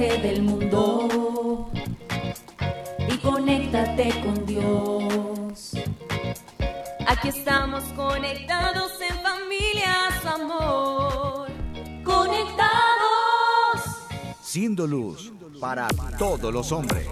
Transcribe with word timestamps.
Olvídate 0.00 0.28
del 0.28 0.42
mundo 0.42 1.70
y 3.06 3.18
conéctate 3.18 4.08
con 4.24 4.46
Dios. 4.46 5.72
Aquí 7.06 7.28
estamos 7.28 7.84
conectados 7.94 8.92
en 9.02 9.14
familias, 9.20 10.24
amor. 10.24 11.48
Conectados. 12.02 12.70
Siendo 14.40 14.86
luz 14.86 15.34
para 15.60 15.86
todos 16.18 16.50
los 16.50 16.72
hombres. 16.72 17.06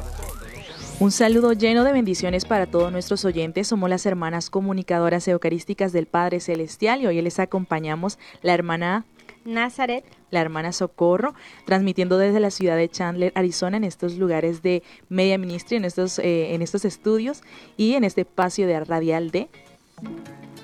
Un 0.99 1.11
saludo 1.11 1.53
lleno 1.53 1.85
de 1.85 1.93
bendiciones 1.93 2.47
para 2.47 2.65
todos 2.65 2.91
nuestros 2.91 3.23
oyentes. 3.27 3.69
Somos 3.69 3.91
las 3.91 4.07
hermanas 4.07 4.49
comunicadoras 4.49 5.29
eucarísticas 5.29 5.93
del 5.93 6.07
Padre 6.07 6.41
Celestial 6.41 7.03
y 7.03 7.07
hoy 7.07 7.21
les 7.21 7.39
acompañamos 7.39 8.19
la 8.41 8.55
hermana 8.55 9.05
Nazaret, 9.45 10.05
la 10.31 10.41
hermana 10.41 10.73
Socorro, 10.73 11.35
transmitiendo 11.65 12.19
desde 12.19 12.41
la 12.41 12.51
ciudad 12.51 12.77
de 12.77 12.89
Chandler, 12.89 13.33
Arizona, 13.35 13.77
en 13.77 13.85
estos 13.85 14.17
lugares 14.17 14.63
de 14.63 14.83
Media 15.09 15.39
Ministry, 15.39 15.77
en 15.77 15.85
estos, 15.85 16.19
eh, 16.19 16.55
en 16.55 16.63
estos 16.63 16.85
estudios 16.85 17.43
y 17.77 17.95
en 17.95 18.05
este 18.05 18.23
espacio 18.23 18.67
de 18.67 18.81
radial 18.85 19.31
de 19.31 19.49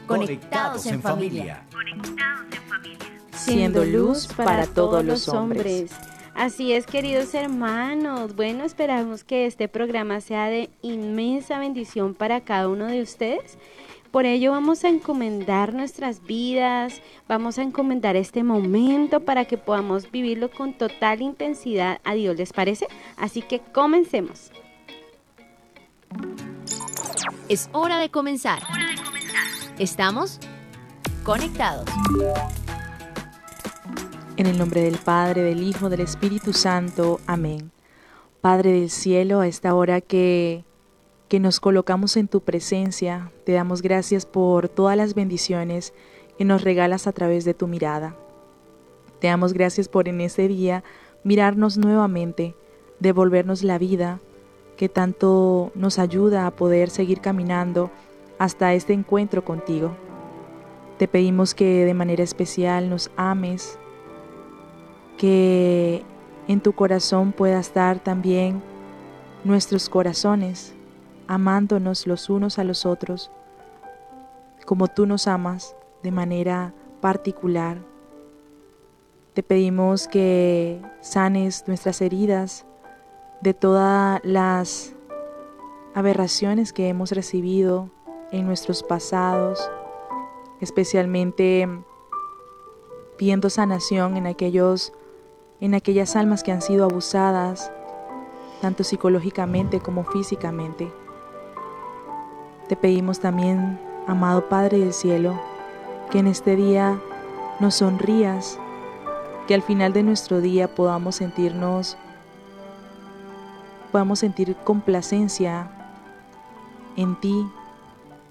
Conectados 0.06 0.86
en 0.86 1.00
familia. 1.00 1.64
Siendo 3.32 3.84
luz 3.84 4.28
para 4.36 4.66
todos 4.66 5.04
los 5.04 5.28
hombres. 5.28 5.90
Así 6.34 6.72
es, 6.72 6.86
queridos 6.86 7.32
hermanos. 7.34 8.34
Bueno, 8.34 8.64
esperamos 8.64 9.24
que 9.24 9.46
este 9.46 9.68
programa 9.68 10.20
sea 10.20 10.46
de 10.46 10.68
inmensa 10.82 11.58
bendición 11.58 12.14
para 12.14 12.40
cada 12.40 12.68
uno 12.68 12.86
de 12.86 13.02
ustedes. 13.02 13.56
Por 14.14 14.26
ello 14.26 14.52
vamos 14.52 14.84
a 14.84 14.88
encomendar 14.90 15.74
nuestras 15.74 16.22
vidas, 16.22 17.02
vamos 17.26 17.58
a 17.58 17.62
encomendar 17.62 18.14
este 18.14 18.44
momento 18.44 19.24
para 19.24 19.44
que 19.44 19.58
podamos 19.58 20.08
vivirlo 20.08 20.52
con 20.52 20.72
total 20.72 21.20
intensidad 21.20 22.00
a 22.04 22.14
Dios, 22.14 22.36
¿les 22.36 22.52
parece? 22.52 22.86
Así 23.16 23.42
que 23.42 23.58
comencemos. 23.58 24.52
Es 27.48 27.68
hora 27.72 27.98
de 27.98 28.08
comenzar. 28.08 28.62
Estamos 29.80 30.38
conectados. 31.24 31.86
En 34.36 34.46
el 34.46 34.56
nombre 34.56 34.82
del 34.82 34.98
Padre, 34.98 35.42
del 35.42 35.60
Hijo, 35.60 35.88
del 35.88 36.02
Espíritu 36.02 36.52
Santo. 36.52 37.18
Amén. 37.26 37.72
Padre 38.40 38.70
del 38.74 38.90
cielo, 38.90 39.40
a 39.40 39.48
esta 39.48 39.74
hora 39.74 40.00
que, 40.00 40.62
que 41.34 41.40
nos 41.40 41.58
colocamos 41.58 42.16
en 42.16 42.28
tu 42.28 42.42
presencia, 42.42 43.32
te 43.42 43.50
damos 43.50 43.82
gracias 43.82 44.24
por 44.24 44.68
todas 44.68 44.96
las 44.96 45.14
bendiciones 45.14 45.92
que 46.38 46.44
nos 46.44 46.62
regalas 46.62 47.08
a 47.08 47.12
través 47.12 47.44
de 47.44 47.54
tu 47.54 47.66
mirada. 47.66 48.14
Te 49.18 49.26
damos 49.26 49.52
gracias 49.52 49.88
por 49.88 50.06
en 50.06 50.20
este 50.20 50.46
día 50.46 50.84
mirarnos 51.24 51.76
nuevamente, 51.76 52.54
devolvernos 53.00 53.64
la 53.64 53.78
vida 53.78 54.20
que 54.76 54.88
tanto 54.88 55.72
nos 55.74 55.98
ayuda 55.98 56.46
a 56.46 56.52
poder 56.52 56.88
seguir 56.88 57.20
caminando 57.20 57.90
hasta 58.38 58.72
este 58.72 58.92
encuentro 58.92 59.44
contigo. 59.44 59.90
Te 60.98 61.08
pedimos 61.08 61.52
que 61.52 61.84
de 61.84 61.94
manera 61.94 62.22
especial 62.22 62.88
nos 62.88 63.10
ames, 63.16 63.76
que 65.18 66.04
en 66.46 66.60
tu 66.60 66.74
corazón 66.74 67.32
pueda 67.32 67.58
estar 67.58 67.98
también 67.98 68.62
nuestros 69.42 69.88
corazones, 69.88 70.76
amándonos 71.28 72.06
los 72.06 72.30
unos 72.30 72.58
a 72.58 72.64
los 72.64 72.86
otros, 72.86 73.30
como 74.64 74.88
tú 74.88 75.06
nos 75.06 75.26
amas 75.26 75.76
de 76.02 76.10
manera 76.10 76.72
particular. 77.00 77.78
Te 79.34 79.42
pedimos 79.42 80.06
que 80.08 80.80
sanes 81.00 81.64
nuestras 81.66 82.00
heridas 82.00 82.66
de 83.40 83.52
todas 83.54 84.20
las 84.24 84.94
aberraciones 85.94 86.72
que 86.72 86.88
hemos 86.88 87.10
recibido 87.12 87.90
en 88.30 88.46
nuestros 88.46 88.82
pasados, 88.82 89.70
especialmente 90.60 91.68
pidiendo 93.16 93.50
sanación 93.50 94.16
en 94.16 94.26
aquellos 94.26 94.92
en 95.60 95.74
aquellas 95.74 96.16
almas 96.16 96.42
que 96.42 96.52
han 96.52 96.60
sido 96.60 96.84
abusadas, 96.84 97.72
tanto 98.60 98.84
psicológicamente 98.84 99.80
como 99.80 100.04
físicamente. 100.04 100.92
Te 102.68 102.76
pedimos 102.76 103.20
también, 103.20 103.78
amado 104.06 104.48
Padre 104.48 104.78
del 104.78 104.94
Cielo, 104.94 105.38
que 106.10 106.20
en 106.20 106.26
este 106.26 106.56
día 106.56 106.98
nos 107.60 107.74
sonrías, 107.74 108.58
que 109.46 109.54
al 109.54 109.60
final 109.60 109.92
de 109.92 110.02
nuestro 110.02 110.40
día 110.40 110.74
podamos 110.74 111.16
sentirnos, 111.16 111.98
podamos 113.92 114.20
sentir 114.20 114.56
complacencia 114.64 115.70
en 116.96 117.20
ti, 117.20 117.46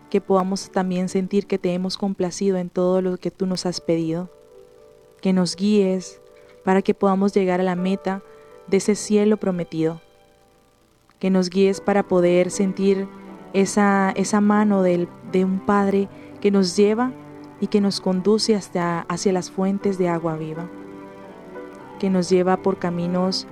que 0.09 0.19
podamos 0.19 0.71
también 0.71 1.09
sentir 1.09 1.45
que 1.45 1.59
te 1.59 1.71
hemos 1.71 1.95
complacido 1.95 2.57
en 2.57 2.71
todo 2.71 3.03
lo 3.03 3.17
que 3.17 3.29
tú 3.29 3.45
nos 3.45 3.67
has 3.67 3.81
pedido, 3.81 4.31
que 5.21 5.31
nos 5.31 5.55
guíes, 5.55 6.21
para 6.63 6.81
que 6.81 6.95
podamos 6.95 7.35
llegar 7.35 7.59
a 7.59 7.63
la 7.63 7.75
meta 7.75 8.23
de 8.65 8.77
ese 8.77 8.95
cielo 8.95 9.37
prometido. 9.37 10.01
Que 11.19 11.29
nos 11.29 11.51
guíes 11.51 11.81
para 11.81 12.03
poder 12.03 12.49
sentir 12.49 13.07
esa, 13.53 14.11
esa 14.15 14.41
mano 14.41 14.81
de 14.81 15.07
un 15.45 15.59
Padre 15.59 16.09
que 16.41 16.51
nos 16.51 16.75
lleva 16.75 17.11
y 17.61 17.67
que 17.67 17.79
nos 17.79 18.01
conduce 18.01 18.55
hasta, 18.55 19.01
hacia 19.01 19.31
las 19.31 19.49
fuentes 19.49 19.97
de 19.97 20.09
agua 20.09 20.35
viva. 20.35 20.69
Que 21.99 22.09
nos 22.09 22.29
lleva 22.29 22.57
por 22.57 22.77
caminos 22.77 23.47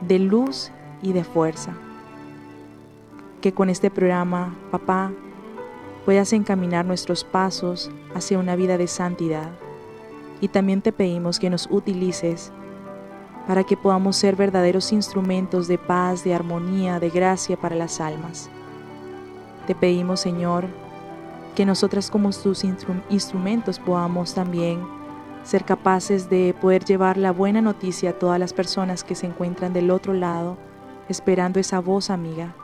de 0.00 0.18
luz 0.18 0.72
y 1.02 1.12
de 1.12 1.22
fuerza. 1.22 1.74
Que 3.40 3.52
con 3.52 3.70
este 3.70 3.90
programa, 3.90 4.56
papá, 4.70 5.12
puedas 6.04 6.32
encaminar 6.32 6.84
nuestros 6.84 7.22
pasos 7.22 7.90
hacia 8.14 8.38
una 8.38 8.56
vida 8.56 8.78
de 8.78 8.86
santidad 8.86 9.50
y 10.40 10.48
también 10.48 10.82
te 10.82 10.92
pedimos 10.92 11.38
que 11.38 11.50
nos 11.50 11.68
utilices 11.70 12.52
para 13.46 13.64
que 13.64 13.76
podamos 13.76 14.16
ser 14.16 14.36
verdaderos 14.36 14.92
instrumentos 14.92 15.68
de 15.68 15.78
paz, 15.78 16.24
de 16.24 16.34
armonía, 16.34 16.98
de 16.98 17.10
gracia 17.10 17.56
para 17.56 17.76
las 17.76 18.00
almas. 18.00 18.50
Te 19.66 19.74
pedimos, 19.74 20.20
Señor, 20.20 20.66
que 21.56 21.66
nosotras 21.66 22.10
como 22.10 22.30
tus 22.30 22.64
instrumentos 23.10 23.80
podamos 23.80 24.32
también 24.34 24.86
ser 25.42 25.64
capaces 25.64 26.30
de 26.30 26.54
poder 26.60 26.84
llevar 26.84 27.16
la 27.16 27.32
buena 27.32 27.60
noticia 27.60 28.10
a 28.10 28.12
todas 28.12 28.38
las 28.38 28.52
personas 28.52 29.02
que 29.02 29.14
se 29.14 29.26
encuentran 29.26 29.72
del 29.72 29.90
otro 29.90 30.12
lado, 30.12 30.56
esperando 31.08 31.58
esa 31.58 31.80
voz 31.80 32.10
amiga, 32.10 32.54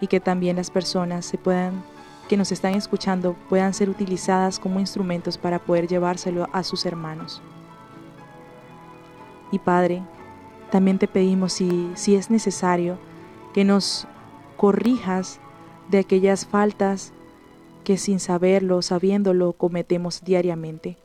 y 0.00 0.06
que 0.06 0.20
también 0.20 0.56
las 0.56 0.70
personas 0.70 1.32
que 2.28 2.36
nos 2.36 2.52
están 2.52 2.74
escuchando 2.74 3.34
puedan 3.48 3.74
ser 3.74 3.90
utilizadas 3.90 4.58
como 4.58 4.80
instrumentos 4.80 5.36
para 5.36 5.58
poder 5.58 5.88
llevárselo 5.88 6.48
a 6.52 6.62
sus 6.62 6.86
hermanos. 6.86 7.42
Y 9.50 9.58
Padre, 9.58 10.02
también 10.70 10.98
te 10.98 11.08
pedimos 11.08 11.54
si, 11.54 11.90
si 11.94 12.14
es 12.14 12.30
necesario 12.30 12.98
que 13.52 13.64
nos 13.64 14.06
corrijas 14.56 15.40
de 15.90 15.98
aquellas 15.98 16.46
faltas 16.46 17.12
que 17.84 17.96
sin 17.96 18.20
saberlo, 18.20 18.82
sabiéndolo, 18.82 19.52
cometemos 19.52 20.22
diariamente. 20.22 20.96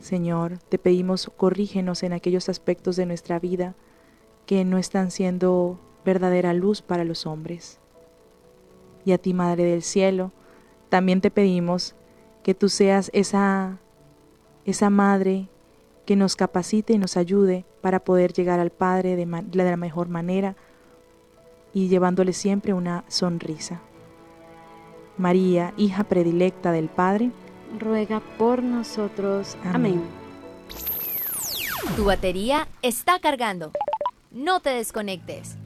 Señor, 0.00 0.58
te 0.68 0.78
pedimos 0.78 1.30
corrígenos 1.36 2.02
en 2.02 2.12
aquellos 2.12 2.48
aspectos 2.48 2.96
de 2.96 3.06
nuestra 3.06 3.38
vida 3.38 3.74
que 4.46 4.64
no 4.64 4.78
están 4.78 5.10
siendo 5.10 5.78
verdadera 6.04 6.54
luz 6.54 6.80
para 6.80 7.04
los 7.04 7.26
hombres 7.26 7.80
y 9.04 9.12
a 9.12 9.18
ti, 9.18 9.34
Madre 9.34 9.64
del 9.64 9.82
Cielo, 9.82 10.32
también 10.88 11.20
te 11.20 11.30
pedimos 11.30 11.94
que 12.42 12.54
tú 12.54 12.68
seas 12.68 13.10
esa, 13.12 13.78
esa 14.64 14.90
Madre 14.90 15.48
que 16.06 16.16
nos 16.16 16.36
capacite 16.36 16.92
y 16.92 16.98
nos 16.98 17.16
ayude 17.16 17.64
para 17.80 18.00
poder 18.00 18.32
llegar 18.32 18.60
al 18.60 18.70
Padre 18.70 19.16
de, 19.16 19.26
de 19.26 19.64
la 19.64 19.76
mejor 19.76 20.08
manera 20.08 20.56
y 21.72 21.88
llevándole 21.88 22.32
siempre 22.32 22.72
una 22.72 23.04
sonrisa. 23.08 23.80
María, 25.16 25.74
hija 25.76 26.04
predilecta 26.04 26.72
del 26.72 26.88
Padre, 26.88 27.30
ruega 27.78 28.20
por 28.38 28.62
nosotros. 28.62 29.56
Amén. 29.64 30.02
Tu 31.96 32.04
batería 32.04 32.66
está 32.82 33.18
cargando. 33.18 33.72
No 34.30 34.60
te 34.60 34.70
desconectes. 34.70 35.56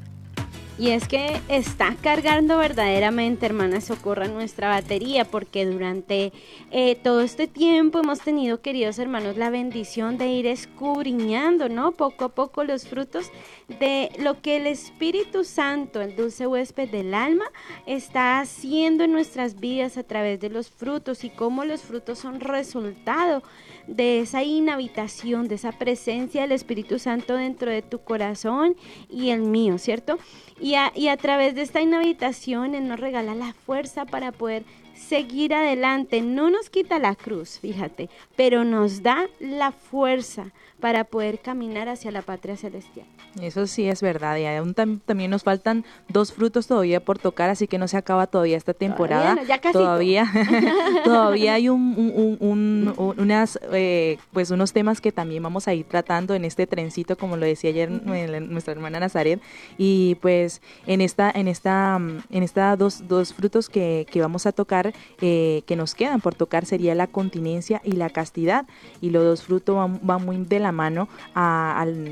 Y 0.77 0.91
es 0.91 1.07
que 1.07 1.41
está 1.47 1.95
cargando 2.03 2.59
verdaderamente, 2.59 3.47
hermana 3.47 3.81
Socorra, 3.81 4.27
nuestra 4.27 4.69
batería, 4.69 5.25
porque 5.25 5.65
durante 5.67 6.33
eh, 6.73 6.97
todo 6.97 7.21
este 7.21 7.47
tiempo 7.47 8.01
hemos 8.01 8.21
tenido, 8.21 8.61
queridos 8.61 8.99
hermanos, 8.99 9.37
la 9.37 9.51
bendición 9.51 10.19
de 10.19 10.27
ir 10.27 10.49
escudriñando, 10.49 11.69
¿no? 11.69 11.93
Poco 11.93 12.25
a 12.25 12.29
poco 12.31 12.65
los 12.65 12.89
frutos 12.89 13.31
de 13.69 14.11
lo 14.19 14.43
que 14.43 14.57
el 14.57 14.67
Espíritu 14.67 15.45
Santo, 15.45 16.01
el 16.01 16.17
dulce 16.17 16.49
huésped 16.49 16.89
del 16.89 17.15
alma, 17.15 17.45
está 17.87 18.41
haciendo 18.41 19.05
en 19.05 19.13
nuestras 19.13 19.61
vidas 19.61 19.97
a 19.97 20.03
través 20.03 20.41
de 20.41 20.51
los 20.51 20.71
frutos 20.71 21.23
y 21.23 21.31
cómo 21.31 21.65
los 21.65 21.83
frutos 21.83 22.19
son 22.19 22.41
resultado 22.41 23.45
de 23.87 24.21
esa 24.21 24.43
inhabitación, 24.43 25.49
de 25.49 25.57
esa 25.57 25.73
presencia 25.73 26.43
del 26.43 26.53
Espíritu 26.53 26.99
Santo 26.99 27.37
dentro 27.37 27.71
de 27.71 27.83
tu 27.83 28.01
corazón 28.01 28.77
y 29.11 29.31
el 29.31 29.43
mío, 29.43 29.79
¿cierto? 29.79 30.19
Y 30.61 30.75
a, 30.75 30.93
y 30.95 31.09
a 31.09 31.17
través 31.17 31.55
de 31.55 31.63
esta 31.63 31.81
inhabitación 31.81 32.75
Él 32.75 32.89
nos 32.89 33.01
regala 33.01 33.35
la 33.35 33.53
fuerza 33.53 34.05
para 34.05 34.33
poder 34.33 34.65
seguir 34.95 35.55
adelante. 35.55 36.21
No 36.21 36.51
nos 36.51 36.71
quita 36.71 36.99
la 36.99 37.15
cruz, 37.15 37.59
fíjate, 37.59 38.09
pero 38.37 38.65
nos 38.65 39.03
da 39.03 39.27
la 39.41 39.73
fuerza 39.73 40.53
para 40.81 41.05
poder 41.05 41.39
caminar 41.41 41.89
hacia 41.89 42.11
la 42.11 42.23
patria 42.23 42.57
celestial. 42.57 43.07
Eso 43.41 43.67
sí 43.67 43.89
es 43.89 44.03
verdad, 44.03 44.37
y 44.37 44.47
aún 44.47 44.75
también 44.75 45.31
nos 45.31 45.43
faltan 45.43 45.85
dos 46.09 46.33
frutos 46.33 46.67
todavía 46.67 47.05
por 47.05 47.19
tocar, 47.19 47.51
así 47.51 47.67
que 47.67 47.79
no 47.79 47.89
se 47.89 47.97
acaba 47.97 48.27
todavía 48.27 48.57
esta 48.57 48.75
temporada. 48.75 49.37
Todavía, 49.73 50.31
todavía, 51.05 51.55
hay 51.55 51.69
un, 51.69 52.95
unas, 53.17 53.59
eh, 53.73 54.19
pues 54.33 54.51
unos 54.51 54.73
temas 54.73 55.01
que 55.01 55.11
también 55.11 55.43
vamos 55.43 55.67
a 55.69 55.75
ir 55.75 55.87
tratando 55.87 56.35
en 56.35 56.45
este 56.45 56.67
trencito, 56.67 57.17
como 57.17 57.37
lo 57.37 57.47
decía 57.47 57.71
ayer 57.71 57.91
nuestra 57.91 58.73
hermana 58.73 59.01
Nazaret, 59.01 59.41
y 59.79 60.17
pues 60.17 60.63
en 60.87 61.01
esta, 61.01 61.31
en 61.31 61.49
esta, 61.49 61.99
en 62.31 62.43
esta 62.43 62.77
dos, 62.77 63.09
dos 63.09 63.35
frutos 63.35 63.69
que, 63.69 64.07
que 64.11 64.21
vamos 64.21 64.47
a 64.47 64.53
tocar, 64.53 64.93
eh, 65.21 65.63
que 65.67 65.77
nos 65.77 65.95
quedan 65.95 66.21
por 66.21 66.35
tocar 66.35 66.67
sería 66.67 66.95
la 66.95 67.07
continencia 67.07 67.81
y 67.85 67.93
la 67.93 68.11
castidad, 68.11 68.67
y 69.01 69.11
los 69.11 69.25
dos 69.25 69.43
frutos 69.43 69.91
van, 70.03 70.25
muy 70.25 70.37
de 70.45 70.61
la 70.65 70.73
mano, 70.73 71.09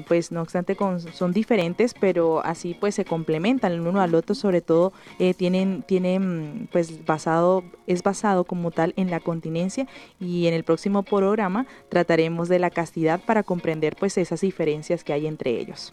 pues 0.06 0.30
no 0.30 0.42
obstante 0.42 0.76
son 1.12 1.32
diferentes, 1.32 1.94
pero 1.94 2.44
así 2.44 2.76
pues 2.78 2.94
se 2.94 3.04
complementan 3.04 3.72
el 3.72 3.80
uno 3.80 4.00
al 4.00 4.14
otro, 4.14 4.34
sobre 4.34 4.60
todo 4.60 4.92
eh, 5.18 5.34
tienen, 5.34 5.82
tienen 5.82 6.68
pues 6.70 7.04
basado, 7.04 7.64
es 7.86 8.02
basado 8.02 8.44
como 8.44 8.70
tal 8.70 8.92
en 8.96 9.10
la 9.10 9.18
continencia 9.18 9.88
y 10.20 10.46
en 10.46 10.54
el 10.54 10.62
próximo 10.62 11.02
programa 11.02 11.66
trataremos 11.88 12.48
de 12.48 12.58
la 12.58 12.70
castidad 12.70 13.20
para 13.24 13.42
comprender 13.42 13.96
pues 13.96 14.16
esas 14.18 14.40
diferencias 14.42 15.02
que 15.02 15.12
hay 15.12 15.26
entre 15.26 15.58
ellos. 15.58 15.92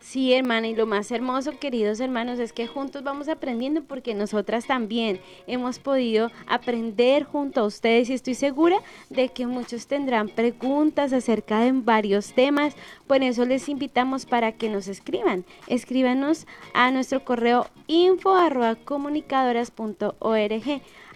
Sí, 0.00 0.32
hermana, 0.32 0.68
y 0.68 0.76
lo 0.76 0.86
más 0.86 1.10
hermoso, 1.10 1.58
queridos 1.58 1.98
hermanos, 2.00 2.38
es 2.38 2.52
que 2.52 2.68
juntos 2.68 3.02
vamos 3.02 3.28
aprendiendo 3.28 3.82
porque 3.82 4.14
nosotras 4.14 4.66
también 4.66 5.20
hemos 5.46 5.80
podido 5.80 6.30
aprender 6.46 7.24
junto 7.24 7.60
a 7.60 7.64
ustedes 7.64 8.08
y 8.08 8.14
estoy 8.14 8.34
segura 8.34 8.78
de 9.10 9.28
que 9.28 9.46
muchos 9.46 9.86
tendrán 9.88 10.28
preguntas 10.28 11.12
acerca 11.12 11.60
de 11.60 11.72
varios 11.72 12.32
temas. 12.32 12.74
Por 13.06 13.22
eso 13.22 13.44
les 13.44 13.68
invitamos 13.68 14.24
para 14.24 14.52
que 14.52 14.68
nos 14.68 14.86
escriban. 14.86 15.44
Escríbanos 15.66 16.46
a 16.74 16.90
nuestro 16.92 17.24
correo 17.24 17.66
info 17.88 18.30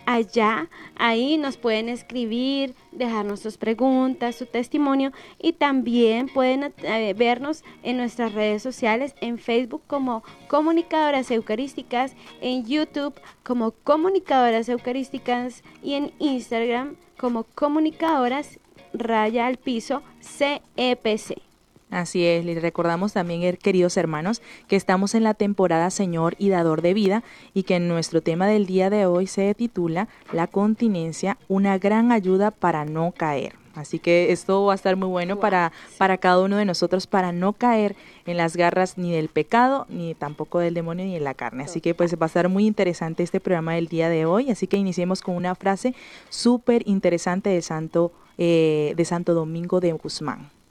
allá, 0.06 0.68
ahí 0.96 1.38
nos 1.38 1.56
pueden 1.56 1.88
escribir, 1.88 2.74
dejarnos 2.90 3.40
sus 3.40 3.56
preguntas, 3.56 4.36
su 4.36 4.46
testimonio 4.46 5.12
y 5.38 5.52
también 5.52 6.28
pueden 6.28 6.72
eh, 6.82 7.14
vernos 7.16 7.64
en 7.82 7.96
nuestras 7.96 8.32
redes 8.32 8.62
sociales, 8.62 9.14
en 9.20 9.38
Facebook 9.38 9.82
como 9.86 10.22
Comunicadoras 10.48 11.30
Eucarísticas, 11.30 12.14
en 12.40 12.64
YouTube 12.66 13.14
como 13.42 13.72
Comunicadoras 13.72 14.68
Eucarísticas 14.68 15.62
y 15.82 15.94
en 15.94 16.12
Instagram 16.18 16.96
como 17.16 17.44
Comunicadoras 17.44 18.58
Raya 18.92 19.46
al 19.46 19.56
Piso 19.56 20.02
CEPC. 20.20 21.51
Así 21.92 22.24
es, 22.24 22.42
les 22.46 22.62
recordamos 22.62 23.12
también, 23.12 23.54
queridos 23.58 23.98
hermanos, 23.98 24.40
que 24.66 24.76
estamos 24.76 25.14
en 25.14 25.24
la 25.24 25.34
temporada 25.34 25.90
Señor 25.90 26.36
y 26.38 26.48
Dador 26.48 26.80
de 26.80 26.94
Vida 26.94 27.22
y 27.52 27.64
que 27.64 27.78
nuestro 27.80 28.22
tema 28.22 28.46
del 28.46 28.64
día 28.64 28.88
de 28.88 29.04
hoy 29.04 29.26
se 29.26 29.54
titula 29.54 30.08
La 30.32 30.46
continencia, 30.46 31.36
una 31.48 31.76
gran 31.76 32.10
ayuda 32.10 32.50
para 32.50 32.86
no 32.86 33.12
caer. 33.12 33.56
Así 33.74 33.98
que 33.98 34.32
esto 34.32 34.64
va 34.64 34.72
a 34.72 34.74
estar 34.74 34.96
muy 34.96 35.08
bueno 35.08 35.38
para, 35.38 35.70
para 35.98 36.16
cada 36.16 36.40
uno 36.40 36.56
de 36.56 36.64
nosotros, 36.64 37.06
para 37.06 37.30
no 37.30 37.52
caer 37.52 37.94
en 38.24 38.38
las 38.38 38.56
garras 38.56 38.96
ni 38.96 39.12
del 39.12 39.28
pecado, 39.28 39.86
ni 39.90 40.14
tampoco 40.14 40.60
del 40.60 40.72
demonio, 40.72 41.04
ni 41.04 41.16
en 41.16 41.24
la 41.24 41.34
carne. 41.34 41.64
Así 41.64 41.82
que 41.82 41.94
pues 41.94 42.14
va 42.14 42.24
a 42.24 42.26
estar 42.26 42.48
muy 42.48 42.66
interesante 42.66 43.22
este 43.22 43.38
programa 43.38 43.74
del 43.74 43.88
día 43.88 44.08
de 44.08 44.24
hoy. 44.24 44.50
Así 44.50 44.66
que 44.66 44.78
iniciemos 44.78 45.20
con 45.20 45.36
una 45.36 45.54
frase 45.54 45.94
súper 46.30 46.88
interesante 46.88 47.50
de 47.50 47.60
Santo, 47.60 48.12
eh, 48.38 48.94
de 48.96 49.04
Santo 49.04 49.34
Domingo 49.34 49.78
de 49.80 49.92
Guzmán. 49.92 50.61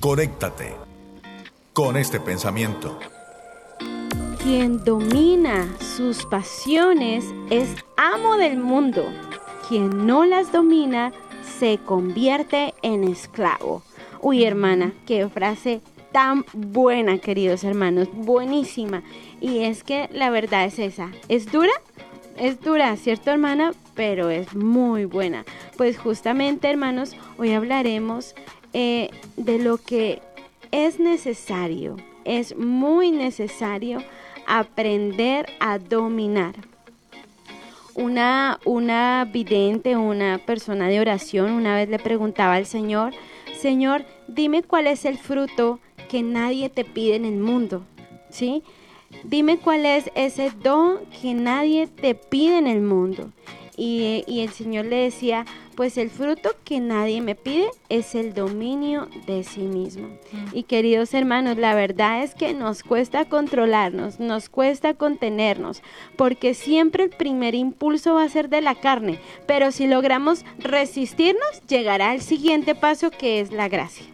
Conéctate 0.00 0.74
con 1.72 1.96
este 1.96 2.20
pensamiento. 2.20 2.98
Quien 4.42 4.84
domina 4.84 5.66
sus 5.78 6.24
pasiones 6.26 7.24
es 7.50 7.68
amo 7.96 8.36
del 8.36 8.58
mundo. 8.58 9.04
Quien 9.68 10.06
no 10.06 10.24
las 10.24 10.52
domina 10.52 11.12
se 11.58 11.78
convierte 11.78 12.74
en 12.82 13.04
esclavo. 13.04 13.82
Uy, 14.20 14.44
hermana, 14.44 14.92
qué 15.06 15.28
frase 15.28 15.80
tan 16.12 16.44
buena, 16.52 17.18
queridos 17.18 17.64
hermanos, 17.64 18.08
buenísima. 18.12 19.02
Y 19.40 19.64
es 19.64 19.82
que 19.82 20.08
la 20.12 20.30
verdad 20.30 20.64
es 20.64 20.78
esa. 20.78 21.10
¿Es 21.28 21.50
dura? 21.50 21.72
Es 22.36 22.60
dura, 22.60 22.96
¿cierto, 22.96 23.30
hermana? 23.30 23.72
Pero 23.94 24.30
es 24.30 24.54
muy 24.54 25.04
buena. 25.04 25.44
Pues 25.76 25.98
justamente, 25.98 26.70
hermanos, 26.70 27.16
hoy 27.38 27.52
hablaremos 27.52 28.34
eh, 28.74 29.08
de 29.36 29.58
lo 29.58 29.78
que 29.78 30.20
es 30.72 30.98
necesario, 30.98 31.96
es 32.24 32.56
muy 32.56 33.12
necesario 33.12 34.02
aprender 34.46 35.46
a 35.60 35.78
dominar. 35.78 36.56
Una, 37.94 38.58
una 38.64 39.28
vidente, 39.32 39.96
una 39.96 40.38
persona 40.38 40.88
de 40.88 40.98
oración, 40.98 41.52
una 41.52 41.76
vez 41.76 41.88
le 41.88 42.00
preguntaba 42.00 42.54
al 42.54 42.66
Señor, 42.66 43.14
Señor, 43.56 44.04
dime 44.26 44.64
cuál 44.64 44.88
es 44.88 45.04
el 45.04 45.18
fruto 45.18 45.78
que 46.10 46.22
nadie 46.22 46.68
te 46.68 46.84
pide 46.84 47.14
en 47.14 47.24
el 47.24 47.36
mundo, 47.36 47.84
¿sí? 48.28 48.64
Dime 49.22 49.58
cuál 49.58 49.86
es 49.86 50.10
ese 50.16 50.50
don 50.50 50.98
que 51.22 51.34
nadie 51.34 51.86
te 51.86 52.16
pide 52.16 52.58
en 52.58 52.66
el 52.66 52.80
mundo. 52.80 53.30
Y, 53.76 54.24
y 54.26 54.40
el 54.40 54.50
Señor 54.50 54.86
le 54.86 54.96
decía, 54.96 55.44
pues 55.74 55.98
el 55.98 56.10
fruto 56.10 56.50
que 56.64 56.80
nadie 56.80 57.20
me 57.20 57.34
pide 57.34 57.68
es 57.88 58.14
el 58.14 58.34
dominio 58.34 59.08
de 59.26 59.42
sí 59.42 59.62
mismo. 59.62 60.08
Y 60.52 60.64
queridos 60.64 61.14
hermanos, 61.14 61.56
la 61.56 61.74
verdad 61.74 62.22
es 62.22 62.34
que 62.34 62.54
nos 62.54 62.82
cuesta 62.82 63.24
controlarnos, 63.24 64.20
nos 64.20 64.48
cuesta 64.48 64.94
contenernos, 64.94 65.82
porque 66.16 66.54
siempre 66.54 67.04
el 67.04 67.10
primer 67.10 67.54
impulso 67.54 68.14
va 68.14 68.24
a 68.24 68.28
ser 68.28 68.48
de 68.48 68.60
la 68.60 68.74
carne, 68.76 69.18
pero 69.46 69.72
si 69.72 69.86
logramos 69.86 70.44
resistirnos, 70.58 71.62
llegará 71.68 72.14
el 72.14 72.20
siguiente 72.20 72.74
paso 72.74 73.10
que 73.10 73.40
es 73.40 73.52
la 73.52 73.68
gracia. 73.68 74.06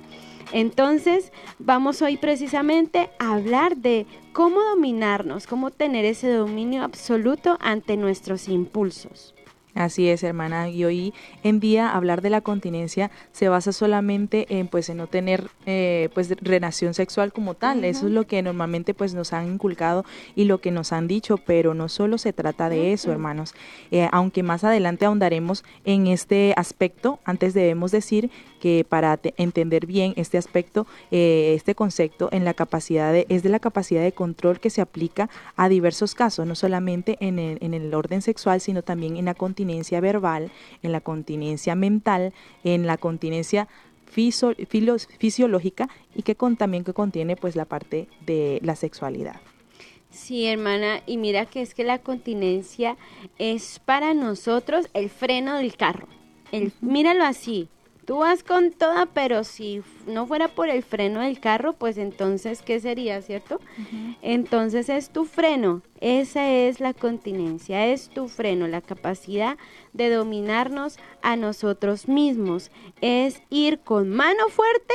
Entonces, 0.52 1.32
vamos 1.58 2.02
hoy 2.02 2.16
precisamente 2.16 3.10
a 3.18 3.34
hablar 3.34 3.76
de 3.76 4.06
cómo 4.32 4.60
dominarnos, 4.62 5.46
cómo 5.46 5.70
tener 5.70 6.04
ese 6.04 6.32
dominio 6.32 6.82
absoluto 6.82 7.56
ante 7.60 7.96
nuestros 7.96 8.48
impulsos. 8.48 9.34
Así 9.74 10.08
es, 10.08 10.22
hermana. 10.22 10.68
Y 10.68 10.84
hoy 10.84 11.14
en 11.42 11.60
día 11.60 11.90
hablar 11.90 12.22
de 12.22 12.30
la 12.30 12.40
continencia 12.40 13.10
se 13.32 13.48
basa 13.48 13.72
solamente 13.72 14.46
en 14.58 14.68
pues 14.68 14.88
en 14.88 14.96
no 14.96 15.06
tener 15.06 15.50
eh, 15.66 16.08
pues 16.14 16.30
relación 16.40 16.94
sexual 16.94 17.32
como 17.32 17.54
tal. 17.54 17.84
Eso 17.84 18.06
es 18.06 18.12
lo 18.12 18.26
que 18.26 18.42
normalmente 18.42 18.94
pues 18.94 19.14
nos 19.14 19.32
han 19.32 19.46
inculcado 19.46 20.04
y 20.34 20.44
lo 20.44 20.60
que 20.60 20.70
nos 20.70 20.92
han 20.92 21.08
dicho, 21.08 21.36
pero 21.38 21.74
no 21.74 21.88
solo 21.88 22.18
se 22.18 22.32
trata 22.32 22.68
de 22.68 22.92
eso, 22.92 23.10
hermanos. 23.12 23.54
Eh, 23.90 24.08
aunque 24.12 24.42
más 24.42 24.64
adelante 24.64 25.04
ahondaremos 25.04 25.64
en 25.84 26.06
este 26.06 26.54
aspecto, 26.56 27.20
antes 27.24 27.54
debemos 27.54 27.90
decir 27.90 28.30
que 28.60 28.86
para 28.88 29.18
entender 29.36 29.86
bien 29.86 30.12
este 30.16 30.38
aspecto, 30.38 30.86
eh, 31.10 31.54
este 31.56 31.74
concepto 31.74 32.28
en 32.30 32.44
la 32.44 32.54
capacidad 32.54 33.12
de, 33.12 33.26
es 33.28 33.42
de 33.42 33.48
la 33.48 33.58
capacidad 33.58 34.02
de 34.02 34.12
control 34.12 34.60
que 34.60 34.70
se 34.70 34.80
aplica 34.80 35.28
a 35.56 35.68
diversos 35.68 36.14
casos, 36.14 36.46
no 36.46 36.54
solamente 36.54 37.16
en 37.20 37.38
el, 37.38 37.58
en 37.60 37.74
el 37.74 37.92
orden 37.94 38.22
sexual, 38.22 38.60
sino 38.60 38.82
también 38.82 39.16
en 39.16 39.24
la 39.24 39.34
continencia 39.34 40.00
verbal, 40.00 40.52
en 40.82 40.92
la 40.92 41.00
continencia 41.00 41.74
mental, 41.74 42.32
en 42.62 42.86
la 42.86 42.96
continencia 42.98 43.66
fisiológica 44.10 45.88
y 46.14 46.22
que 46.22 46.34
con, 46.34 46.56
también 46.56 46.84
que 46.84 46.92
contiene 46.92 47.36
pues 47.36 47.56
la 47.56 47.64
parte 47.64 48.08
de 48.26 48.60
la 48.62 48.76
sexualidad. 48.76 49.40
Sí, 50.10 50.46
hermana, 50.46 51.02
y 51.06 51.16
mira 51.16 51.46
que 51.46 51.62
es 51.62 51.72
que 51.72 51.84
la 51.84 51.98
continencia 51.98 52.96
es 53.38 53.78
para 53.78 54.12
nosotros 54.12 54.88
el 54.92 55.08
freno 55.08 55.56
del 55.56 55.76
carro. 55.76 56.08
El, 56.50 56.72
míralo 56.80 57.24
así, 57.24 57.68
tú 58.10 58.18
vas 58.18 58.42
con 58.42 58.72
toda, 58.72 59.06
pero 59.06 59.44
si 59.44 59.82
no 60.04 60.26
fuera 60.26 60.48
por 60.48 60.68
el 60.68 60.82
freno 60.82 61.20
del 61.20 61.38
carro, 61.38 61.74
pues 61.74 61.96
entonces, 61.96 62.60
¿qué 62.60 62.80
sería, 62.80 63.22
cierto? 63.22 63.60
Entonces 64.20 64.88
es 64.88 65.10
tu 65.10 65.26
freno, 65.26 65.82
esa 66.00 66.50
es 66.50 66.80
la 66.80 66.92
continencia, 66.92 67.86
es 67.86 68.08
tu 68.08 68.26
freno, 68.26 68.66
la 68.66 68.80
capacidad 68.80 69.58
de 69.92 70.10
dominarnos 70.10 70.98
a 71.22 71.36
nosotros 71.36 72.08
mismos, 72.08 72.72
es 73.00 73.44
ir 73.48 73.78
con 73.78 74.08
mano 74.08 74.48
fuerte 74.48 74.94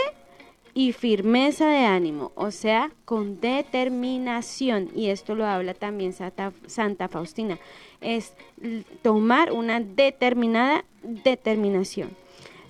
y 0.74 0.92
firmeza 0.92 1.70
de 1.70 1.86
ánimo, 1.86 2.34
o 2.36 2.52
sea, 2.52 2.92
con 3.06 3.40
determinación, 3.40 4.90
y 4.94 5.08
esto 5.08 5.36
lo 5.36 5.46
habla 5.46 5.74
también 5.74 6.12
Santa, 6.12 6.52
Santa 6.68 7.08
Faustina, 7.08 7.60
es 8.02 8.34
tomar 9.04 9.54
una 9.54 9.80
determinada 9.80 10.84
determinación. 11.02 12.25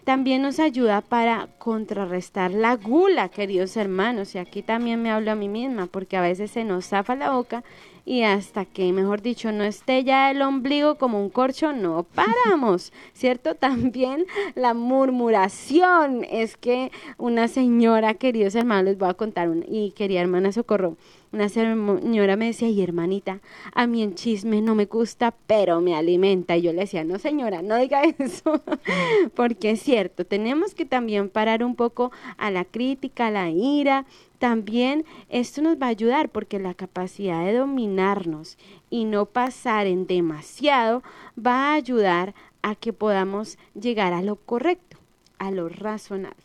También 0.06 0.44
nos 0.44 0.60
ayuda 0.60 1.02
para 1.02 1.48
contrarrestar 1.58 2.52
la 2.52 2.76
gula, 2.76 3.30
queridos 3.30 3.76
hermanos. 3.76 4.36
Y 4.36 4.38
aquí 4.38 4.62
también 4.62 5.02
me 5.02 5.10
hablo 5.10 5.32
a 5.32 5.36
mí 5.36 5.50
misma, 5.50 5.88
porque 5.88 6.16
a 6.16 6.22
veces 6.22 6.52
se 6.52 6.64
nos 6.64 6.86
zafa 6.86 7.16
la 7.16 7.32
boca 7.32 7.64
y 8.06 8.22
hasta 8.22 8.66
que, 8.66 8.94
mejor 8.94 9.24
dicho, 9.24 9.52
no 9.52 9.64
esté 9.64 10.04
ya 10.04 10.30
el 10.30 10.42
ombligo 10.44 10.96
como 10.96 11.20
un 11.20 11.30
corcho, 11.30 11.74
no 11.74 12.04
paramos, 12.04 12.94
¿cierto? 13.14 13.56
También 13.56 14.26
la 14.54 14.76
murmuración 14.76 16.24
es 16.30 16.56
que 16.56 16.92
una 17.18 17.48
señora, 17.48 18.14
queridos 18.14 18.54
hermanos, 18.54 18.86
les 18.86 18.98
voy 18.98 19.10
a 19.10 19.16
contar, 19.16 19.50
una, 19.50 19.66
y 19.68 19.92
querida 19.92 20.22
hermana 20.22 20.52
Socorro, 20.52 20.98
una 21.32 21.50
señora 21.50 22.38
me 22.38 22.46
decía, 22.46 22.70
y 22.70 22.82
hermanita, 22.82 23.42
a 23.74 23.88
mí 23.88 24.02
en 24.02 24.16
chisme 24.16 24.62
no 24.62 24.74
me 24.74 24.86
gusta, 24.86 25.34
pero 25.48 25.82
me 25.82 25.94
alimenta. 25.94 26.56
Y 26.56 26.62
yo 26.62 26.72
le 26.72 26.82
decía, 26.82 27.04
no 27.04 27.20
señora, 27.20 27.62
no 27.62 27.76
diga 27.76 28.04
eso, 28.20 28.62
porque 29.34 29.72
es 29.72 29.82
cierto, 29.82 30.26
tenemos 30.26 30.74
que 30.74 30.86
también 30.86 31.28
parar 31.30 31.64
un 31.64 31.76
poco 31.76 32.12
a 32.38 32.52
la 32.52 32.64
crítica, 32.64 33.28
a 33.28 33.32
la 33.32 33.50
ira, 33.50 34.06
también 34.46 35.06
esto 35.30 35.64
nos 35.64 35.82
va 35.82 35.88
a 35.88 35.90
ayudar 35.90 36.30
porque 36.30 36.60
la 36.60 36.76
capacidad 36.76 37.44
de 37.44 37.54
dominarnos 37.54 38.60
y 38.92 39.06
no 39.06 39.26
pasar 39.26 39.88
en 39.88 40.06
demasiado 40.06 41.02
va 41.36 41.72
a 41.72 41.74
ayudar 41.74 42.36
a 42.62 42.76
que 42.76 42.94
podamos 42.94 43.58
llegar 43.74 44.14
a 44.14 44.22
lo 44.22 44.36
correcto, 44.36 44.98
a 45.40 45.50
lo 45.50 45.68
razonable. 45.68 46.44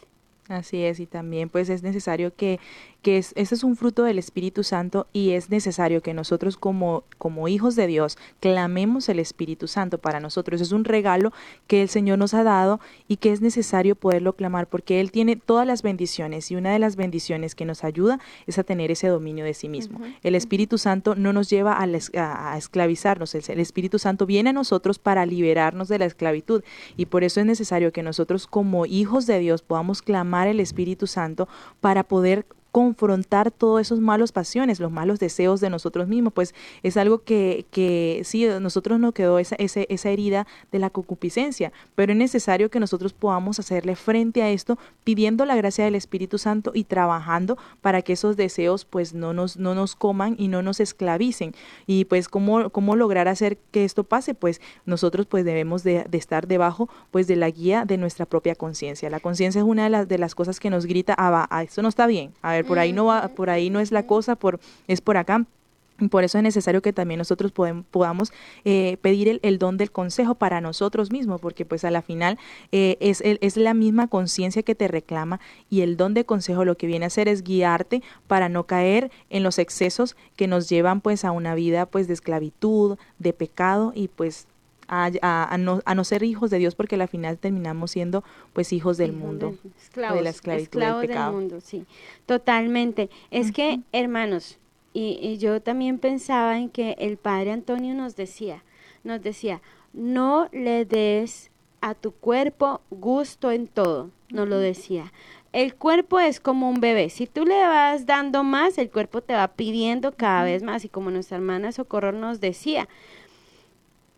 Así 0.49 0.83
es, 0.83 0.99
y 0.99 1.05
también 1.05 1.51
pues 1.51 1.69
es 1.69 1.83
necesario 1.83 2.35
que 2.35 2.59
que 3.03 3.19
es, 3.19 3.33
ese 3.37 3.55
es 3.55 3.65
un 3.65 3.77
fruto 3.77 4.05
del 4.05 4.19
Espíritu 4.19 4.63
Santo 4.63 5.07
y 5.13 5.31
es 5.31 5.51
necesario 5.51 6.03
que 6.03 6.15
nosotros 6.15 6.57
como, 6.57 7.05
como 7.19 7.49
hijos 7.49 7.77
de 7.77 7.87
Dios 7.87 8.19
clamemos 8.41 9.09
el 9.09 9.19
Espíritu 9.19 9.69
Santo 9.69 9.99
para 9.99 10.21
nosotros. 10.21 10.61
Es 10.61 10.73
un 10.73 10.85
regalo 10.85 11.33
que 11.67 11.83
el 11.83 11.89
Señor 11.89 12.19
nos 12.19 12.35
ha 12.35 12.43
dado 12.43 12.81
y 13.09 13.17
que 13.17 13.33
es 13.33 13.41
necesario 13.41 13.97
poderlo 13.97 14.35
clamar 14.35 14.67
porque 14.67 15.01
Él 15.01 15.11
tiene 15.11 15.37
todas 15.37 15.67
las 15.67 15.83
bendiciones 15.83 16.51
y 16.51 16.57
una 16.57 16.73
de 16.73 16.79
las 16.79 16.97
bendiciones 16.97 17.55
que 17.55 17.65
nos 17.65 17.85
ayuda 17.85 18.21
es 18.47 18.59
a 18.59 18.65
tener 18.65 18.91
ese 18.91 19.09
dominio 19.09 19.45
de 19.45 19.55
sí 19.55 19.69
mismo. 19.69 20.01
El 20.23 20.35
Espíritu 20.35 20.79
Santo 20.79 21.15
no 21.15 21.33
nos 21.33 21.49
lleva 21.49 21.75
a, 21.75 22.53
a 22.53 22.59
esclavizarnos, 22.59 23.35
el, 23.35 23.43
el 23.49 23.61
Espíritu 23.61 23.99
Santo 23.99 24.27
viene 24.27 24.51
a 24.51 24.55
nosotros 24.55 24.99
para 24.99 25.27
liberarnos 25.27 25.89
de 25.89 25.99
la 25.99 26.05
esclavitud 26.05 26.63
y 26.97 27.07
por 27.07 27.25
eso 27.25 27.41
es 27.41 27.47
necesario 27.47 27.93
que 27.93 28.03
nosotros 28.03 28.47
como 28.47 28.87
hijos 28.87 29.27
de 29.27 29.39
Dios 29.39 29.63
podamos 29.63 30.03
clamar 30.03 30.49
el 30.49 30.61
Espíritu 30.61 31.07
Santo 31.07 31.49
para 31.81 32.05
poder 32.05 32.47
confrontar 32.73 33.51
todos 33.51 33.81
esos 33.81 34.01
malos 34.01 34.33
pasiones, 34.33 34.81
los 34.81 34.93
malos 34.93 35.19
deseos 35.19 35.61
de 35.61 35.71
nosotros 35.71 36.09
mismos, 36.09 36.33
pues 36.33 36.55
es 36.83 36.97
algo 36.97 37.23
que, 37.23 37.67
que 37.71 38.23
sí, 38.25 38.47
nosotros 38.61 39.01
nos 39.01 39.13
quedó 39.13 39.39
esa, 39.39 39.57
esa, 39.57 39.81
esa 39.89 40.11
herida 40.11 40.47
de 40.71 40.79
la 40.79 40.91
concupiscencia, 40.91 41.73
pero 41.95 42.13
es 42.13 42.19
necesario 42.19 42.71
que 42.71 42.81
nosotros 42.81 43.13
podamos 43.13 43.59
hacerle 43.59 43.97
frente 43.97 44.43
a 44.43 44.51
esto 44.51 44.79
pidiendo 45.05 45.45
la 45.45 45.57
gracia 45.57 45.85
del 45.85 45.95
Espíritu 45.95 46.39
Santo 46.39 46.73
y 46.75 46.85
trabajando 46.85 47.59
para 47.81 48.03
que 48.03 48.13
esos 48.13 48.37
deseos 48.37 48.85
pues 48.85 49.15
no 49.15 49.33
nos, 49.33 49.57
no 49.57 49.75
nos 49.75 49.97
coman 49.97 50.37
y 50.39 50.49
no 50.49 50.63
nos 50.63 50.81
esclavicen. 50.81 51.55
Y 51.87 52.05
pues 52.05 52.29
cómo, 52.29 52.71
cómo 52.71 52.97
lograr 52.97 53.29
hacer 53.29 53.59
que 53.71 53.85
esto 53.85 54.05
pase, 54.05 54.35
pues 54.35 54.61
nosotros 54.87 55.27
pues 55.27 55.45
debemos 55.45 55.83
de, 55.83 56.07
estar 56.13 56.47
debajo 56.47 56.89
pues 57.11 57.27
de 57.27 57.37
la 57.37 57.51
guía 57.51 57.85
de 57.85 57.97
nuestra 57.97 58.27
propia 58.27 58.55
conciencia. 58.55 59.11
La 59.11 59.21
conciencia 59.21 59.61
es 59.61 59.67
una 59.67 59.85
de 59.85 59.91
las, 59.91 60.09
de 60.09 60.19
las 60.19 60.35
cosas 60.35 60.61
que 60.61 60.71
nos 60.71 60.87
grita, 60.87 61.15
ah, 61.17 61.31
va, 61.31 61.63
esto 61.63 61.83
no 61.83 61.89
está 61.89 62.07
bien, 62.07 62.33
a 62.43 62.53
ver, 62.53 62.60
por 62.65 62.79
ahí 62.79 62.93
no 62.93 63.07
va, 63.07 63.29
por 63.29 63.51
ahí 63.51 63.71
no 63.71 63.81
es 63.81 63.93
la 63.93 64.07
cosa, 64.07 64.37
por, 64.37 64.61
es 64.89 65.01
por 65.01 65.17
acá. 65.17 65.45
Por 66.09 66.25
eso 66.25 66.39
es 66.39 66.45
necesario 66.45 66.81
que 66.81 66.95
también 66.95 67.19
nosotros 67.19 67.53
podamos 67.53 68.33
eh, 68.65 68.97
pedir 69.03 69.39
el, 69.43 69.59
don 69.59 69.77
del 69.77 69.91
consejo 69.91 70.35
para 70.35 70.63
nosotros 70.63 71.13
mismos, 71.13 71.43
porque 71.43 71.67
pues 71.67 71.85
a 71.85 71.91
la 71.91 72.01
final 72.01 72.39
eh, 72.73 72.97
es, 73.01 73.21
es 73.23 73.57
la 73.59 73.75
misma 73.75 74.07
conciencia 74.07 74.63
que 74.63 74.75
te 74.75 74.89
reclama 74.89 75.41
y 75.69 75.83
el 75.83 75.99
don 75.99 76.15
de 76.15 76.25
consejo 76.25 76.65
lo 76.65 76.77
que 76.77 76.87
viene 76.87 77.05
a 77.05 77.09
hacer 77.09 77.29
es 77.29 77.43
guiarte 77.43 78.03
para 78.27 78.49
no 78.49 78.65
caer 78.65 79.11
en 79.29 79.43
los 79.43 79.59
excesos 79.59 80.17
que 80.37 80.47
nos 80.47 80.71
llevan 80.71 81.03
pues 81.03 81.25
a 81.27 81.33
una 81.33 81.55
vida 81.55 81.85
pues 81.85 82.09
de 82.09 82.15
esclavitud, 82.15 82.97
de 83.19 83.35
pecado 83.35 83.93
y 83.95 84.09
pues 84.09 84.47
a, 84.91 85.57
no, 85.59 85.81
a 85.85 85.95
no 85.95 86.05
ser 86.05 86.25
hijos 86.25 86.51
de 86.51 86.59
Dios 86.59 86.75
porque 86.75 86.97
al 86.97 87.09
final 87.09 87.39
terminamos 87.39 87.93
siendo 87.93 88.25
pues 88.53 88.73
hijos 88.73 88.97
del 88.97 89.13
mundo, 89.13 89.57
de 89.95 90.23
la 90.23 90.31
esclavitud 90.31 90.81
del 90.81 91.07
pecado. 91.07 91.33
mundo, 91.33 91.61
sí, 91.61 91.87
totalmente. 92.27 93.09
Es 93.31 93.53
que, 93.53 93.81
hermanos, 93.93 94.59
y, 94.93 95.39
yo 95.39 95.63
también 95.63 95.99
pensaba 95.99 96.59
en 96.59 96.69
que 96.69 96.97
el 96.99 97.17
Padre 97.17 97.53
Antonio 97.53 97.95
nos 97.95 98.17
decía, 98.17 98.65
nos 99.05 99.23
decía, 99.23 99.63
no 99.93 100.49
le 100.53 100.85
des 100.85 101.51
a 101.81 101.95
tu 101.95 102.11
cuerpo 102.11 102.81
gusto 102.91 103.53
en 103.53 103.69
todo, 103.69 104.11
nos 104.31 104.49
lo 104.49 104.59
decía. 104.59 105.13
El 105.53 105.75
cuerpo 105.75 106.21
es 106.21 106.39
como 106.39 106.71
un 106.71 106.81
bebé. 106.81 107.11
Si 107.11 107.27
tú 107.27 107.45
le 107.45 107.59
vas 107.67 108.07
dando 108.07 108.45
más, 108.45 108.79
el 108.79 108.89
cuerpo 108.89 109.21
te 109.21 109.35
va 109.35 109.49
pidiendo 109.49 110.13
cada 110.13 110.45
vez 110.45 110.63
más. 110.63 110.85
Y 110.85 110.89
como 110.89 111.11
nuestra 111.11 111.39
hermana 111.39 111.73
Socorro 111.73 112.13
nos 112.13 112.41
decía, 112.41 112.89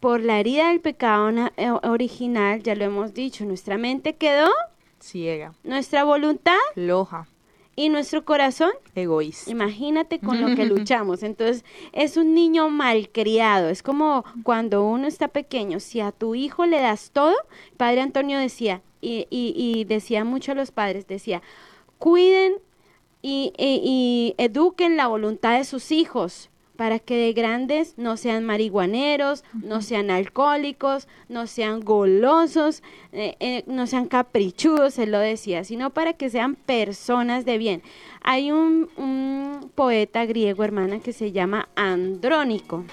por 0.03 0.21
la 0.21 0.41
herida 0.41 0.71
del 0.71 0.81
pecado 0.81 1.31
eh, 1.57 1.71
original, 1.85 2.61
ya 2.61 2.75
lo 2.75 2.85
hemos 2.85 3.15
dicho, 3.15 3.45
nuestra 3.45 3.79
mente 3.79 4.17
quedó 4.17 4.49
ciega, 4.99 5.55
nuestra 5.63 6.03
voluntad 6.03 6.59
loja 6.75 7.29
y 7.77 7.89
nuestro 7.89 8.25
corazón 8.25 8.73
egoísta. 8.97 9.49
Imagínate 9.49 10.19
con 10.19 10.41
lo 10.41 10.57
que 10.57 10.67
luchamos. 10.67 11.23
Entonces, 11.23 11.65
es 11.93 12.17
un 12.17 12.35
niño 12.35 12.69
malcriado. 12.69 13.69
Es 13.69 13.85
como 13.85 14.25
cuando 14.43 14.85
uno 14.85 15.07
está 15.07 15.29
pequeño, 15.29 15.79
si 15.79 16.01
a 16.01 16.11
tu 16.11 16.35
hijo 16.35 16.67
le 16.67 16.81
das 16.81 17.13
todo, 17.13 17.37
Padre 17.77 18.01
Antonio 18.01 18.41
decía, 18.41 18.83
y, 19.01 19.29
y, 19.31 19.85
decía 19.85 20.25
mucho 20.25 20.51
a 20.51 20.57
los 20.57 20.73
padres, 20.73 21.07
decía, 21.07 21.43
cuiden 21.99 22.55
y, 23.23 23.53
y 23.57 24.35
eduquen 24.37 24.97
la 24.97 25.07
voluntad 25.07 25.59
de 25.59 25.65
sus 25.65 25.93
hijos, 25.93 26.51
para 26.77 26.99
que 26.99 27.17
de 27.17 27.33
grandes 27.33 27.95
no 27.97 28.17
sean 28.17 28.45
marihuaneros, 28.45 29.45
no 29.53 29.83
sean 29.83 30.11
alcohólicos, 30.11 31.07
no 31.29 31.47
sean 31.47 31.81
golosos, 31.81 32.83
eh, 33.13 33.37
eh, 33.41 33.65
no 33.67 33.87
sean 33.87 34.07
caprichudos, 34.07 34.99
él 34.99 35.13
lo 35.13 35.19
decía, 35.19 35.65
sino 35.65 35.91
para 35.91 36.15
que 36.15 36.31
sean 36.31 36.55
personas 36.55 37.45
de 37.45 37.59
bien. 37.59 37.83
Hay 38.23 38.53
un, 38.53 38.89
un 38.97 39.71
poeta 39.75 40.25
griego, 40.27 40.65
hermana, 40.65 41.01
que 41.01 41.13
se 41.13 41.33
llama 41.33 41.69
Andrónico, 41.77 42.85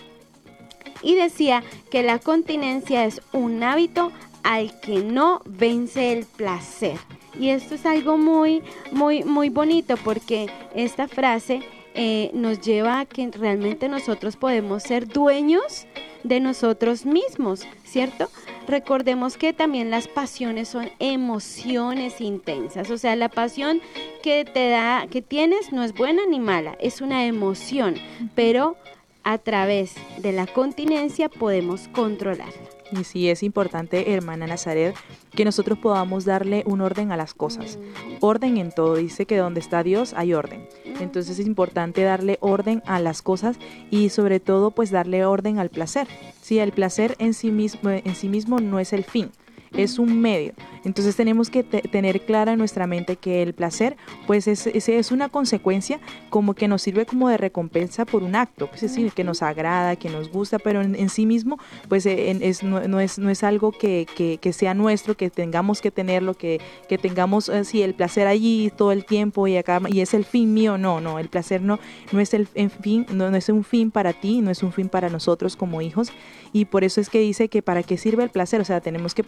y 1.02 1.16
decía 1.16 1.64
que 1.90 2.04
la 2.04 2.20
continencia 2.20 3.06
es 3.06 3.22
un 3.32 3.64
hábito 3.64 4.12
al 4.44 4.80
que 4.82 5.04
no 5.04 5.42
vence 5.46 6.12
el 6.12 6.26
placer. 6.26 6.98
Y 7.40 7.50
esto 7.50 7.76
es 7.76 7.86
algo 7.86 8.18
muy, 8.18 8.62
muy, 8.92 9.24
muy 9.24 9.50
bonito 9.50 9.96
porque 9.98 10.50
esta 10.76 11.08
frase 11.08 11.62
eh, 11.96 12.32
nos 12.34 12.62
lleva 12.62 13.00
a 13.00 13.06
que 13.06 13.30
realmente 13.32 13.90
nosotros 13.90 14.36
podemos 14.36 14.84
ser 14.84 15.08
dueños 15.08 15.88
de 16.24 16.40
nosotros 16.40 17.06
mismos, 17.06 17.66
¿cierto? 17.84 18.30
Recordemos 18.68 19.38
que 19.38 19.54
también 19.54 19.90
las 19.90 20.08
pasiones 20.08 20.68
son 20.68 20.90
emociones 21.00 22.22
intensas, 22.22 22.90
o 22.92 22.98
sea, 22.98 23.16
la 23.16 23.30
pasión 23.30 23.82
que 24.22 24.46
te 24.46 24.70
da, 24.70 25.08
que 25.10 25.22
tienes 25.22 25.72
no 25.72 25.84
es 25.84 25.94
buena 25.94 26.26
ni 26.26 26.40
mala, 26.40 26.78
es 26.80 27.02
una 27.02 27.26
emoción, 27.26 27.96
pero 28.36 28.76
a 29.24 29.38
través 29.38 29.96
de 30.18 30.32
la 30.32 30.48
continencia 30.48 31.30
podemos 31.30 31.88
controlarla. 31.90 32.70
Y 32.92 33.04
sí 33.04 33.30
es 33.30 33.44
importante, 33.44 34.14
hermana 34.14 34.48
Nazaret, 34.48 34.96
que 35.32 35.46
nosotros 35.46 35.78
podamos 35.78 36.26
darle 36.26 36.64
un 36.66 36.82
orden 36.82 37.12
a 37.12 37.18
las 37.18 37.34
cosas. 37.34 37.80
Orden 38.20 38.58
en 38.58 38.72
todo. 38.72 38.96
Dice 38.96 39.26
que 39.26 39.38
donde 39.38 39.60
está 39.60 39.84
Dios 39.84 40.14
hay 40.16 40.34
orden. 40.34 40.68
Entonces 41.00 41.40
es 41.40 41.48
importante 41.48 42.04
darle 42.04 42.38
orden 42.42 42.84
a 42.86 43.00
las 43.00 43.22
cosas 43.22 43.58
y 43.90 44.10
sobre 44.10 44.40
todo 44.40 44.72
pues 44.72 44.92
darle 44.92 45.26
orden 45.26 45.60
al 45.60 45.70
placer. 45.70 46.08
Sí, 46.42 46.60
el 46.60 46.72
placer 46.72 47.16
en 47.20 47.34
sí 47.34 47.52
mismo, 47.52 47.90
en 47.90 48.16
sí 48.16 48.28
mismo 48.30 48.60
no 48.60 48.80
es 48.80 48.94
el 48.94 49.04
fin 49.04 49.32
es 49.76 50.00
un 50.00 50.20
medio. 50.20 50.54
Entonces 50.84 51.16
tenemos 51.16 51.50
que 51.50 51.64
tener 51.64 52.22
clara 52.22 52.54
en 52.54 52.60
nuestra 52.60 52.88
mente 52.88 53.16
que 53.16 53.42
el 53.42 53.54
placer, 53.54 53.98
pues 54.28 54.48
es, 54.48 54.68
es, 54.68 55.12
una 55.12 55.30
consecuencia 55.30 56.00
como 56.30 56.54
que 56.54 56.68
nos 56.68 56.82
sirve 56.82 57.06
como 57.06 57.30
de 57.30 57.38
recompensa 57.38 58.06
por 58.06 58.24
un 58.24 58.36
acto, 58.36 58.68
pues 58.68 58.84
es 58.84 58.92
decir, 58.92 59.12
que 59.12 59.24
nos 59.24 59.42
agrada, 59.42 59.96
que 59.96 60.10
nos 60.10 60.32
gusta, 60.32 60.60
pero 60.60 60.82
en, 60.82 61.10
sí 61.10 61.26
mismo, 61.26 61.58
pues 61.88 62.06
eh, 62.06 62.38
es, 62.42 62.64
no, 62.64 63.00
es, 63.00 63.20
no 63.20 63.30
es 63.30 63.44
algo 63.44 63.72
que, 63.72 64.06
que, 64.16 64.54
sea 64.54 64.74
nuestro, 64.74 65.16
que 65.16 65.30
tengamos 65.30 65.82
que 65.82 65.92
tenerlo, 65.92 66.34
que, 66.34 66.60
que 66.88 66.98
tengamos 66.98 67.50
así 67.50 67.82
eh, 67.82 67.86
el 67.86 67.94
placer 67.94 68.28
allí 68.28 68.72
todo 68.76 68.92
el 68.92 69.06
tiempo 69.06 69.48
y 69.48 69.58
acá, 69.58 69.82
y 69.88 70.02
es 70.02 70.14
el 70.14 70.26
fin 70.26 70.54
mío, 70.54 70.78
no, 70.78 71.02
no, 71.02 71.20
el 71.20 71.30
placer 71.30 71.62
no, 71.62 71.80
no 72.12 72.20
es 72.20 72.34
el 72.34 72.48
fin, 72.48 73.06
no, 73.12 73.30
no 73.30 73.38
es 73.38 73.50
un 73.50 73.64
fin 73.64 73.92
para 73.92 74.14
ti, 74.14 74.42
no 74.42 74.52
es 74.52 74.64
un 74.64 74.72
fin 74.72 74.90
para 74.90 75.10
nosotros 75.10 75.56
como 75.56 75.82
hijos, 75.82 76.12
y 76.54 76.66
por 76.66 76.84
eso 76.84 77.02
es 77.02 77.10
que 77.10 77.20
dice 77.20 77.50
que 77.50 77.62
para 77.62 77.84
qué 77.84 77.98
sirve 77.98 78.24
el 78.24 78.30
placer, 78.30 78.62
o 78.62 78.66
sea, 78.66 78.82
tenemos 78.82 79.14
que 79.14 79.24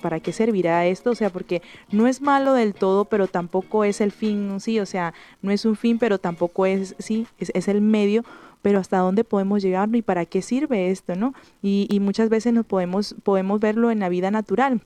para 0.00 0.20
qué 0.20 0.32
servirá 0.32 0.86
esto, 0.86 1.10
o 1.10 1.14
sea, 1.14 1.30
porque 1.30 1.62
no 1.90 2.06
es 2.06 2.20
malo 2.20 2.54
del 2.54 2.74
todo, 2.74 3.04
pero 3.04 3.26
tampoco 3.26 3.84
es 3.84 4.00
el 4.00 4.12
fin, 4.12 4.60
sí, 4.60 4.80
o 4.80 4.86
sea, 4.86 5.14
no 5.42 5.50
es 5.50 5.64
un 5.64 5.76
fin, 5.76 5.98
pero 5.98 6.18
tampoco 6.18 6.66
es, 6.66 6.94
sí, 6.98 7.26
es, 7.38 7.68
el 7.68 7.80
medio 7.80 8.24
pero 8.62 8.80
hasta 8.80 8.98
dónde 8.98 9.22
podemos 9.22 9.62
llegar 9.62 9.88
y 9.94 10.02
para 10.02 10.24
qué 10.24 10.42
sirve 10.42 10.90
esto, 10.90 11.14
¿no? 11.14 11.34
Y, 11.62 11.86
y 11.88 12.00
muchas 12.00 12.28
veces 12.28 12.52
nos 12.52 12.66
podemos, 12.66 13.14
podemos 13.22 13.60
verlo 13.60 13.92
en 13.92 14.00
la 14.00 14.08
vida 14.08 14.32
natural. 14.32 14.80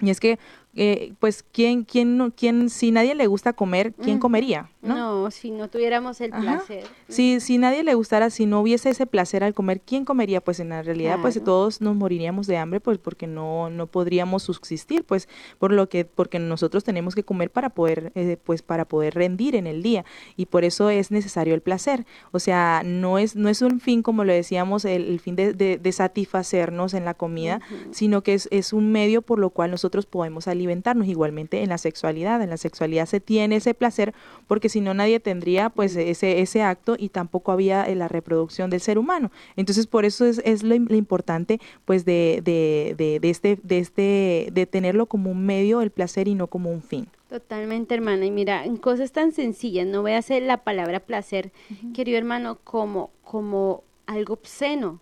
Y 0.00 0.10
es 0.10 0.20
que 0.20 0.38
eh, 0.76 1.14
pues 1.18 1.42
quién, 1.52 1.84
quién, 1.84 2.16
no- 2.16 2.30
quién, 2.32 2.70
si 2.70 2.90
nadie 2.92 3.14
le 3.14 3.26
gusta 3.26 3.52
comer, 3.52 3.92
¿quién 3.94 4.18
comería? 4.18 4.70
¿no? 4.82 4.94
No, 5.24 5.30
si 5.30 5.50
no 5.50 5.68
tuviéramos 5.68 6.20
el 6.22 6.32
Ajá. 6.32 6.40
placer. 6.42 6.84
Si, 7.08 7.40
si 7.40 7.58
nadie 7.58 7.82
le 7.82 7.94
gustara, 7.94 8.30
si 8.30 8.46
no 8.46 8.60
hubiese 8.60 8.88
ese 8.90 9.04
placer 9.06 9.44
al 9.44 9.52
comer, 9.52 9.80
¿quién 9.80 10.04
comería? 10.06 10.40
Pues 10.40 10.58
en 10.60 10.70
la 10.70 10.82
realidad, 10.82 11.18
pues 11.20 11.42
todos 11.44 11.80
nos 11.82 11.96
moriríamos 11.96 12.46
de 12.46 12.56
hambre, 12.56 12.80
pues 12.80 12.96
porque 12.98 13.26
no, 13.26 13.68
no 13.68 13.88
podríamos 13.88 14.42
subsistir, 14.44 15.04
pues 15.04 15.28
por 15.58 15.72
lo 15.72 15.88
que, 15.88 16.04
porque 16.06 16.38
nosotros 16.38 16.82
tenemos 16.84 17.14
que 17.14 17.24
comer 17.24 17.50
para 17.50 17.70
poder, 17.70 18.12
eh, 18.14 18.38
pues 18.42 18.62
para 18.62 18.86
poder 18.86 19.14
rendir 19.14 19.54
en 19.56 19.66
el 19.66 19.82
día 19.82 20.04
y 20.36 20.46
por 20.46 20.64
eso 20.64 20.88
es 20.88 21.10
necesario 21.10 21.54
el 21.54 21.60
placer. 21.60 22.06
O 22.30 22.38
sea, 22.38 22.82
no 22.84 23.18
es, 23.18 23.36
no 23.36 23.48
es 23.50 23.60
un 23.60 23.80
fin, 23.80 24.02
como 24.02 24.24
lo 24.24 24.32
decíamos, 24.32 24.84
el, 24.86 25.08
el 25.08 25.20
fin 25.20 25.36
de, 25.36 25.52
de- 25.52 25.76
de 25.78 25.92
satisfacernos 25.92 26.94
en 26.94 27.04
la 27.04 27.14
comida, 27.14 27.60
sino 27.90 28.22
que 28.22 28.34
es, 28.34 28.48
es 28.50 28.72
un 28.72 28.92
medio 28.92 29.20
por 29.20 29.38
lo 29.38 29.50
cual 29.50 29.70
nosotros 29.72 30.06
podemos 30.06 30.46
alimentarnos 30.46 30.59
igualmente 30.60 31.62
en 31.62 31.68
la 31.68 31.78
sexualidad. 31.78 32.42
En 32.42 32.50
la 32.50 32.56
sexualidad 32.56 33.06
se 33.06 33.20
tiene 33.20 33.56
ese 33.56 33.74
placer 33.74 34.14
porque 34.46 34.68
si 34.68 34.80
no 34.80 34.94
nadie 34.94 35.20
tendría 35.20 35.70
pues 35.70 35.96
ese, 35.96 36.40
ese 36.40 36.62
acto 36.62 36.96
y 36.98 37.08
tampoco 37.08 37.52
había 37.52 37.84
eh, 37.84 37.94
la 37.94 38.08
reproducción 38.08 38.70
del 38.70 38.80
ser 38.80 38.98
humano. 38.98 39.30
Entonces 39.56 39.86
por 39.86 40.04
eso 40.04 40.24
es, 40.24 40.40
es 40.44 40.62
lo 40.62 40.74
importante 40.74 41.60
pues 41.84 42.04
de, 42.04 42.40
de, 42.44 42.94
de, 42.96 43.20
de 43.20 43.30
este, 43.30 43.58
de 43.62 43.78
este, 43.78 44.48
de 44.52 44.66
tenerlo 44.66 45.06
como 45.06 45.30
un 45.30 45.44
medio 45.46 45.82
el 45.82 45.90
placer 45.90 46.28
y 46.28 46.34
no 46.34 46.46
como 46.46 46.70
un 46.70 46.82
fin. 46.82 47.08
Totalmente, 47.30 47.94
hermana. 47.94 48.26
Y 48.26 48.32
mira, 48.32 48.64
en 48.64 48.76
cosas 48.76 49.12
tan 49.12 49.30
sencillas, 49.30 49.86
no 49.86 50.02
voy 50.02 50.12
a 50.12 50.18
hacer 50.18 50.42
la 50.42 50.64
palabra 50.64 50.98
placer, 50.98 51.52
querido 51.94 52.18
hermano, 52.18 52.58
como, 52.64 53.10
como 53.22 53.84
algo 54.06 54.34
obsceno. 54.34 55.00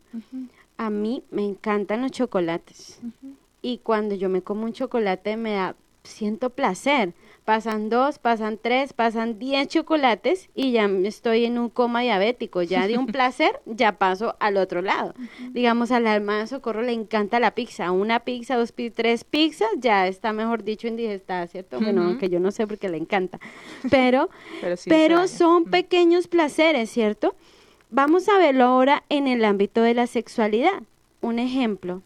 A 0.76 0.90
mí 0.90 1.24
me 1.30 1.42
encantan 1.42 2.02
los 2.02 2.10
chocolates. 2.10 3.00
Y 3.62 3.78
cuando 3.78 4.14
yo 4.14 4.28
me 4.28 4.42
como 4.42 4.64
un 4.64 4.72
chocolate 4.72 5.36
me 5.36 5.52
da, 5.54 5.74
siento 6.04 6.50
placer. 6.50 7.12
Pasan 7.44 7.88
dos, 7.88 8.18
pasan 8.18 8.58
tres, 8.60 8.92
pasan 8.92 9.38
diez 9.38 9.68
chocolates 9.68 10.50
y 10.54 10.72
ya 10.72 10.84
estoy 11.04 11.46
en 11.46 11.58
un 11.58 11.70
coma 11.70 12.02
diabético. 12.02 12.60
Ya 12.62 12.86
de 12.86 12.98
un 12.98 13.06
placer, 13.16 13.60
ya 13.64 13.92
paso 13.92 14.36
al 14.38 14.58
otro 14.58 14.82
lado. 14.82 15.14
Digamos, 15.52 15.90
a 15.90 15.98
la 15.98 16.14
hermana 16.14 16.46
Socorro 16.46 16.82
le 16.82 16.92
encanta 16.92 17.40
la 17.40 17.52
pizza. 17.54 17.90
Una 17.90 18.20
pizza, 18.20 18.56
dos, 18.56 18.74
tres 18.94 19.24
pizzas, 19.24 19.70
ya 19.78 20.06
está, 20.06 20.34
mejor 20.34 20.62
dicho, 20.62 20.88
indigestada, 20.88 21.46
¿cierto? 21.46 21.80
Bueno, 21.80 22.02
Ujú. 22.02 22.10
aunque 22.10 22.28
yo 22.28 22.38
no 22.38 22.50
sé 22.50 22.66
porque 22.66 22.90
le 22.90 22.98
encanta. 22.98 23.40
Pero, 23.90 24.28
Pero 24.60 24.76
sí 24.76 24.90
pero 24.90 25.22
extraña. 25.22 25.38
son 25.38 25.64
pequeños 25.64 26.28
placeres, 26.28 26.90
¿cierto? 26.90 27.34
Vamos 27.90 28.28
a 28.28 28.36
verlo 28.36 28.64
ahora 28.64 29.04
en 29.08 29.26
el 29.26 29.42
ámbito 29.42 29.80
de 29.80 29.94
la 29.94 30.06
sexualidad. 30.06 30.82
Un 31.22 31.38
ejemplo, 31.38 32.02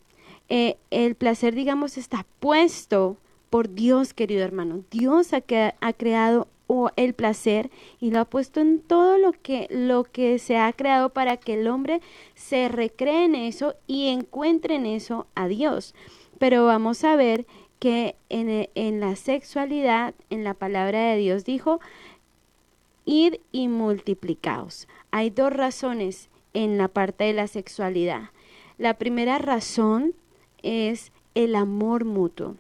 eh, 0.54 0.76
el 0.90 1.14
placer, 1.14 1.54
digamos, 1.54 1.97
está 1.97 2.26
puesto 2.38 3.16
por 3.49 3.73
Dios, 3.73 4.12
querido 4.12 4.44
hermano. 4.44 4.85
Dios 4.90 5.32
ha, 5.32 5.40
creado 5.40 6.47
el 6.97 7.14
placer 7.14 7.71
y 8.00 8.11
lo 8.11 8.21
ha 8.21 8.26
puesto 8.26 8.61
en 8.61 8.80
todo 8.80 9.16
lo 9.16 9.32
que, 9.32 9.66
lo 9.71 10.04
que 10.04 10.38
se 10.38 10.59
ha 10.59 10.71
creado 10.75 11.09
para 11.09 11.38
que 11.38 11.54
el 11.54 11.68
hombre 11.68 12.02
se 12.35 12.68
recree 12.68 13.25
en 13.25 13.35
eso 13.35 13.76
y 13.87 14.09
encuentre 14.09 14.75
en 14.75 14.85
eso 14.85 15.26
a 15.35 15.49
Dios. 15.49 15.94
Pero 16.38 16.66
vamos 16.66 17.02
a 17.04 17.16
ver 17.16 17.47
que 17.78 18.14
en, 18.28 18.68
en 18.75 19.00
la 19.00 19.16
sexualidad, 19.16 20.14
en 20.28 20.44
la 20.44 20.52
palabra 20.52 21.12
de 21.12 21.16
Dios 21.16 21.47
dijo, 21.47 21.80
id 23.06 23.37
y 23.52 23.68
multiplicaos. 23.68 24.87
Hay 25.12 25.30
dos 25.30 25.50
razones 25.50 26.28
en 26.52 26.76
la 26.76 26.88
parte 26.88 27.25
de 27.25 27.32
la 27.32 27.47
sexualidad. 27.47 28.25
La 28.76 28.99
primera 28.99 29.38
razón 29.38 30.14
es 30.62 31.12
el 31.35 31.55
amor 31.55 32.05
mutuo 32.05 32.57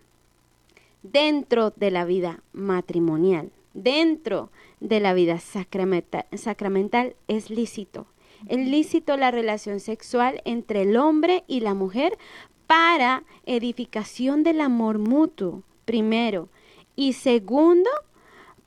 dentro 1.02 1.70
de 1.70 1.90
la 1.90 2.04
vida 2.04 2.42
matrimonial, 2.52 3.50
dentro 3.74 4.50
de 4.80 5.00
la 5.00 5.14
vida 5.14 5.38
sacramenta- 5.38 6.26
sacramental, 6.36 7.16
es 7.28 7.50
lícito. 7.50 8.06
Es 8.48 8.66
lícito 8.66 9.16
la 9.16 9.30
relación 9.30 9.78
sexual 9.78 10.40
entre 10.44 10.82
el 10.82 10.96
hombre 10.96 11.44
y 11.46 11.60
la 11.60 11.74
mujer 11.74 12.18
para 12.66 13.24
edificación 13.46 14.42
del 14.42 14.60
amor 14.60 14.98
mutuo, 14.98 15.62
primero. 15.84 16.48
Y 16.96 17.12
segundo, 17.12 17.90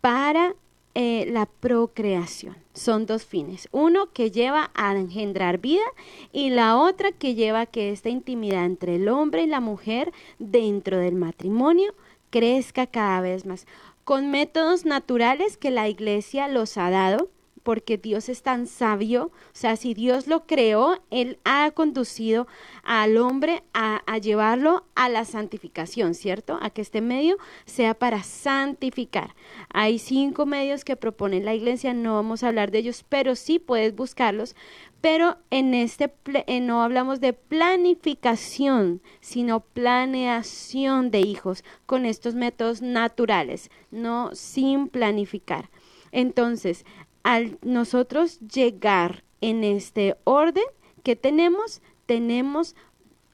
para 0.01 0.55
eh, 0.97 1.27
la 1.29 1.45
procreación. 1.45 2.55
Son 2.73 3.05
dos 3.05 3.25
fines. 3.25 3.67
Uno 3.73 4.13
que 4.13 4.31
lleva 4.31 4.71
a 4.73 4.93
engendrar 4.95 5.59
vida 5.59 5.83
y 6.31 6.49
la 6.51 6.77
otra 6.77 7.11
que 7.11 7.35
lleva 7.35 7.61
a 7.61 7.65
que 7.65 7.91
esta 7.91 8.07
intimidad 8.07 8.65
entre 8.65 8.95
el 8.95 9.09
hombre 9.09 9.43
y 9.43 9.47
la 9.47 9.59
mujer 9.59 10.13
dentro 10.39 10.97
del 10.97 11.15
matrimonio 11.15 11.93
crezca 12.29 12.87
cada 12.87 13.19
vez 13.19 13.45
más. 13.45 13.67
Con 14.05 14.31
métodos 14.31 14.85
naturales 14.85 15.57
que 15.57 15.69
la 15.69 15.89
iglesia 15.89 16.47
los 16.47 16.77
ha 16.77 16.89
dado, 16.89 17.29
porque 17.65 17.97
Dios 17.97 18.29
es 18.29 18.43
tan 18.43 18.67
sabio, 18.67 19.31
o 19.33 19.49
sea, 19.53 19.75
si 19.75 19.95
Dios 19.95 20.27
lo 20.27 20.45
creó, 20.45 21.01
Él 21.09 21.39
ha 21.45 21.71
conducido 21.71 22.45
al 22.83 23.17
hombre 23.17 23.63
a, 23.73 24.03
llevarlo 24.19 24.85
a 24.93 25.09
la 25.09 25.25
santificación, 25.25 26.13
¿cierto? 26.13 26.59
A 26.61 26.69
que 26.69 26.83
este 26.83 27.01
medio 27.01 27.37
sea 27.65 27.95
para 27.95 28.21
santificar. 28.21 29.35
Hay 29.73 29.97
cinco 29.97 30.45
medios 30.45 30.85
que 30.85 30.95
propone 30.95 31.41
la 31.41 31.55
iglesia, 31.55 31.95
no 31.95 32.13
vamos 32.13 32.43
a 32.43 32.49
hablar 32.49 32.69
de 32.69 32.77
ellos, 32.77 33.03
pero 33.09 33.35
sí 33.35 33.57
puedes 33.57 33.95
buscarlos. 33.95 34.55
Pero 35.01 35.37
en 35.49 35.73
este 35.73 36.13
eh, 36.45 36.61
no 36.61 36.83
hablamos 36.83 37.19
de 37.19 37.33
planificación, 37.33 39.01
sino 39.21 39.61
planeación 39.61 41.09
de 41.09 41.21
hijos 41.21 41.63
con 41.87 42.05
estos 42.05 42.35
métodos 42.35 42.83
naturales, 42.83 43.71
no 43.89 44.29
sin 44.35 44.87
planificar. 44.87 45.71
Entonces, 46.15 46.85
al 47.25 47.57
nosotros 47.63 48.39
llegar 48.39 49.23
en 49.41 49.63
este 49.63 50.15
orden 50.25 50.63
que 51.03 51.15
tenemos, 51.15 51.81
tenemos 52.05 52.75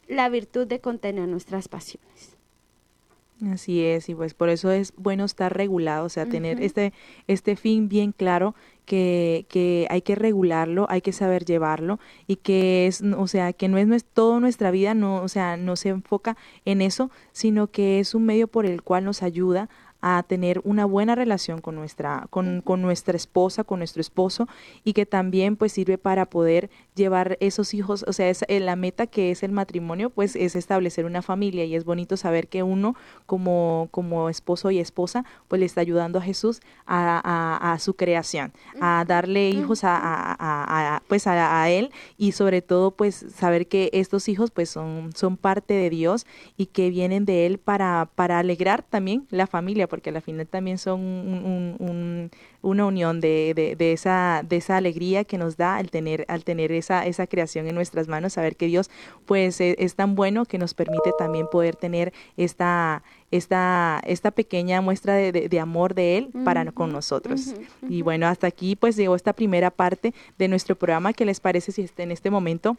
la 0.07 0.29
virtud 0.29 0.65
de 0.65 0.79
contener 0.79 1.27
nuestras 1.27 1.67
pasiones. 1.67 2.37
Así 3.51 3.83
es, 3.83 4.07
y 4.07 4.13
pues 4.15 4.33
por 4.35 4.49
eso 4.49 4.69
es 4.71 4.93
bueno 4.97 5.25
estar 5.25 5.51
regulado, 5.57 6.05
o 6.05 6.09
sea, 6.09 6.27
tener 6.27 6.61
este, 6.61 6.93
este 7.25 7.55
fin 7.55 7.89
bien 7.89 8.11
claro 8.11 8.53
que, 8.85 9.45
que 9.49 9.87
hay 9.89 10.03
que 10.03 10.13
regularlo, 10.15 10.85
hay 10.89 11.01
que 11.01 11.11
saber 11.11 11.43
llevarlo 11.43 11.99
y 12.27 12.35
que 12.35 12.85
es, 12.85 13.01
o 13.01 13.27
sea, 13.27 13.51
que 13.51 13.67
no 13.67 13.79
es, 13.79 13.87
nues- 13.87 14.05
toda 14.13 14.39
nuestra 14.39 14.69
vida, 14.69 14.93
no, 14.93 15.23
o 15.23 15.27
sea, 15.27 15.57
no 15.57 15.75
se 15.75 15.89
enfoca 15.89 16.37
en 16.65 16.81
eso, 16.81 17.09
sino 17.31 17.65
que 17.67 17.99
es 17.99 18.13
un 18.13 18.25
medio 18.25 18.47
por 18.47 18.67
el 18.67 18.83
cual 18.83 19.05
nos 19.05 19.23
ayuda 19.23 19.69
a 20.01 20.23
tener 20.23 20.61
una 20.63 20.85
buena 20.85 21.15
relación 21.15 21.61
con 21.61 21.75
nuestra, 21.75 22.27
con, 22.29 22.61
con 22.61 22.81
nuestra 22.81 23.15
esposa, 23.15 23.63
con 23.63 23.79
nuestro 23.79 24.01
esposo, 24.01 24.47
y 24.83 24.93
que 24.93 25.05
también 25.05 25.55
pues 25.55 25.71
sirve 25.71 25.97
para 25.97 26.25
poder 26.25 26.69
llevar 26.95 27.37
esos 27.39 27.73
hijos, 27.73 28.03
o 28.07 28.11
sea, 28.13 28.29
es, 28.29 28.43
eh, 28.49 28.59
la 28.59 28.75
meta 28.75 29.07
que 29.07 29.31
es 29.31 29.43
el 29.43 29.51
matrimonio, 29.51 30.09
pues 30.09 30.35
es 30.35 30.55
establecer 30.57 31.05
una 31.05 31.21
familia, 31.21 31.63
y 31.63 31.75
es 31.75 31.85
bonito 31.85 32.17
saber 32.17 32.47
que 32.49 32.63
uno 32.63 32.95
como, 33.25 33.87
como 33.91 34.29
esposo 34.29 34.71
y 34.71 34.79
esposa, 34.79 35.23
pues 35.47 35.59
le 35.61 35.65
está 35.65 35.79
ayudando 35.81 36.19
a 36.19 36.21
Jesús 36.21 36.59
a, 36.85 37.21
a- 37.23 37.73
a 37.73 37.79
su 37.79 37.93
creación, 37.93 38.51
a 38.81 39.05
darle 39.07 39.49
hijos 39.49 39.83
a, 39.85 39.97
a- 39.97 41.01
pues 41.07 41.27
a, 41.27 41.61
a 41.63 41.69
él, 41.69 41.91
y 42.17 42.33
sobre 42.33 42.61
todo 42.61 42.91
pues 42.91 43.25
saber 43.35 43.67
que 43.67 43.89
estos 43.93 44.27
hijos 44.27 44.51
pues 44.51 44.69
son, 44.69 45.11
son 45.15 45.37
parte 45.37 45.73
de 45.73 45.89
Dios 45.89 46.25
y 46.57 46.65
que 46.67 46.89
vienen 46.89 47.25
de 47.25 47.45
él 47.45 47.57
para, 47.57 48.09
para 48.15 48.39
alegrar 48.39 48.83
también 48.83 49.25
la 49.29 49.47
familia, 49.47 49.87
porque 49.87 50.09
al 50.09 50.21
final 50.21 50.45
también 50.47 50.77
son 50.77 50.99
un- 50.99 51.75
un- 51.79 51.89
un- 51.89 52.31
una 52.63 52.85
unión 52.85 53.21
de, 53.21 53.53
de- 53.55 53.75
de 53.75 53.91
esa, 53.93 54.43
de 54.47 54.57
esa 54.57 54.77
alegría 54.77 55.23
que 55.23 55.37
nos 55.37 55.57
da 55.57 55.77
al 55.77 55.89
tener, 55.89 56.25
al 56.27 56.43
tener 56.43 56.71
esa, 56.71 57.05
esa 57.07 57.25
creación 57.27 57.67
en 57.67 57.75
nuestras 57.75 58.07
manos, 58.07 58.33
saber 58.33 58.55
que 58.55 58.67
Dios 58.67 58.89
pues 59.25 59.59
e- 59.61 59.75
es, 59.79 59.95
tan 59.95 60.13
bueno 60.15 60.45
que 60.45 60.57
nos 60.59 60.73
permite 60.73 61.11
también 61.17 61.47
poder 61.51 61.75
tener 61.75 62.13
esta, 62.37 63.03
esta, 63.31 63.99
esta 64.05 64.31
pequeña 64.31 64.81
muestra 64.81 65.15
de, 65.15 65.31
de- 65.31 65.49
de 65.49 65.59
amor 65.59 65.95
de 65.95 66.17
Él 66.17 66.29
para 66.43 66.71
con 66.71 66.91
nosotros. 66.91 67.55
Y 67.89 68.01
bueno, 68.03 68.27
hasta 68.27 68.47
aquí 68.47 68.75
pues 68.75 68.95
llegó 68.95 69.15
esta 69.15 69.33
primera 69.33 69.71
parte 69.71 70.13
de 70.37 70.47
nuestro 70.47 70.75
programa. 70.75 71.13
¿Qué 71.13 71.25
les 71.25 71.39
parece 71.39 71.71
si 71.71 71.81
este- 71.81 72.03
en 72.03 72.11
este 72.11 72.29
momento 72.29 72.77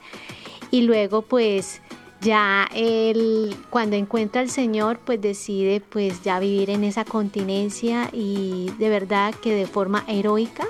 y 0.70 0.82
luego 0.82 1.22
pues 1.22 1.80
ya 2.20 2.68
él 2.74 3.56
cuando 3.70 3.96
encuentra 3.96 4.40
al 4.40 4.50
Señor 4.50 4.98
pues 5.04 5.20
decide 5.20 5.80
pues 5.80 6.22
ya 6.22 6.38
vivir 6.38 6.70
en 6.70 6.84
esa 6.84 7.04
continencia 7.04 8.10
y 8.12 8.70
de 8.78 8.88
verdad 8.88 9.34
que 9.34 9.54
de 9.54 9.66
forma 9.66 10.04
heroica. 10.06 10.66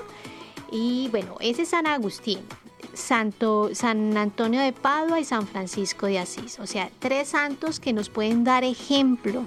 Y 0.71 1.09
bueno 1.09 1.35
ese 1.39 1.63
es 1.63 1.69
San 1.69 1.87
Agustín 1.87 2.39
Santo 2.93 3.71
San 3.73 4.17
Antonio 4.17 4.61
de 4.61 4.73
Padua 4.73 5.19
y 5.19 5.25
San 5.25 5.47
Francisco 5.47 6.07
de 6.07 6.19
Asís. 6.19 6.59
O 6.59 6.67
sea 6.67 6.89
tres 6.99 7.29
santos 7.29 7.79
que 7.79 7.93
nos 7.93 8.09
pueden 8.09 8.43
dar 8.43 8.63
ejemplo 8.63 9.45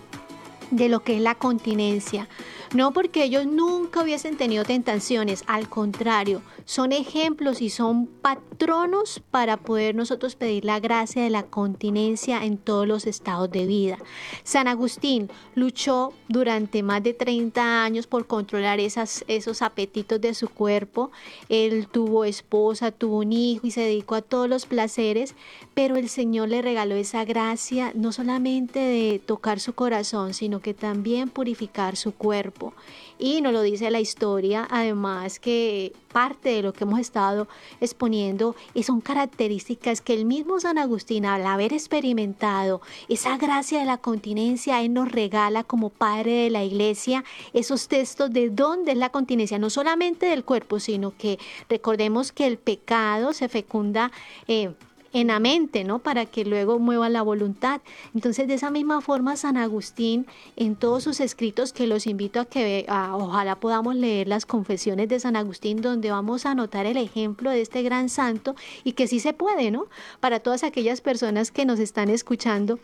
de 0.76 0.88
lo 0.88 1.00
que 1.00 1.16
es 1.16 1.22
la 1.22 1.34
continencia 1.34 2.28
no 2.74 2.92
porque 2.92 3.22
ellos 3.22 3.46
nunca 3.46 4.02
hubiesen 4.02 4.36
tenido 4.36 4.64
tentaciones, 4.64 5.44
al 5.46 5.68
contrario, 5.68 6.42
son 6.64 6.90
ejemplos 6.90 7.62
y 7.62 7.70
son 7.70 8.06
patronos 8.06 9.22
para 9.30 9.58
poder 9.58 9.94
nosotros 9.94 10.34
pedir 10.34 10.64
la 10.64 10.80
gracia 10.80 11.22
de 11.22 11.30
la 11.30 11.44
continencia 11.44 12.44
en 12.44 12.58
todos 12.58 12.86
los 12.88 13.06
estados 13.06 13.50
de 13.50 13.66
vida. 13.66 13.98
San 14.42 14.66
Agustín 14.66 15.30
luchó 15.54 16.12
durante 16.28 16.82
más 16.82 17.02
de 17.02 17.14
30 17.14 17.84
años 17.84 18.08
por 18.08 18.26
controlar 18.26 18.80
esas, 18.80 19.24
esos 19.28 19.62
apetitos 19.62 20.20
de 20.20 20.34
su 20.34 20.48
cuerpo. 20.48 21.12
Él 21.48 21.86
tuvo 21.86 22.24
esposa, 22.24 22.90
tuvo 22.90 23.18
un 23.18 23.32
hijo 23.32 23.68
y 23.68 23.70
se 23.70 23.82
dedicó 23.82 24.16
a 24.16 24.22
todos 24.22 24.48
los 24.48 24.66
placeres, 24.66 25.36
pero 25.74 25.96
el 25.96 26.08
Señor 26.08 26.48
le 26.48 26.60
regaló 26.60 26.96
esa 26.96 27.24
gracia 27.24 27.92
no 27.94 28.10
solamente 28.10 28.80
de 28.80 29.20
tocar 29.24 29.60
su 29.60 29.74
corazón, 29.74 30.34
sino 30.34 30.60
que 30.64 30.72
también 30.72 31.28
purificar 31.28 31.94
su 31.94 32.14
cuerpo. 32.14 32.72
Y 33.18 33.42
nos 33.42 33.52
lo 33.52 33.60
dice 33.60 33.90
la 33.90 34.00
historia, 34.00 34.66
además 34.70 35.38
que 35.38 35.92
parte 36.10 36.48
de 36.48 36.62
lo 36.62 36.72
que 36.72 36.84
hemos 36.84 37.00
estado 37.00 37.48
exponiendo 37.82 38.56
y 38.72 38.84
son 38.84 39.02
características 39.02 40.00
que 40.00 40.14
el 40.14 40.24
mismo 40.24 40.58
San 40.58 40.78
Agustín, 40.78 41.26
al 41.26 41.46
haber 41.46 41.74
experimentado 41.74 42.80
esa 43.10 43.36
gracia 43.36 43.78
de 43.78 43.84
la 43.84 43.98
continencia, 43.98 44.80
Él 44.80 44.94
nos 44.94 45.12
regala 45.12 45.64
como 45.64 45.90
Padre 45.90 46.44
de 46.44 46.50
la 46.50 46.64
Iglesia 46.64 47.24
esos 47.52 47.86
textos 47.86 48.32
de 48.32 48.48
dónde 48.48 48.92
es 48.92 48.98
la 48.98 49.10
continencia, 49.10 49.58
no 49.58 49.68
solamente 49.68 50.26
del 50.26 50.44
cuerpo, 50.44 50.80
sino 50.80 51.14
que 51.14 51.38
recordemos 51.68 52.32
que 52.32 52.46
el 52.46 52.56
pecado 52.56 53.34
se 53.34 53.50
fecunda. 53.50 54.10
Eh, 54.48 54.72
en 55.14 55.28
la 55.28 55.38
mente, 55.38 55.84
¿no? 55.84 56.00
Para 56.00 56.26
que 56.26 56.44
luego 56.44 56.78
mueva 56.78 57.08
la 57.08 57.22
voluntad. 57.22 57.80
Entonces, 58.14 58.46
de 58.46 58.54
esa 58.54 58.70
misma 58.70 59.00
forma, 59.00 59.36
San 59.36 59.56
Agustín, 59.56 60.26
en 60.56 60.76
todos 60.76 61.04
sus 61.04 61.20
escritos, 61.20 61.72
que 61.72 61.86
los 61.86 62.06
invito 62.06 62.40
a 62.40 62.44
que 62.44 62.84
ojalá 62.88 63.56
podamos 63.56 63.94
leer 63.94 64.28
las 64.28 64.44
confesiones 64.44 65.08
de 65.08 65.20
San 65.20 65.36
Agustín, 65.36 65.80
donde 65.80 66.10
vamos 66.10 66.44
a 66.44 66.54
notar 66.54 66.84
el 66.84 66.98
ejemplo 66.98 67.50
de 67.50 67.62
este 67.62 67.82
gran 67.82 68.08
santo 68.08 68.56
y 68.82 68.92
que 68.92 69.06
sí 69.06 69.20
se 69.20 69.32
puede, 69.32 69.70
¿no? 69.70 69.86
Para 70.20 70.40
todas 70.40 70.64
aquellas 70.64 71.00
personas 71.00 71.50
que 71.50 71.64
nos 71.64 71.78
están 71.78 72.10
escuchando 72.10 72.78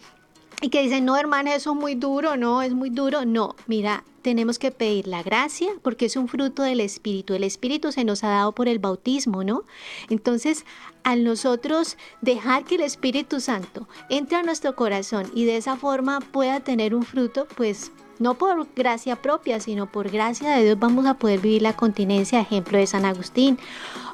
y 0.62 0.68
que 0.68 0.82
dicen, 0.82 1.04
no, 1.04 1.16
hermana, 1.16 1.54
eso 1.54 1.72
es 1.72 1.76
muy 1.76 1.94
duro, 1.94 2.36
no, 2.36 2.62
es 2.62 2.74
muy 2.74 2.90
duro. 2.90 3.24
No, 3.24 3.56
mira, 3.66 4.04
tenemos 4.22 4.58
que 4.58 4.70
pedir 4.70 5.06
la 5.06 5.22
gracia 5.22 5.70
porque 5.82 6.06
es 6.06 6.16
un 6.16 6.28
fruto 6.28 6.62
del 6.62 6.80
Espíritu. 6.80 7.34
El 7.34 7.44
Espíritu 7.44 7.92
se 7.92 8.04
nos 8.04 8.24
ha 8.24 8.28
dado 8.28 8.52
por 8.52 8.68
el 8.68 8.78
bautismo, 8.78 9.44
¿no? 9.44 9.64
Entonces, 10.08 10.64
al 11.02 11.24
nosotros 11.24 11.96
dejar 12.20 12.64
que 12.64 12.76
el 12.76 12.82
Espíritu 12.82 13.40
Santo 13.40 13.88
entre 14.08 14.36
a 14.36 14.42
nuestro 14.42 14.74
corazón 14.76 15.30
y 15.34 15.44
de 15.44 15.56
esa 15.56 15.76
forma 15.76 16.20
pueda 16.20 16.60
tener 16.60 16.94
un 16.94 17.02
fruto, 17.02 17.46
pues 17.56 17.92
no 18.20 18.34
por 18.34 18.68
gracia 18.76 19.16
propia, 19.16 19.58
sino 19.58 19.90
por 19.90 20.10
gracia 20.10 20.50
de 20.50 20.64
Dios 20.64 20.78
vamos 20.78 21.06
a 21.06 21.14
poder 21.14 21.40
vivir 21.40 21.62
la 21.62 21.74
continencia, 21.74 22.40
ejemplo 22.40 22.78
de 22.78 22.86
San 22.86 23.04
Agustín. 23.04 23.58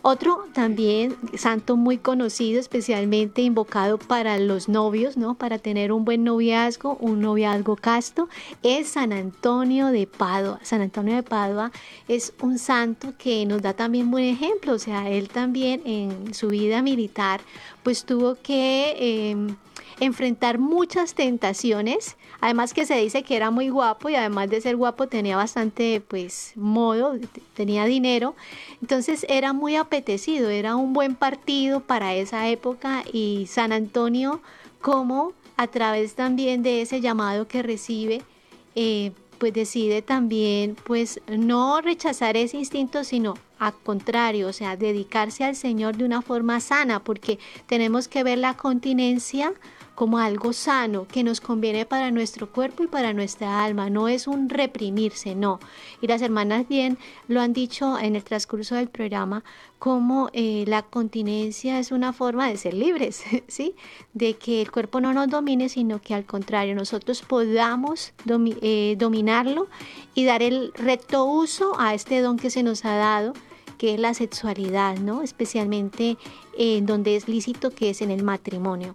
Otro 0.02 0.46
también 0.52 1.16
santo 1.36 1.76
muy 1.76 1.98
conocido, 1.98 2.60
especialmente 2.60 3.42
invocado 3.42 3.98
para 3.98 4.38
los 4.38 4.68
novios, 4.68 5.16
¿no? 5.16 5.34
Para 5.34 5.58
tener 5.58 5.90
un 5.90 6.04
buen 6.04 6.22
noviazgo, 6.22 6.96
un 7.00 7.20
noviazgo 7.20 7.74
casto, 7.74 8.28
es 8.62 8.86
San 8.90 9.12
Antonio 9.12 9.88
de 9.88 10.06
Padua. 10.06 10.60
San 10.62 10.80
Antonio 10.80 11.16
de 11.16 11.24
Padua 11.24 11.72
es 12.06 12.32
un 12.40 12.60
santo 12.60 13.14
que 13.18 13.44
nos 13.46 13.62
da 13.62 13.72
también 13.72 14.12
buen 14.12 14.24
ejemplo, 14.24 14.74
o 14.74 14.78
sea, 14.78 15.10
él 15.10 15.28
también 15.28 15.82
en 15.84 16.32
su 16.32 16.46
vida 16.48 16.82
militar 16.82 17.40
pues 17.82 18.04
tuvo 18.04 18.36
que 18.36 19.30
em, 19.30 19.56
enfrentar 20.00 20.58
muchas 20.58 21.14
tentaciones, 21.14 22.16
además 22.40 22.74
que 22.74 22.86
se 22.86 22.96
dice 22.96 23.22
que 23.22 23.36
era 23.36 23.50
muy 23.50 23.68
guapo 23.68 24.08
y 24.08 24.14
además 24.14 24.50
de 24.50 24.60
ser 24.60 24.76
guapo 24.76 25.06
tenía 25.06 25.36
bastante 25.36 26.00
pues 26.00 26.52
modo, 26.56 27.14
tenía 27.54 27.84
dinero, 27.84 28.34
entonces 28.80 29.26
era 29.28 29.52
muy 29.52 29.76
apetecido, 29.76 30.50
era 30.50 30.76
un 30.76 30.92
buen 30.92 31.14
partido 31.14 31.80
para 31.80 32.14
esa 32.14 32.48
época 32.48 33.04
y 33.12 33.46
San 33.48 33.72
Antonio 33.72 34.40
como 34.80 35.32
a 35.56 35.66
través 35.66 36.14
también 36.14 36.62
de 36.62 36.82
ese 36.82 37.00
llamado 37.00 37.48
que 37.48 37.62
recibe, 37.62 38.22
eh, 38.74 39.12
pues 39.38 39.52
decide 39.52 40.02
también 40.02 40.76
pues 40.84 41.20
no 41.28 41.80
rechazar 41.80 42.36
ese 42.36 42.58
instinto, 42.58 43.04
sino 43.04 43.34
al 43.58 43.74
contrario, 43.74 44.48
o 44.48 44.52
sea, 44.52 44.76
dedicarse 44.76 45.44
al 45.44 45.56
Señor 45.56 45.96
de 45.96 46.04
una 46.04 46.22
forma 46.22 46.60
sana, 46.60 47.02
porque 47.02 47.38
tenemos 47.66 48.08
que 48.08 48.22
ver 48.22 48.38
la 48.38 48.54
continencia 48.54 49.52
como 49.96 50.18
algo 50.18 50.52
sano 50.52 51.08
que 51.08 51.24
nos 51.24 51.40
conviene 51.40 51.86
para 51.86 52.12
nuestro 52.12 52.52
cuerpo 52.52 52.84
y 52.84 52.86
para 52.86 53.12
nuestra 53.14 53.64
alma. 53.64 53.90
No 53.90 54.06
es 54.06 54.28
un 54.28 54.48
reprimirse, 54.48 55.34
no. 55.34 55.58
Y 56.00 56.06
las 56.06 56.22
hermanas 56.22 56.68
bien 56.68 56.98
lo 57.26 57.40
han 57.40 57.52
dicho 57.52 57.98
en 57.98 58.14
el 58.14 58.22
transcurso 58.22 58.76
del 58.76 58.88
programa, 58.88 59.42
como 59.78 60.28
eh, 60.34 60.64
la 60.68 60.82
continencia 60.82 61.78
es 61.78 61.92
una 61.92 62.12
forma 62.12 62.48
de 62.48 62.58
ser 62.58 62.74
libres, 62.74 63.24
¿sí? 63.48 63.74
De 64.12 64.34
que 64.34 64.62
el 64.62 64.70
cuerpo 64.70 65.00
no 65.00 65.12
nos 65.14 65.28
domine, 65.28 65.68
sino 65.68 66.00
que 66.00 66.14
al 66.14 66.26
contrario, 66.26 66.74
nosotros 66.74 67.22
podamos 67.22 68.12
eh, 68.62 68.96
dominarlo 68.98 69.66
y 70.14 70.24
dar 70.24 70.42
el 70.42 70.72
recto 70.74 71.24
uso 71.24 71.72
a 71.80 71.94
este 71.94 72.20
don 72.20 72.36
que 72.36 72.50
se 72.50 72.62
nos 72.62 72.84
ha 72.84 72.96
dado 72.96 73.32
que 73.78 73.94
es 73.94 74.00
la 74.00 74.14
sexualidad, 74.14 74.96
¿no? 74.98 75.22
Especialmente 75.22 76.16
en 76.56 76.86
donde 76.86 77.16
es 77.16 77.28
lícito 77.28 77.70
que 77.70 77.90
es 77.90 78.00
en 78.00 78.10
el 78.10 78.22
matrimonio. 78.22 78.94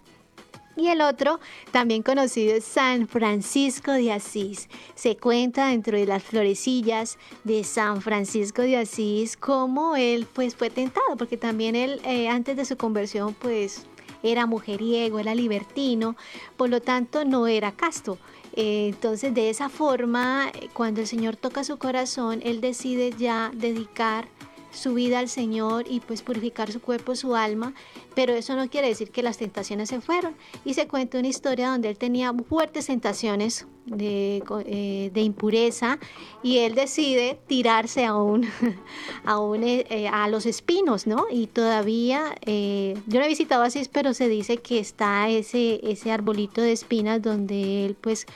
Y 0.82 0.88
el 0.88 1.00
otro, 1.00 1.38
también 1.70 2.02
conocido, 2.02 2.56
es 2.56 2.64
San 2.64 3.06
Francisco 3.06 3.92
de 3.92 4.10
Asís. 4.10 4.68
Se 4.96 5.16
cuenta 5.16 5.68
dentro 5.68 5.96
de 5.96 6.06
las 6.06 6.24
florecillas 6.24 7.18
de 7.44 7.62
San 7.62 8.02
Francisco 8.02 8.62
de 8.62 8.78
Asís 8.78 9.36
cómo 9.36 9.94
él 9.94 10.26
pues 10.32 10.56
fue 10.56 10.70
tentado, 10.70 11.16
porque 11.16 11.36
también 11.36 11.76
él 11.76 12.00
eh, 12.04 12.28
antes 12.28 12.56
de 12.56 12.64
su 12.64 12.76
conversión 12.76 13.32
pues 13.32 13.86
era 14.24 14.46
mujeriego, 14.46 15.20
era 15.20 15.36
libertino, 15.36 16.16
por 16.56 16.68
lo 16.68 16.82
tanto 16.82 17.24
no 17.24 17.46
era 17.46 17.70
casto. 17.70 18.18
Eh, 18.54 18.88
entonces 18.88 19.32
de 19.32 19.50
esa 19.50 19.68
forma, 19.68 20.50
cuando 20.72 21.00
el 21.00 21.06
Señor 21.06 21.36
toca 21.36 21.62
su 21.62 21.78
corazón, 21.78 22.40
él 22.42 22.60
decide 22.60 23.14
ya 23.16 23.52
dedicar 23.54 24.26
su 24.72 24.94
vida 24.94 25.18
al 25.18 25.28
Señor 25.28 25.84
y 25.88 26.00
pues 26.00 26.22
purificar 26.22 26.72
su 26.72 26.80
cuerpo, 26.80 27.14
su 27.14 27.34
alma, 27.34 27.74
pero 28.14 28.34
eso 28.34 28.56
no 28.56 28.68
quiere 28.68 28.88
decir 28.88 29.10
que 29.10 29.22
las 29.22 29.38
tentaciones 29.38 29.88
se 29.88 30.00
fueron. 30.00 30.34
Y 30.64 30.74
se 30.74 30.88
cuenta 30.88 31.18
una 31.18 31.28
historia 31.28 31.70
donde 31.70 31.88
él 31.88 31.98
tenía 31.98 32.32
fuertes 32.32 32.86
tentaciones 32.86 33.66
de, 33.86 34.42
eh, 34.66 35.10
de 35.12 35.20
impureza 35.20 35.98
y 36.42 36.58
él 36.58 36.74
decide 36.74 37.38
tirarse 37.46 38.04
a, 38.04 38.16
un, 38.16 38.46
a, 39.24 39.38
un, 39.38 39.62
eh, 39.64 40.08
a 40.12 40.28
los 40.28 40.46
espinos, 40.46 41.06
¿no? 41.06 41.26
Y 41.30 41.46
todavía, 41.46 42.34
eh, 42.46 42.94
yo 43.06 43.18
no 43.18 43.24
he 43.24 43.28
visitado 43.28 43.62
así, 43.62 43.82
pero 43.90 44.14
se 44.14 44.28
dice 44.28 44.58
que 44.58 44.78
está 44.78 45.28
ese, 45.28 45.80
ese 45.82 46.12
arbolito 46.12 46.60
de 46.60 46.72
espinas 46.72 47.20
donde 47.20 47.86
él 47.86 47.96
pues 48.00 48.26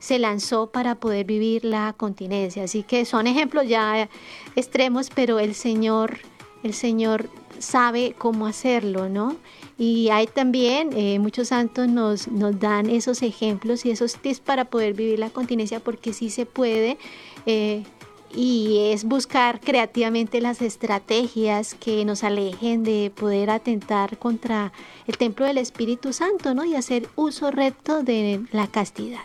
se 0.00 0.18
lanzó 0.18 0.66
para 0.66 0.96
poder 0.96 1.24
vivir 1.26 1.64
la 1.64 1.94
continencia. 1.96 2.64
Así 2.64 2.82
que 2.82 3.04
son 3.04 3.28
ejemplos 3.28 3.68
ya 3.68 4.08
extremos, 4.56 5.10
pero 5.14 5.38
el 5.38 5.54
Señor, 5.54 6.18
el 6.64 6.74
Señor 6.74 7.28
sabe 7.60 8.14
cómo 8.18 8.46
hacerlo, 8.46 9.08
¿no? 9.08 9.36
Y 9.78 10.08
hay 10.10 10.26
también, 10.26 10.90
eh, 10.94 11.18
muchos 11.18 11.48
santos 11.48 11.88
nos, 11.88 12.28
nos 12.28 12.58
dan 12.58 12.90
esos 12.90 13.22
ejemplos 13.22 13.84
y 13.84 13.90
esos 13.90 14.16
tips 14.16 14.40
para 14.40 14.64
poder 14.64 14.94
vivir 14.94 15.18
la 15.18 15.30
continencia 15.30 15.78
porque 15.80 16.12
sí 16.12 16.30
se 16.30 16.46
puede. 16.46 16.98
Eh, 17.46 17.84
y 18.32 18.92
es 18.92 19.04
buscar 19.04 19.60
creativamente 19.60 20.40
las 20.40 20.62
estrategias 20.62 21.74
que 21.74 22.04
nos 22.04 22.22
alejen 22.22 22.84
de 22.84 23.10
poder 23.14 23.50
atentar 23.50 24.18
contra 24.18 24.72
el 25.06 25.18
templo 25.18 25.46
del 25.46 25.58
Espíritu 25.58 26.12
Santo, 26.12 26.54
¿no? 26.54 26.64
Y 26.64 26.76
hacer 26.76 27.08
uso 27.16 27.50
recto 27.50 28.02
de 28.02 28.44
la 28.52 28.68
castidad. 28.68 29.22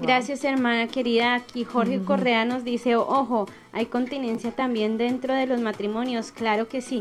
Gracias, 0.00 0.44
hermana 0.44 0.88
querida. 0.88 1.34
Aquí 1.34 1.64
Jorge 1.64 2.02
Correa 2.02 2.44
nos 2.44 2.64
dice, 2.64 2.96
ojo, 2.96 3.46
hay 3.72 3.86
continencia 3.86 4.50
también 4.50 4.98
dentro 4.98 5.34
de 5.34 5.46
los 5.46 5.60
matrimonios. 5.60 6.32
Claro 6.32 6.68
que 6.68 6.82
sí. 6.82 7.00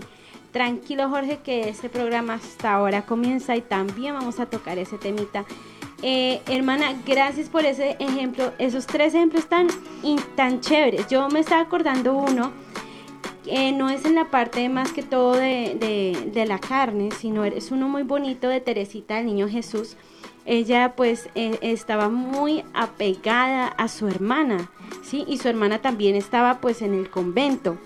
Tranquilo, 0.53 1.09
Jorge, 1.09 1.39
que 1.43 1.67
este 1.67 1.89
programa 1.89 2.35
hasta 2.35 2.73
ahora 2.73 3.01
comienza 3.01 3.57
y 3.57 3.61
también 3.61 4.13
vamos 4.13 4.39
a 4.39 4.45
tocar 4.45 4.77
ese 4.77 4.97
temita. 4.97 5.43
Eh, 6.01 6.41
hermana, 6.47 6.93
gracias 7.05 7.49
por 7.49 7.65
ese 7.65 7.97
ejemplo, 7.99 8.53
esos 8.59 8.87
tres 8.87 9.13
ejemplos 9.13 9.47
tan, 9.47 9.67
tan 10.37 10.61
chéveres. 10.61 11.07
Yo 11.09 11.27
me 11.27 11.41
estaba 11.41 11.61
acordando 11.61 12.13
uno, 12.13 12.53
que 13.43 13.73
no 13.73 13.89
es 13.89 14.05
en 14.05 14.15
la 14.15 14.31
parte 14.31 14.69
más 14.69 14.93
que 14.93 15.03
todo 15.03 15.33
de, 15.33 16.15
de 16.33 16.45
la 16.45 16.59
carne, 16.59 17.09
sino 17.11 17.43
es 17.43 17.71
uno 17.71 17.89
muy 17.89 18.03
bonito 18.03 18.47
de 18.47 18.61
Teresita, 18.61 19.19
el 19.19 19.25
niño 19.25 19.49
Jesús 19.49 19.97
ella 20.45 20.93
pues 20.95 21.29
eh, 21.35 21.57
estaba 21.61 22.09
muy 22.09 22.63
apegada 22.73 23.67
a 23.67 23.87
su 23.87 24.07
hermana, 24.07 24.69
¿sí? 25.03 25.25
Y 25.27 25.37
su 25.37 25.49
hermana 25.49 25.79
también 25.79 26.15
estaba 26.15 26.59
pues 26.61 26.81
en 26.81 26.93
el 26.93 27.09
convento. 27.09 27.77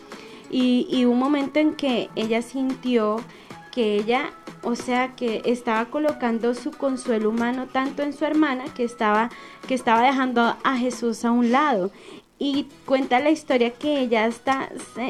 Y, 0.52 0.88
y 0.90 1.06
un 1.06 1.20
momento 1.20 1.60
en 1.60 1.76
que 1.76 2.10
ella 2.16 2.42
sintió 2.42 3.22
que 3.72 3.96
ella, 3.96 4.32
o 4.64 4.76
sea, 4.76 5.16
que 5.16 5.42
estaba 5.46 5.86
colocando 5.86 6.54
su 6.54 6.72
consuelo 6.72 7.30
humano 7.30 7.68
tanto 7.72 8.04
en 8.04 8.14
su 8.14 8.26
hermana 8.26 8.66
que 8.74 8.84
estaba, 8.84 9.30
que 9.68 9.76
estaba 9.76 10.02
dejando 10.02 10.58
a 10.64 10.78
Jesús 10.78 11.24
a 11.24 11.32
un 11.32 11.52
lado. 11.52 11.92
Y 12.42 12.68
cuenta 12.86 13.20
la 13.20 13.32
historia 13.32 13.72
que 13.72 14.00
ella 14.00 14.26
está, 14.26 14.70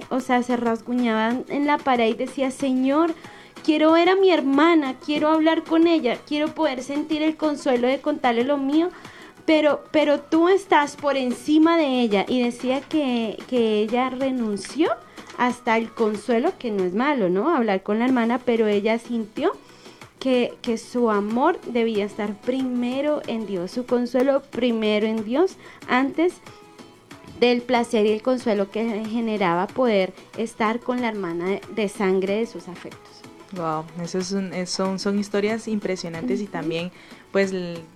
o 0.09 0.19
sea, 0.19 0.41
se 0.41 0.57
rasguñaba 0.57 1.35
en 1.47 1.67
la 1.67 1.77
pared 1.77 2.07
y 2.09 2.13
decía, 2.15 2.49
Señor, 2.49 3.13
quiero 3.69 3.91
ver 3.91 4.09
a 4.09 4.15
mi 4.15 4.31
hermana, 4.31 4.95
quiero 4.95 5.27
hablar 5.27 5.63
con 5.63 5.85
ella, 5.85 6.17
quiero 6.25 6.55
poder 6.55 6.81
sentir 6.81 7.21
el 7.21 7.37
consuelo 7.37 7.87
de 7.87 8.01
contarle 8.01 8.43
lo 8.43 8.57
mío, 8.57 8.89
pero, 9.45 9.83
pero 9.91 10.21
tú 10.21 10.49
estás 10.49 10.95
por 10.95 11.17
encima 11.17 11.77
de 11.77 12.01
ella 12.01 12.25
y 12.27 12.41
decía 12.41 12.81
que, 12.81 13.37
que 13.47 13.81
ella 13.81 14.09
renunció 14.09 14.89
hasta 15.37 15.77
el 15.77 15.91
consuelo, 15.91 16.53
que 16.57 16.71
no 16.71 16.83
es 16.83 16.95
malo, 16.95 17.29
¿no? 17.29 17.55
Hablar 17.55 17.83
con 17.83 17.99
la 17.99 18.05
hermana, 18.05 18.39
pero 18.43 18.65
ella 18.65 18.97
sintió 18.97 19.51
que, 20.17 20.55
que, 20.63 20.79
su 20.79 21.11
amor 21.11 21.61
debía 21.61 22.05
estar 22.05 22.33
primero 22.41 23.21
en 23.27 23.45
Dios, 23.45 23.69
su 23.69 23.85
consuelo 23.85 24.41
primero 24.49 25.05
en 25.05 25.23
Dios, 25.23 25.57
antes 25.87 26.33
del 27.39 27.61
placer 27.61 28.07
y 28.07 28.13
el 28.13 28.23
consuelo 28.23 28.71
que 28.71 29.05
generaba 29.05 29.67
poder 29.67 30.11
estar 30.39 30.79
con 30.79 31.01
la 31.01 31.09
hermana 31.09 31.59
de 31.75 31.87
sangre 31.87 32.37
de 32.37 32.47
sus 32.47 32.67
afectos. 32.67 33.08
Wow, 33.53 33.85
eso 34.03 34.21
son, 34.21 34.99
son 34.99 35.19
historias 35.19 35.67
impresionantes 35.67 36.39
y 36.41 36.45
también 36.45 36.91
pues 37.31 37.53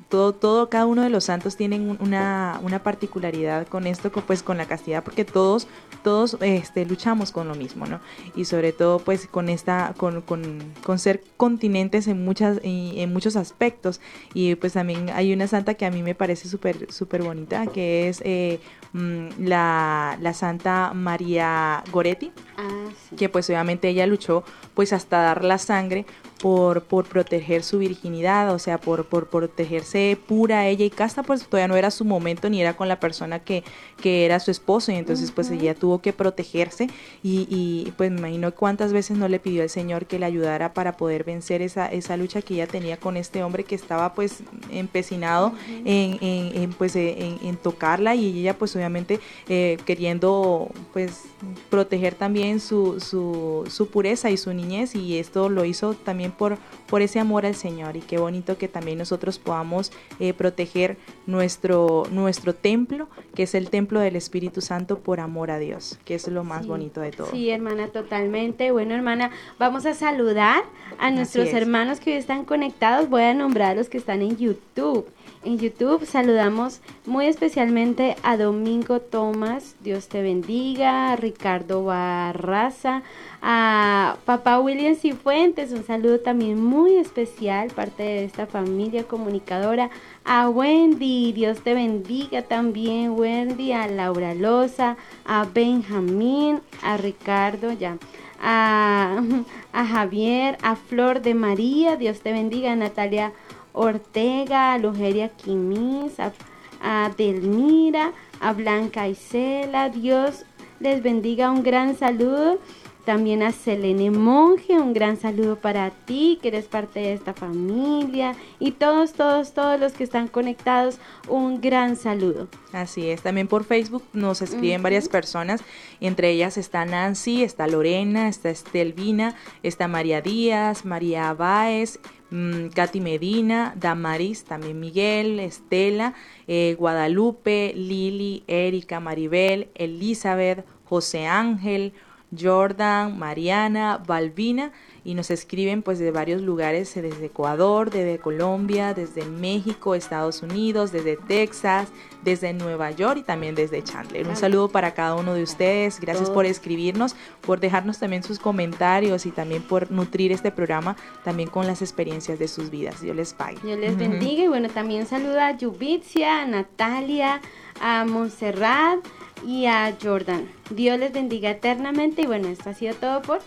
todo, 0.10 0.34
todo, 0.34 0.70
cada 0.70 0.86
uno 0.86 1.02
de 1.02 1.10
los 1.10 1.24
santos 1.24 1.58
tienen 1.58 1.98
una, 2.00 2.60
una 2.62 2.84
particularidad 2.84 3.68
con 3.68 3.88
esto, 3.88 4.12
pues 4.12 4.44
con 4.44 4.58
la 4.58 4.68
castidad, 4.68 5.04
porque 5.04 5.26
todos, 5.26 5.68
todos 6.04 6.38
este, 6.42 6.86
luchamos 6.86 7.32
con 7.32 7.48
lo 7.48 7.56
mismo, 7.56 7.88
¿no? 7.88 8.00
Y 8.36 8.46
sobre 8.46 8.74
todo, 8.74 9.00
pues 9.00 9.26
con 9.28 9.50
esta, 9.50 9.96
con, 9.98 10.22
con, 10.22 10.60
con 10.84 11.00
ser 11.00 11.24
continentes 11.36 12.08
en 12.08 12.24
muchas, 12.24 12.60
en, 12.62 13.12
muchos 13.12 13.36
aspectos. 13.36 14.02
Y 14.36 14.54
pues 14.54 14.74
también 14.74 15.10
hay 15.10 15.34
una 15.34 15.48
santa 15.48 15.74
que 15.74 15.88
a 15.88 15.92
mí 15.92 16.04
me 16.04 16.14
parece 16.14 16.48
súper, 16.48 16.92
súper 16.92 17.24
bonita, 17.24 17.66
que 17.66 18.10
es 18.10 18.22
eh, 18.24 18.60
mm, 18.94 19.30
la, 19.40 20.16
la 20.22 20.34
santa 20.36 20.94
María 20.94 21.84
Goretti, 21.92 22.32
ah, 22.58 22.83
que 23.18 23.30
pues 23.30 23.50
obviamente 23.50 23.90
ella 23.90 24.06
luchó 24.08 24.44
pues 24.74 24.94
hasta 24.94 25.22
dar 25.22 25.44
la 25.44 25.58
sangre 25.58 26.06
por, 26.44 26.84
por 26.84 27.06
proteger 27.06 27.64
su 27.64 27.80
virginidad, 27.80 28.54
o 28.54 28.60
sea, 28.60 28.78
por, 28.78 29.06
por 29.06 29.28
protegerse 29.28 30.18
pura 30.28 30.68
ella 30.68 30.84
y 30.84 30.90
casta, 30.90 31.24
pues 31.24 31.48
todavía 31.48 31.70
no 31.70 31.78
era 31.78 31.90
su 31.90 32.04
momento 32.04 32.50
ni 32.50 32.60
era 32.60 32.76
con 32.76 32.90
la 32.90 33.00
persona 33.00 33.40
que, 33.40 33.64
que 34.02 34.26
era 34.26 34.42
su 34.42 34.52
esposo 34.52 34.92
y 34.92 34.96
entonces 34.96 35.32
pues 35.32 35.50
ella 35.52 35.74
tuvo 35.74 36.02
que 36.02 36.12
protegerse 36.12 36.90
y, 37.24 37.48
y, 37.50 37.94
pues 37.96 38.12
me 38.12 38.18
imagino 38.18 38.54
cuántas 38.54 38.92
veces 38.92 39.16
no 39.16 39.30
le 39.30 39.40
pidió 39.40 39.64
al 39.64 39.70
Señor 39.70 40.06
que 40.06 40.20
le 40.20 40.26
ayudara 40.26 40.74
para 40.74 40.98
poder 40.98 41.24
vencer 41.24 41.62
esa, 41.62 41.88
esa 41.88 42.18
lucha 42.18 42.42
que 42.42 42.56
ella 42.56 42.68
tenía 42.68 42.98
con 42.98 43.16
este 43.16 43.42
hombre 43.42 43.64
que 43.64 43.76
estaba 43.76 44.14
pues 44.14 44.44
empecinado 44.70 45.54
en, 45.86 46.18
en, 46.20 46.74
pues 46.74 46.98
en, 46.98 47.56
tocarla 47.56 48.16
y 48.16 48.40
ella 48.40 48.58
pues 48.58 48.76
obviamente 48.76 49.22
eh, 49.48 49.78
queriendo 49.86 50.70
pues 50.92 51.22
proteger 51.70 52.16
también 52.16 52.60
su, 52.60 53.00
su, 53.00 53.64
su 53.70 53.88
pureza 53.88 54.30
y 54.30 54.36
su 54.36 54.54
niñez 54.54 54.94
y 54.94 55.20
esto 55.20 55.48
lo 55.48 55.64
hizo 55.64 55.94
también 55.94 56.33
por, 56.34 56.58
por 56.88 57.02
ese 57.02 57.20
amor 57.20 57.46
al 57.46 57.56
Señor 57.56 57.96
y 57.96 58.02
qué 58.02 58.18
bonito 58.18 58.58
que 58.58 58.68
también 58.68 58.98
nosotros 58.98 59.40
podamos 59.40 59.92
eh, 60.20 60.34
proteger 60.34 60.98
nuestro, 61.26 62.04
nuestro 62.12 62.54
templo, 62.54 63.08
que 63.36 63.44
es 63.44 63.56
el 63.56 63.70
templo 63.70 64.00
del 64.00 64.16
Espíritu 64.16 64.62
Santo 64.62 65.00
por 65.00 65.20
amor 65.20 65.52
a 65.52 65.60
Dios, 65.60 66.00
que 66.06 66.16
es 66.16 66.28
lo 66.28 66.44
más 66.44 66.68
bonito 66.68 67.02
de 67.02 67.12
todo. 67.12 67.32
Sí, 67.32 67.50
hermana, 67.50 67.88
totalmente. 67.88 68.72
Bueno, 68.72 68.94
hermana, 68.96 69.32
vamos 69.60 69.86
a 69.86 69.94
saludar 69.94 70.64
a 71.00 71.12
nuestros 71.12 71.50
hermanos 71.50 72.00
que 72.00 72.12
hoy 72.12 72.18
están 72.18 72.46
conectados. 72.46 73.10
Voy 73.10 73.24
a 73.24 73.34
nombrar 73.34 73.72
a 73.72 73.76
los 73.76 73.90
que 73.90 73.98
están 73.98 74.22
en 74.22 74.38
YouTube. 74.38 75.06
En 75.46 75.58
YouTube 75.60 76.06
saludamos 76.06 76.80
muy 77.06 77.26
especialmente 77.26 78.16
a 78.24 78.38
Domingo 78.38 79.02
Tomás, 79.02 79.76
Dios 79.82 80.08
te 80.08 80.22
bendiga, 80.22 81.12
a 81.12 81.16
Ricardo 81.18 81.84
Barraza, 81.84 83.04
a 83.42 84.16
papá 84.24 84.62
William 84.62 84.96
Cifuentes, 84.96 85.74
un 85.74 85.84
saludo 85.86 86.22
también 86.22 86.64
muy 86.64 86.96
especial, 86.96 87.72
parte 87.72 88.04
de 88.04 88.24
esta 88.24 88.48
familia 88.48 89.04
comunicadora, 89.04 89.90
a 90.24 90.48
Wendy, 90.48 91.34
Dios 91.34 91.60
te 91.60 91.74
bendiga 91.74 92.44
también, 92.44 93.12
Wendy, 93.12 93.74
a 93.74 93.88
Laura 93.88 94.34
Loza, 94.36 94.96
a 95.26 95.44
Benjamín, 95.44 96.62
a 96.82 96.96
Ricardo, 96.96 97.74
ya. 97.74 97.98
A, 98.42 99.22
a 99.74 99.86
Javier, 99.86 100.58
a 100.62 100.78
Flor 100.78 101.22
de 101.22 101.34
María, 101.34 101.98
Dios 101.98 102.22
te 102.22 102.32
bendiga, 102.32 102.74
Natalia 102.76 103.34
Ortega, 103.74 104.74
a 104.74 104.78
Lugeria 104.78 105.30
Quimis, 105.30 106.14
a, 106.20 107.10
Delmira, 107.18 108.14
a 108.40 108.54
Blanca 108.54 109.08
Isela. 109.08 109.90
Dios 109.90 110.46
les 110.80 111.02
bendiga. 111.02 111.52
Un 111.52 111.64
gran 111.64 111.98
saludo. 111.98 112.60
También 113.06 113.44
a 113.44 113.52
Selene 113.52 114.12
Monje, 114.12 114.80
un 114.80 114.94
gran 114.94 115.18
saludo 115.18 115.58
para 115.58 115.90
ti, 115.90 116.40
que 116.42 116.48
eres 116.48 116.66
parte 116.66 117.00
de 117.02 117.14
esta 117.14 117.34
familia. 117.34 118.36
Y 118.60 118.72
todos, 118.72 119.14
todos, 119.14 119.54
todos 119.54 119.80
los 119.80 119.94
que 119.94 120.04
están 120.04 120.28
conectados, 120.28 121.00
un 121.28 121.60
gran 121.60 121.96
saludo. 121.96 122.48
Así 122.72 123.10
es, 123.10 123.22
también 123.22 123.48
por 123.48 123.66
Facebook 123.66 124.04
nos 124.14 124.42
escriben 124.42 124.82
varias 124.82 125.10
personas, 125.10 125.62
entre 126.00 126.32
ellas 126.32 126.58
está 126.58 126.86
Nancy, 126.86 127.44
está 127.44 127.68
Lorena, 127.68 128.28
está 128.30 128.50
Estelvina, 128.50 129.36
está 129.64 129.88
María 129.88 130.22
Díaz, 130.22 130.86
María 130.86 131.34
Báez, 131.34 132.00
Mm, 132.34 132.70
Katy 132.70 133.00
Medina, 133.00 133.76
Damaris, 133.80 134.44
también 134.44 134.80
Miguel, 134.80 135.40
Estela, 135.40 136.16
eh, 136.48 136.76
Guadalupe, 136.80 137.74
Lili, 137.76 138.44
Erika, 138.48 139.00
Maribel, 139.00 139.70
Elizabeth, 139.76 140.66
José 140.84 141.28
Ángel, 141.28 141.94
Jordan, 142.40 143.18
Mariana, 143.18 144.02
Balbina 144.06 144.72
y 145.06 145.16
nos 145.16 145.32
escriben 145.32 145.82
pues 145.82 146.00
de 146.00 146.12
varios 146.12 146.42
lugares, 146.42 146.96
eh, 146.96 147.02
desde 147.02 147.26
Ecuador, 147.26 147.90
desde 147.90 148.20
Colombia, 148.20 148.94
desde 148.94 149.26
México, 149.26 149.96
Estados 149.96 150.42
Unidos, 150.42 150.92
desde 150.92 151.18
Texas, 151.18 151.90
desde 152.24 152.54
Nueva 152.54 152.92
York 152.92 153.20
y 153.20 153.24
también 153.24 153.54
desde 153.54 153.84
Chandler. 153.84 154.28
Un 154.28 154.38
saludo 154.38 154.70
para 154.70 154.94
cada 154.94 155.16
uno 155.16 155.34
de 155.34 155.44
ustedes, 155.44 156.00
gracias 156.00 156.30
por 156.30 156.46
escribirnos, 156.46 157.16
por 157.42 157.60
dejarnos 157.60 158.00
también 158.00 158.24
sus 158.24 158.40
comentarios 158.40 159.26
y 159.26 159.32
también 159.32 159.62
por 159.62 159.92
nutrir 159.92 160.32
este 160.32 160.52
programa 160.52 160.96
también 161.24 161.50
con 161.50 161.68
las 161.68 161.82
experiencias 161.82 162.40
de 162.40 162.48
sus 162.48 162.70
vidas. 162.70 163.02
Dios 163.02 163.16
les 163.16 163.34
pague. 163.34 163.58
Dios 163.64 163.78
les 163.80 163.98
bendiga 163.98 164.44
y 164.44 164.48
bueno, 164.48 164.70
también 164.70 165.06
saluda 165.06 165.48
a 165.48 165.58
Yubitzia, 165.58 166.44
a 166.44 166.46
Natalia, 166.46 167.42
a 167.82 168.06
Montserrat 168.06 169.00
y 169.46 169.66
a 169.66 169.96
Jordan. 170.02 170.50
Dios 170.70 171.00
les 171.00 171.12
bendiga 171.12 171.52
eternamente 171.52 172.24
y 172.24 172.26
bueno, 172.26 172.48
esto 172.48 172.70
ha 172.70 172.74
sido 172.74 172.96
todo 172.96 173.22
por 173.22 173.40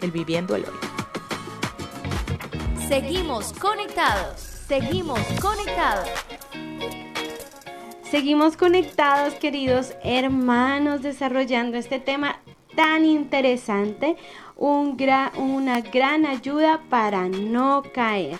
el 0.00 0.10
Viviendo 0.10 0.56
el 0.56 0.64
Hoy. 0.64 0.74
Seguimos 2.88 3.52
conectados, 3.54 4.40
seguimos 4.40 5.20
conectados. 5.40 6.08
Seguimos 8.10 8.56
conectados, 8.56 9.34
queridos 9.34 9.94
hermanos, 10.04 11.02
desarrollando 11.02 11.76
este 11.76 11.98
tema 11.98 12.38
tan 12.76 13.04
interesante, 13.04 14.16
un 14.56 14.96
una 15.36 15.80
gran 15.80 16.26
ayuda 16.26 16.82
para 16.88 17.28
no 17.28 17.82
caer. 17.92 18.38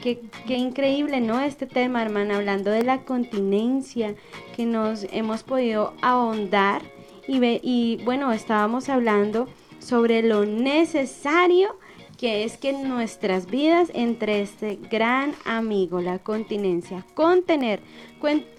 Qué, 0.00 0.20
qué, 0.46 0.56
increíble, 0.56 1.20
¿no? 1.20 1.40
Este 1.40 1.66
tema, 1.66 2.02
hermana, 2.02 2.36
hablando 2.36 2.70
de 2.70 2.82
la 2.82 3.02
continencia, 3.04 4.14
que 4.56 4.66
nos 4.66 5.06
hemos 5.12 5.42
podido 5.42 5.94
ahondar 6.02 6.82
y, 7.26 7.38
y 7.62 8.02
bueno, 8.04 8.32
estábamos 8.32 8.88
hablando 8.88 9.48
sobre 9.78 10.22
lo 10.22 10.44
necesario 10.44 11.76
que 12.18 12.44
es 12.44 12.56
que 12.56 12.72
nuestras 12.72 13.46
vidas 13.46 13.90
entre 13.92 14.40
este 14.40 14.78
gran 14.90 15.34
amigo, 15.44 16.00
la 16.00 16.18
continencia, 16.18 17.04
contener, 17.14 17.80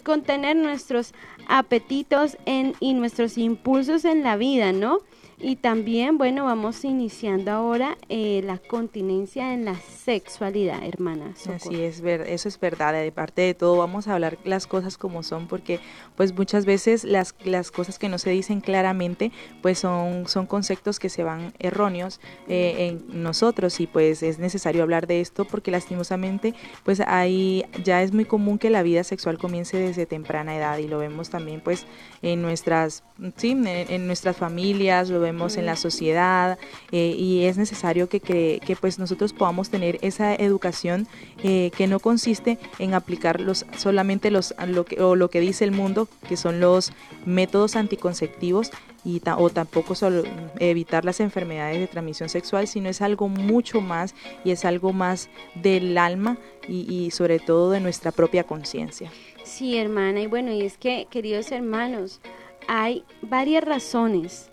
contener 0.04 0.56
nuestros 0.56 1.14
apetitos 1.48 2.38
en, 2.46 2.74
y 2.80 2.94
nuestros 2.94 3.38
impulsos 3.38 4.06
en 4.06 4.24
la 4.24 4.36
vida, 4.36 4.72
¿no? 4.72 5.00
Y 5.38 5.58
también, 5.58 6.18
bueno, 6.18 6.46
vamos 6.46 6.84
iniciando 6.86 7.52
ahora 7.52 7.98
eh, 8.10 8.42
la 8.44 8.58
continencia 8.58 9.54
en 9.54 9.66
la 9.66 9.76
sexualidad, 9.76 10.84
hermana. 10.84 11.34
Así 11.54 11.82
es, 11.82 12.02
ver, 12.02 12.22
eso 12.22 12.48
es 12.48 12.60
verdad. 12.60 12.94
De 12.94 13.12
parte 13.12 13.42
de 13.42 13.54
todo, 13.54 13.78
vamos 13.78 14.08
a 14.08 14.14
hablar 14.14 14.38
las 14.44 14.68
cosas 14.68 14.98
como 14.98 15.24
son, 15.24 15.48
porque 15.48 15.80
pues 16.16 16.34
muchas 16.34 16.66
veces 16.66 17.04
las, 17.04 17.36
las 17.44 17.72
cosas 17.72 18.00
que 18.00 18.10
no 18.10 18.18
se 18.18 18.30
dicen 18.30 18.62
claramente, 18.62 19.32
pues 19.62 19.80
son, 19.80 20.28
son 20.28 20.46
conceptos 20.46 21.00
que 21.00 21.10
se 21.10 21.24
van 21.24 21.54
erróneos 21.60 22.20
eh, 22.48 22.88
en 22.88 23.24
nosotros 23.24 23.80
y 23.80 23.88
pues 23.88 24.24
es 24.24 24.40
necesario 24.40 24.84
hablar 24.84 25.08
de 25.08 25.22
esto 25.22 25.46
porque 25.46 25.72
lastimosamente 25.72 26.54
pues 26.84 27.00
ahí 27.02 27.66
ya 27.84 28.02
es 28.02 28.14
muy 28.14 28.26
común 28.26 28.58
que 28.58 28.70
la 28.70 28.84
vida 28.84 29.04
sexual 29.04 29.38
comience 29.38 29.78
desde 29.78 30.06
temprana 30.06 30.56
edad 30.56 30.78
y 30.78 30.88
lo 30.88 31.00
vemos 31.00 31.30
también 31.30 31.62
pues 31.62 31.86
en 32.22 32.42
nuestras, 32.42 33.04
sí, 33.36 33.52
en, 33.66 34.08
nuestras 34.08 34.38
familias, 34.38 35.10
lo 35.10 35.20
vemos 35.26 35.58
en 35.58 35.66
la 35.66 35.76
sociedad 35.76 36.58
eh, 36.92 37.16
y 37.18 37.46
es 37.46 37.58
necesario 37.58 38.08
que, 38.10 38.20
que, 38.20 38.78
pues 38.80 39.00
nosotros 39.00 39.34
podamos 39.34 39.70
tener 39.70 39.98
esa 40.02 40.36
educación 40.36 41.08
eh, 41.44 41.72
que 41.76 41.88
no 41.88 42.00
consiste 42.00 42.58
en 42.80 42.94
aplicar 42.94 43.42
los, 43.42 43.66
solamente 43.78 44.32
los, 44.32 44.56
lo 44.68 44.86
que, 44.86 45.02
o 45.02 45.16
lo 45.16 45.30
que 45.30 45.40
dice 45.40 45.66
el 45.66 45.72
mundo, 45.72 46.08
que 46.28 46.38
son 46.38 46.60
los 46.60 46.94
métodos 47.26 47.76
anticonceptivos, 47.76 48.72
y 49.04 49.22
o 49.38 49.50
tampoco 49.52 49.94
solo 49.94 50.24
evitar 50.60 51.06
las 51.06 51.20
enfermedades 51.20 51.80
de 51.80 51.86
transmisión 51.86 52.28
sexual, 52.28 52.68
sino 52.68 52.90
es 52.90 53.02
algo 53.02 53.30
mucho 53.30 53.80
más 53.80 54.16
y 54.44 54.50
es 54.50 54.66
algo 54.66 54.94
más 54.94 55.30
del 55.54 55.96
alma 56.00 56.38
y, 56.68 56.92
y 56.92 57.12
sobre 57.12 57.38
todo 57.38 57.70
de 57.70 57.80
nuestra 57.80 58.12
propia 58.12 58.44
conciencia. 58.46 59.12
Sí, 59.44 59.78
hermana, 59.78 60.22
y 60.22 60.28
bueno, 60.28 60.52
y 60.52 60.64
es 60.64 60.78
que, 60.78 61.08
queridos 61.12 61.52
hermanos, 61.52 62.20
hay 62.68 63.04
varias 63.22 63.64
razones 63.64 64.50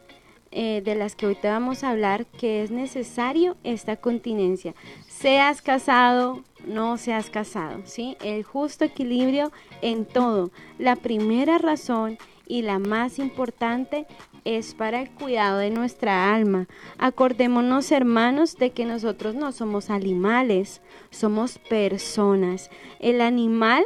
eh, 0.53 0.83
de 0.85 0.95
las 0.95 1.17
que 1.17 1.27
hoy 1.27 1.35
te 1.35 1.49
vamos 1.49 1.83
a 1.83 1.91
hablar 1.91 2.27
que 2.27 2.63
es 2.63 2.71
necesario 2.71 3.57
esta 3.65 3.97
continencia. 3.97 4.75
Seas 5.09 5.63
casado, 5.63 6.45
no 6.67 6.99
seas 6.99 7.31
casado, 7.31 7.81
¿sí? 7.85 8.17
El 8.23 8.43
justo 8.45 8.85
equilibrio 8.85 9.51
en 9.81 10.05
todo. 10.05 10.51
La 10.79 10.97
primera 10.97 11.59
razón 11.59 12.19
y 12.47 12.61
la 12.63 12.79
más 12.79 13.19
importante 13.19 14.07
es 14.45 14.75
para 14.75 15.01
el 15.01 15.11
cuidado 15.11 15.59
de 15.59 15.71
nuestra 15.71 16.35
alma. 16.35 16.69
Acordémonos, 16.99 17.91
hermanos, 17.93 18.57
de 18.57 18.71
que 18.71 18.85
nosotros 18.85 19.35
no 19.35 19.53
somos 19.53 19.89
animales, 19.89 20.83
somos 21.11 21.59
personas. 21.59 22.71
El 23.01 23.21
animal 23.21 23.85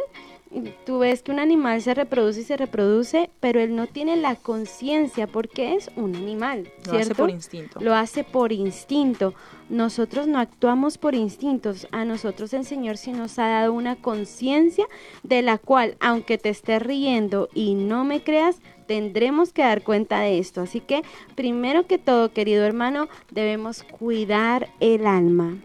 tú 0.84 1.00
ves 1.00 1.22
que 1.22 1.32
un 1.32 1.38
animal 1.38 1.82
se 1.82 1.94
reproduce 1.94 2.40
y 2.40 2.44
se 2.44 2.56
reproduce, 2.56 3.30
pero 3.40 3.60
él 3.60 3.74
no 3.76 3.86
tiene 3.86 4.16
la 4.16 4.36
conciencia 4.36 5.26
porque 5.26 5.74
es 5.74 5.90
un 5.96 6.16
animal. 6.16 6.70
¿cierto? 6.82 6.92
Lo 6.92 7.00
hace 7.00 7.14
por 7.14 7.30
instinto. 7.30 7.80
Lo 7.80 7.94
hace 7.94 8.24
por 8.24 8.52
instinto. 8.52 9.34
Nosotros 9.68 10.26
no 10.28 10.38
actuamos 10.38 10.96
por 10.98 11.14
instintos. 11.14 11.88
A 11.90 12.04
nosotros 12.04 12.52
el 12.54 12.64
Señor 12.64 12.96
sí 12.96 13.12
nos 13.12 13.38
ha 13.38 13.48
dado 13.48 13.72
una 13.72 13.96
conciencia 13.96 14.86
de 15.22 15.42
la 15.42 15.58
cual, 15.58 15.96
aunque 16.00 16.38
te 16.38 16.50
estés 16.50 16.82
riendo 16.82 17.48
y 17.52 17.74
no 17.74 18.04
me 18.04 18.22
creas, 18.22 18.60
tendremos 18.86 19.52
que 19.52 19.62
dar 19.62 19.82
cuenta 19.82 20.20
de 20.20 20.38
esto. 20.38 20.62
Así 20.62 20.80
que, 20.80 21.02
primero 21.34 21.86
que 21.86 21.98
todo, 21.98 22.32
querido 22.32 22.64
hermano, 22.64 23.08
debemos 23.30 23.82
cuidar 23.82 24.68
el 24.80 25.06
alma, 25.06 25.56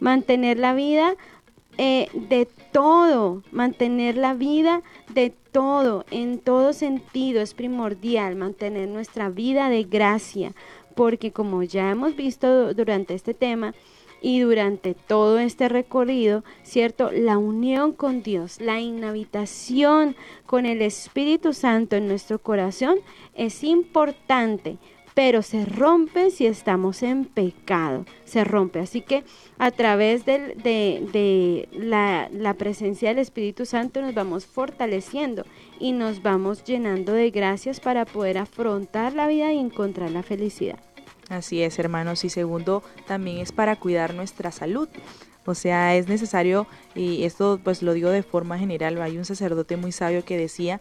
mantener 0.00 0.58
la 0.58 0.74
vida 0.74 1.14
eh, 1.82 2.10
de 2.12 2.46
todo, 2.72 3.42
mantener 3.52 4.18
la 4.18 4.34
vida 4.34 4.82
de 5.14 5.32
todo, 5.50 6.04
en 6.10 6.38
todo 6.38 6.74
sentido 6.74 7.40
es 7.40 7.54
primordial 7.54 8.36
mantener 8.36 8.86
nuestra 8.86 9.30
vida 9.30 9.70
de 9.70 9.84
gracia, 9.84 10.52
porque 10.94 11.32
como 11.32 11.62
ya 11.62 11.90
hemos 11.90 12.16
visto 12.16 12.74
durante 12.74 13.14
este 13.14 13.32
tema 13.32 13.72
y 14.20 14.40
durante 14.40 14.92
todo 14.92 15.38
este 15.38 15.70
recorrido, 15.70 16.44
¿cierto? 16.64 17.10
La 17.12 17.38
unión 17.38 17.92
con 17.94 18.22
Dios, 18.22 18.60
la 18.60 18.78
inhabitación 18.78 20.16
con 20.44 20.66
el 20.66 20.82
Espíritu 20.82 21.54
Santo 21.54 21.96
en 21.96 22.08
nuestro 22.08 22.38
corazón 22.40 22.96
es 23.34 23.64
importante 23.64 24.76
pero 25.14 25.42
se 25.42 25.64
rompe 25.64 26.30
si 26.30 26.46
estamos 26.46 27.02
en 27.02 27.24
pecado, 27.24 28.04
se 28.24 28.44
rompe. 28.44 28.80
Así 28.80 29.00
que 29.00 29.24
a 29.58 29.70
través 29.70 30.24
de, 30.24 31.68
la, 31.72 32.28
la, 32.32 32.54
presencia 32.54 33.08
del 33.08 33.18
Espíritu 33.18 33.66
Santo 33.66 34.00
nos 34.00 34.14
vamos 34.14 34.46
fortaleciendo 34.46 35.44
y 35.78 35.92
nos 35.92 36.22
vamos 36.22 36.64
llenando 36.64 37.12
de 37.12 37.30
gracias 37.30 37.80
para 37.80 38.04
poder 38.04 38.38
afrontar 38.38 39.14
la 39.14 39.26
vida 39.26 39.52
y 39.52 39.58
encontrar 39.58 40.10
la 40.10 40.22
felicidad. 40.22 40.78
Así 41.28 41.62
es, 41.62 41.78
hermanos. 41.78 42.24
Y 42.24 42.28
segundo, 42.28 42.82
también 43.06 43.38
es 43.38 43.52
para 43.52 43.76
cuidar 43.76 44.14
nuestra 44.14 44.50
salud. 44.50 44.88
O 45.46 45.54
sea, 45.54 45.96
es 45.96 46.06
necesario, 46.06 46.66
y 46.94 47.24
esto 47.24 47.58
pues 47.64 47.82
lo 47.82 47.94
digo 47.94 48.10
de 48.10 48.22
forma 48.22 48.58
general, 48.58 49.00
hay 49.00 49.16
un 49.16 49.24
sacerdote 49.24 49.76
muy 49.76 49.90
sabio 49.90 50.24
que 50.24 50.36
decía 50.36 50.80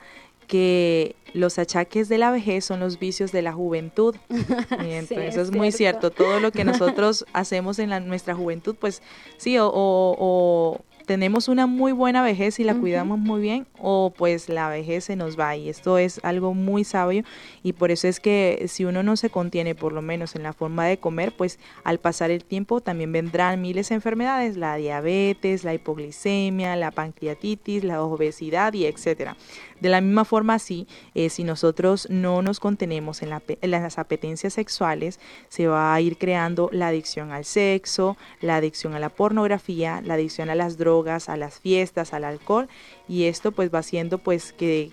que 0.50 1.16
los 1.34 1.60
achaques 1.60 2.10
de 2.10 2.18
la 2.18 2.32
vejez 2.32 2.66
son 2.66 2.82
los 2.82 3.00
vicios 3.00 3.32
de 3.32 3.42
la 3.42 3.54
juventud. 3.54 4.16
Y 4.84 4.92
eso 4.92 5.42
es, 5.42 5.52
muy 5.52 5.72
cierto. 5.72 6.12
Todo 6.12 6.40
lo 6.40 6.52
que 6.52 6.64
nosotros 6.66 7.26
hacemos 7.32 7.80
en 7.80 7.92
la, 7.92 8.00
nuestra 8.00 8.34
juventud, 8.36 8.76
pues 8.78 9.02
sí, 9.38 9.58
o, 9.60 10.82
tenemos 11.06 11.48
una 11.48 11.66
muy 11.66 11.92
buena 11.92 12.22
vejez 12.22 12.60
y 12.60 12.64
la 12.64 12.76
cuidamos 12.76 13.18
muy 13.18 13.42
bien 13.42 13.66
o 13.80 14.14
pues 14.16 14.48
la 14.48 14.70
vejez 14.70 15.06
se 15.06 15.16
nos 15.16 15.40
va 15.40 15.56
y 15.56 15.68
esto 15.68 15.98
es 15.98 16.20
algo 16.22 16.54
muy 16.54 16.84
sabio 16.84 17.24
y 17.64 17.74
por 17.74 17.90
eso 17.90 18.08
es 18.08 18.20
que 18.20 18.66
si 18.68 18.86
uno 18.86 19.02
no 19.02 19.18
se 19.18 19.32
contiene 19.32 19.74
por 19.74 19.92
lo 19.92 20.04
menos 20.04 20.36
en 20.36 20.44
la 20.44 20.54
forma 20.54 20.86
de 20.86 21.00
comer 21.00 21.36
pues 21.36 21.58
al 21.84 21.98
pasar 21.98 22.30
el 22.30 22.44
tiempo 22.44 22.80
también 22.80 23.12
vendrán 23.12 23.60
miles 23.60 23.90
de 23.90 23.96
enfermedades, 23.96 24.56
la 24.56 24.76
diabetes, 24.76 25.64
la 25.64 25.74
hipoglicemia, 25.74 26.76
la 26.76 26.92
pancreatitis, 26.92 27.84
la 27.84 28.04
obesidad 28.04 28.74
y 28.74 28.86
etcétera. 28.86 29.36
De 29.82 29.90
la 29.90 30.02
misma 30.02 30.26
forma, 30.26 30.60
sí, 30.60 30.88
eh, 31.16 31.30
si 31.30 31.44
nosotros 31.44 32.08
no 32.10 32.42
nos 32.42 32.60
contenemos 32.60 33.22
en, 33.22 33.30
las 33.62 33.98
apetencias 33.98 34.54
sexuales, 34.54 35.20
se 35.48 35.68
va 35.68 35.94
a 35.94 36.02
ir 36.02 36.18
creando 36.18 36.70
la 36.72 36.88
adicción 36.88 37.32
al 37.32 37.46
sexo, 37.46 38.18
la 38.42 38.58
adicción 38.58 38.94
a 38.94 39.00
la 39.00 39.10
pornografía, 39.10 40.02
la 40.04 40.16
adicción 40.16 40.50
a 40.50 40.56
las 40.56 40.78
drogas, 40.78 41.30
a 41.30 41.38
las 41.38 41.60
fiestas, 41.60 42.14
al 42.14 42.24
alcohol, 42.24 42.68
y 43.08 43.26
esto 43.26 43.52
pues 43.52 43.74
va 43.74 43.80
haciendo 43.80 44.18
pues 44.18 44.54
que, 44.54 44.92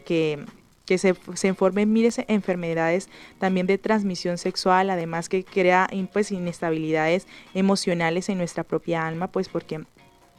que 0.87 0.99
se, 0.99 1.14
se 1.34 1.55
miles 1.87 2.16
de 2.16 2.24
enfermedades 2.28 3.09
también 3.39 3.66
de 3.66 3.76
transmisión 3.76 4.39
sexual, 4.39 4.89
además 4.89 5.28
que 5.28 5.45
crea 5.45 5.89
pues 6.12 6.30
inestabilidades 6.30 7.26
emocionales 7.55 8.28
en 8.28 8.39
nuestra 8.39 8.62
propia 8.62 9.07
alma, 9.07 9.26
pues 9.26 9.49
porque 9.49 9.84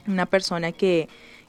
una 0.06 0.26
persona 0.26 0.72
que, 0.72 1.08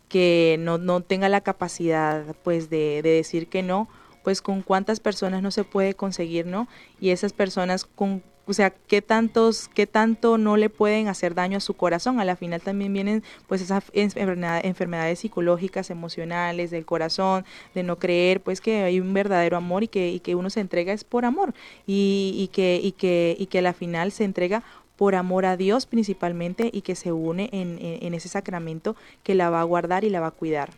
que 0.10 0.58
no, 0.60 0.78
no 0.78 1.02
tenga 1.02 1.30
la 1.30 1.42
capacidad 1.42 2.36
pues 2.44 2.70
de, 2.70 3.02
de 3.02 3.10
decir 3.12 3.48
que 3.48 3.64
no, 3.64 3.88
pues 4.24 4.42
con 4.42 4.62
cuántas 4.62 5.00
personas 5.00 5.42
no 5.42 5.52
se 5.52 5.64
puede 5.64 5.94
conseguir, 5.94 6.46
¿no? 6.46 6.68
Y 7.00 7.12
esas 7.12 7.32
personas 7.32 7.86
con 7.86 8.22
o 8.50 8.54
sea, 8.54 8.72
qué 8.72 9.04
tantos, 9.04 9.70
qué 9.76 9.86
tanto 9.86 10.40
no 10.40 10.58
le 10.58 10.72
pueden 10.72 11.08
hacer 11.08 11.36
daño 11.36 11.58
a 11.58 11.60
su 11.60 11.76
corazón. 11.76 12.20
A 12.20 12.26
la 12.26 12.36
final 12.36 12.62
también 12.62 12.92
vienen 12.92 13.24
pues 13.48 13.62
esas 13.62 13.84
enfermedades 13.94 15.20
psicológicas, 15.20 15.92
emocionales, 15.92 16.72
del 16.72 16.84
corazón, 16.84 17.46
de 17.76 17.84
no 17.84 18.00
creer 18.00 18.42
pues 18.42 18.60
que 18.60 18.82
hay 18.82 19.00
un 19.00 19.14
verdadero 19.14 19.56
amor 19.56 19.84
y 19.84 19.88
que, 19.88 20.10
y 20.10 20.20
que 20.20 20.34
uno 20.34 20.50
se 20.50 20.62
entrega 20.62 20.94
es 20.94 21.04
por 21.04 21.26
amor 21.26 21.54
y, 21.86 22.34
y 22.36 22.48
que, 22.48 22.82
y 22.82 22.94
que, 22.94 23.36
y 23.38 23.46
que 23.46 23.60
a 23.60 23.62
la 23.62 23.74
final 23.74 24.12
se 24.12 24.24
entrega 24.24 24.64
por 25.00 25.16
amor 25.16 25.46
a 25.46 25.56
Dios 25.56 25.86
principalmente 25.86 26.70
y 26.74 26.82
que 26.82 26.94
se 26.94 27.14
une 27.14 27.48
en, 27.54 27.78
en, 27.80 28.14
ese 28.14 28.28
sacramento 28.28 28.98
que 29.24 29.34
la 29.34 29.50
va 29.50 29.62
a 29.62 29.64
guardar 29.64 30.04
y 30.04 30.10
la 30.10 30.20
va 30.20 30.28
a 30.28 30.32
cuidar. 30.32 30.72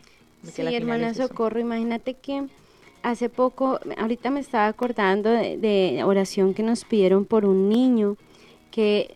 Sí, 0.44 0.62
hermana 0.62 1.12
Socorro, 1.12 1.58
imagínate 1.58 2.14
que 2.14 2.44
hace 3.02 3.28
poco, 3.28 3.80
ahorita 3.98 4.30
me 4.30 4.38
estaba 4.38 4.68
acordando 4.68 5.28
de, 5.28 6.02
oración 6.04 6.54
que 6.54 6.62
nos 6.62 6.84
pidieron 6.84 7.24
por 7.24 7.44
un 7.44 7.68
niño 7.68 8.16
que 8.70 9.12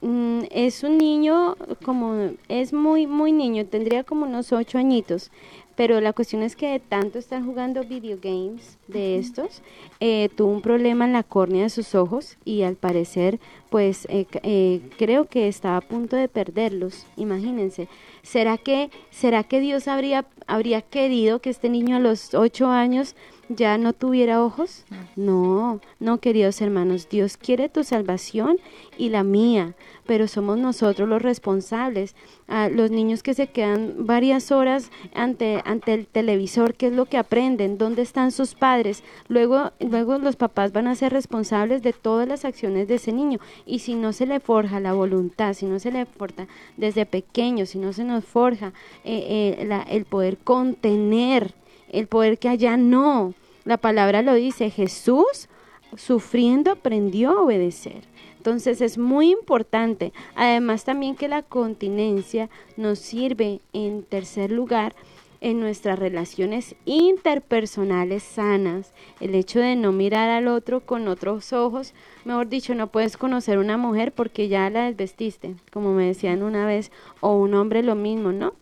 mm, 0.00 0.44
es 0.50 0.82
un 0.82 0.96
niño 0.96 1.58
como 1.84 2.30
es 2.48 2.72
muy 2.72 3.06
muy 3.06 3.32
niño, 3.32 3.66
tendría 3.66 4.02
como 4.02 4.24
unos 4.24 4.50
ocho 4.50 4.78
añitos, 4.78 5.30
pero 5.76 6.00
la 6.00 6.12
cuestión 6.12 6.42
es 6.42 6.56
que 6.56 6.68
de 6.68 6.80
tanto 6.80 7.18
estar 7.18 7.42
jugando 7.42 7.84
video 7.84 8.18
games 8.20 8.78
de 8.88 9.18
estos, 9.18 9.62
eh, 10.00 10.28
tuvo 10.36 10.52
un 10.52 10.62
problema 10.62 11.04
en 11.04 11.12
la 11.12 11.22
córnea 11.22 11.64
de 11.64 11.70
sus 11.70 11.94
ojos 11.94 12.36
y 12.44 12.62
al 12.62 12.76
parecer, 12.76 13.40
pues 13.70 14.06
eh, 14.10 14.26
eh, 14.42 14.80
creo 14.98 15.26
que 15.26 15.48
estaba 15.48 15.78
a 15.78 15.80
punto 15.80 16.16
de 16.16 16.28
perderlos. 16.28 17.06
Imagínense, 17.16 17.88
¿será 18.22 18.58
que 18.58 18.90
será 19.10 19.44
que 19.44 19.60
Dios 19.60 19.88
habría 19.88 20.26
habría 20.46 20.82
querido 20.82 21.40
que 21.40 21.50
este 21.50 21.68
niño 21.68 21.96
a 21.96 22.00
los 22.00 22.34
ocho 22.34 22.68
años 22.68 23.14
ya 23.48 23.78
no 23.78 23.92
tuviera 23.92 24.42
ojos? 24.42 24.84
No, 25.16 25.80
no, 26.00 26.18
queridos 26.18 26.60
hermanos, 26.60 27.08
Dios 27.08 27.36
quiere 27.36 27.68
tu 27.68 27.84
salvación 27.84 28.58
y 28.96 29.08
la 29.08 29.24
mía, 29.24 29.74
pero 30.06 30.28
somos 30.28 30.58
nosotros 30.58 31.08
los 31.08 31.22
responsables. 31.22 32.14
a 32.48 32.68
los 32.68 32.90
niños 32.90 33.22
que 33.22 33.32
se 33.32 33.46
quedan 33.46 34.06
varias 34.06 34.52
horas 34.52 34.90
ante, 35.14 35.62
ante 35.64 35.94
el 35.94 36.06
televisor, 36.06 36.74
¿qué 36.74 36.88
es 36.88 36.92
lo 36.92 37.06
que 37.06 37.16
aprenden? 37.16 37.78
¿Dónde 37.78 38.02
están 38.02 38.30
sus 38.30 38.54
padres? 38.54 39.02
Luego, 39.28 39.72
luego 39.80 40.18
los 40.18 40.36
papás 40.36 40.72
van 40.72 40.86
a 40.86 40.94
ser 40.94 41.12
responsables 41.12 41.82
de 41.82 41.94
todas 41.94 42.28
las 42.28 42.44
acciones 42.44 42.88
de 42.88 42.96
ese 42.96 43.12
niño. 43.12 43.38
Y 43.64 43.78
si 43.78 43.94
no 43.94 44.12
se 44.12 44.26
le 44.26 44.38
forja 44.38 44.80
la 44.80 44.92
voluntad, 44.92 45.54
si 45.54 45.64
no 45.64 45.78
se 45.78 45.92
le 45.92 46.04
forja 46.04 46.46
desde 46.76 47.06
pequeño, 47.06 47.64
si 47.64 47.78
no 47.78 47.94
se 47.94 48.04
nos 48.04 48.24
forja 48.24 48.74
eh, 49.04 49.56
eh, 49.58 49.84
el 49.88 50.04
poder 50.04 50.36
contener, 50.36 51.54
el 51.92 52.08
poder 52.08 52.38
que 52.38 52.48
allá 52.48 52.76
no, 52.76 53.34
la 53.64 53.76
palabra 53.76 54.22
lo 54.22 54.34
dice, 54.34 54.70
Jesús 54.70 55.48
sufriendo 55.96 56.72
aprendió 56.72 57.30
a 57.30 57.42
obedecer. 57.42 58.02
Entonces 58.38 58.80
es 58.80 58.98
muy 58.98 59.30
importante. 59.30 60.12
Además 60.34 60.84
también 60.84 61.14
que 61.14 61.28
la 61.28 61.42
continencia 61.42 62.50
nos 62.76 62.98
sirve 62.98 63.60
en 63.72 64.02
tercer 64.02 64.50
lugar 64.50 64.96
en 65.40 65.60
nuestras 65.60 65.98
relaciones 65.98 66.74
interpersonales 66.84 68.22
sanas. 68.22 68.92
El 69.20 69.34
hecho 69.34 69.60
de 69.60 69.76
no 69.76 69.92
mirar 69.92 70.28
al 70.28 70.48
otro 70.48 70.80
con 70.80 71.08
otros 71.08 71.52
ojos, 71.52 71.94
mejor 72.24 72.48
dicho, 72.48 72.74
no 72.74 72.86
puedes 72.88 73.16
conocer 73.16 73.58
una 73.58 73.76
mujer 73.76 74.12
porque 74.12 74.48
ya 74.48 74.70
la 74.70 74.86
desvestiste, 74.86 75.56
como 75.72 75.92
me 75.92 76.06
decían 76.06 76.42
una 76.42 76.64
vez, 76.66 76.90
o 77.20 77.34
un 77.36 77.54
hombre 77.54 77.82
lo 77.82 77.96
mismo, 77.96 78.32
¿no? 78.32 78.54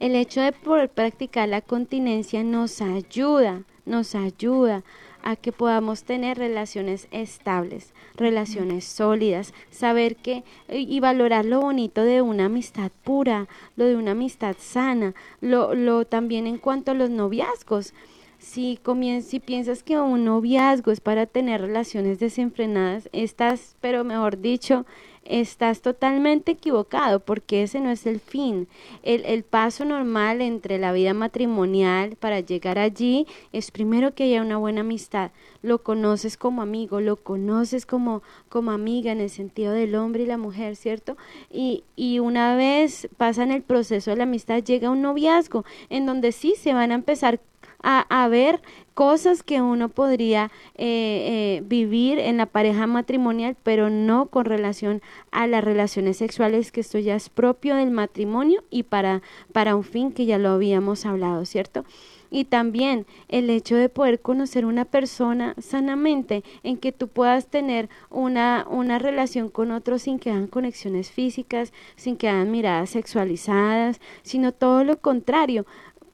El 0.00 0.14
hecho 0.14 0.40
de 0.40 0.52
poder 0.52 0.88
practicar 0.88 1.48
la 1.48 1.60
continencia 1.60 2.44
nos 2.44 2.80
ayuda 2.80 3.64
nos 3.88 4.14
ayuda 4.14 4.84
a 5.22 5.34
que 5.34 5.50
podamos 5.50 6.04
tener 6.04 6.38
relaciones 6.38 7.08
estables, 7.10 7.92
relaciones 8.14 8.84
sólidas, 8.84 9.52
saber 9.70 10.14
que 10.14 10.44
y 10.68 11.00
valorar 11.00 11.44
lo 11.44 11.60
bonito 11.60 12.04
de 12.04 12.22
una 12.22 12.44
amistad 12.44 12.92
pura, 13.02 13.48
lo 13.76 13.86
de 13.86 13.96
una 13.96 14.12
amistad 14.12 14.54
sana, 14.58 15.14
lo, 15.40 15.74
lo 15.74 16.04
también 16.04 16.46
en 16.46 16.58
cuanto 16.58 16.92
a 16.92 16.94
los 16.94 17.10
noviazgos. 17.10 17.94
Si, 18.38 18.78
si 19.22 19.40
piensas 19.40 19.82
que 19.82 19.98
un 19.98 20.24
noviazgo 20.24 20.92
es 20.92 21.00
para 21.00 21.26
tener 21.26 21.60
relaciones 21.60 22.20
desenfrenadas, 22.20 23.08
estás, 23.12 23.74
pero 23.80 24.04
mejor 24.04 24.40
dicho, 24.40 24.86
estás 25.28 25.82
totalmente 25.82 26.52
equivocado 26.52 27.20
porque 27.20 27.62
ese 27.62 27.80
no 27.80 27.90
es 27.90 28.06
el 28.06 28.18
fin. 28.18 28.66
El, 29.02 29.24
el, 29.26 29.44
paso 29.44 29.84
normal 29.84 30.40
entre 30.40 30.78
la 30.78 30.92
vida 30.92 31.14
matrimonial 31.14 32.16
para 32.16 32.40
llegar 32.40 32.78
allí 32.78 33.26
es 33.52 33.70
primero 33.70 34.14
que 34.14 34.24
haya 34.24 34.42
una 34.42 34.56
buena 34.56 34.80
amistad. 34.80 35.30
Lo 35.62 35.82
conoces 35.82 36.36
como 36.36 36.62
amigo, 36.62 37.00
lo 37.00 37.16
conoces 37.16 37.84
como, 37.84 38.22
como 38.48 38.70
amiga 38.70 39.12
en 39.12 39.20
el 39.20 39.30
sentido 39.30 39.72
del 39.72 39.94
hombre 39.94 40.22
y 40.22 40.26
la 40.26 40.38
mujer, 40.38 40.76
¿cierto? 40.76 41.16
Y, 41.50 41.84
y 41.94 42.18
una 42.18 42.56
vez 42.56 43.08
pasan 43.16 43.50
el 43.50 43.62
proceso 43.62 44.10
de 44.10 44.16
la 44.16 44.22
amistad, 44.24 44.62
llega 44.62 44.90
un 44.90 45.02
noviazgo 45.02 45.64
en 45.90 46.06
donde 46.06 46.32
sí 46.32 46.54
se 46.56 46.72
van 46.72 46.90
a 46.90 46.94
empezar 46.94 47.40
a, 47.82 48.06
a 48.08 48.28
ver 48.28 48.60
cosas 48.98 49.44
que 49.44 49.62
uno 49.62 49.88
podría 49.88 50.50
eh, 50.74 51.58
eh, 51.58 51.62
vivir 51.64 52.18
en 52.18 52.36
la 52.36 52.46
pareja 52.46 52.88
matrimonial, 52.88 53.56
pero 53.62 53.90
no 53.90 54.26
con 54.26 54.44
relación 54.44 55.02
a 55.30 55.46
las 55.46 55.62
relaciones 55.62 56.16
sexuales, 56.16 56.72
que 56.72 56.80
esto 56.80 56.98
ya 56.98 57.14
es 57.14 57.28
propio 57.28 57.76
del 57.76 57.92
matrimonio 57.92 58.64
y 58.70 58.82
para, 58.82 59.22
para 59.52 59.76
un 59.76 59.84
fin 59.84 60.10
que 60.10 60.26
ya 60.26 60.36
lo 60.36 60.48
habíamos 60.48 61.06
hablado, 61.06 61.44
¿cierto? 61.44 61.84
y 62.30 62.44
también 62.44 63.06
el 63.28 63.50
hecho 63.50 63.76
de 63.76 63.88
poder 63.88 64.20
conocer 64.20 64.66
una 64.66 64.84
persona 64.84 65.54
sanamente, 65.58 66.44
en 66.62 66.76
que 66.76 66.92
tú 66.92 67.08
puedas 67.08 67.46
tener 67.46 67.88
una, 68.10 68.66
una 68.68 68.98
relación 68.98 69.48
con 69.48 69.70
otro 69.70 69.98
sin 69.98 70.18
que 70.18 70.30
hagan 70.30 70.46
conexiones 70.46 71.10
físicas, 71.10 71.72
sin 71.96 72.16
que 72.16 72.28
hagan 72.28 72.50
miradas 72.50 72.90
sexualizadas, 72.90 74.00
sino 74.22 74.52
todo 74.52 74.84
lo 74.84 75.00
contrario, 75.00 75.66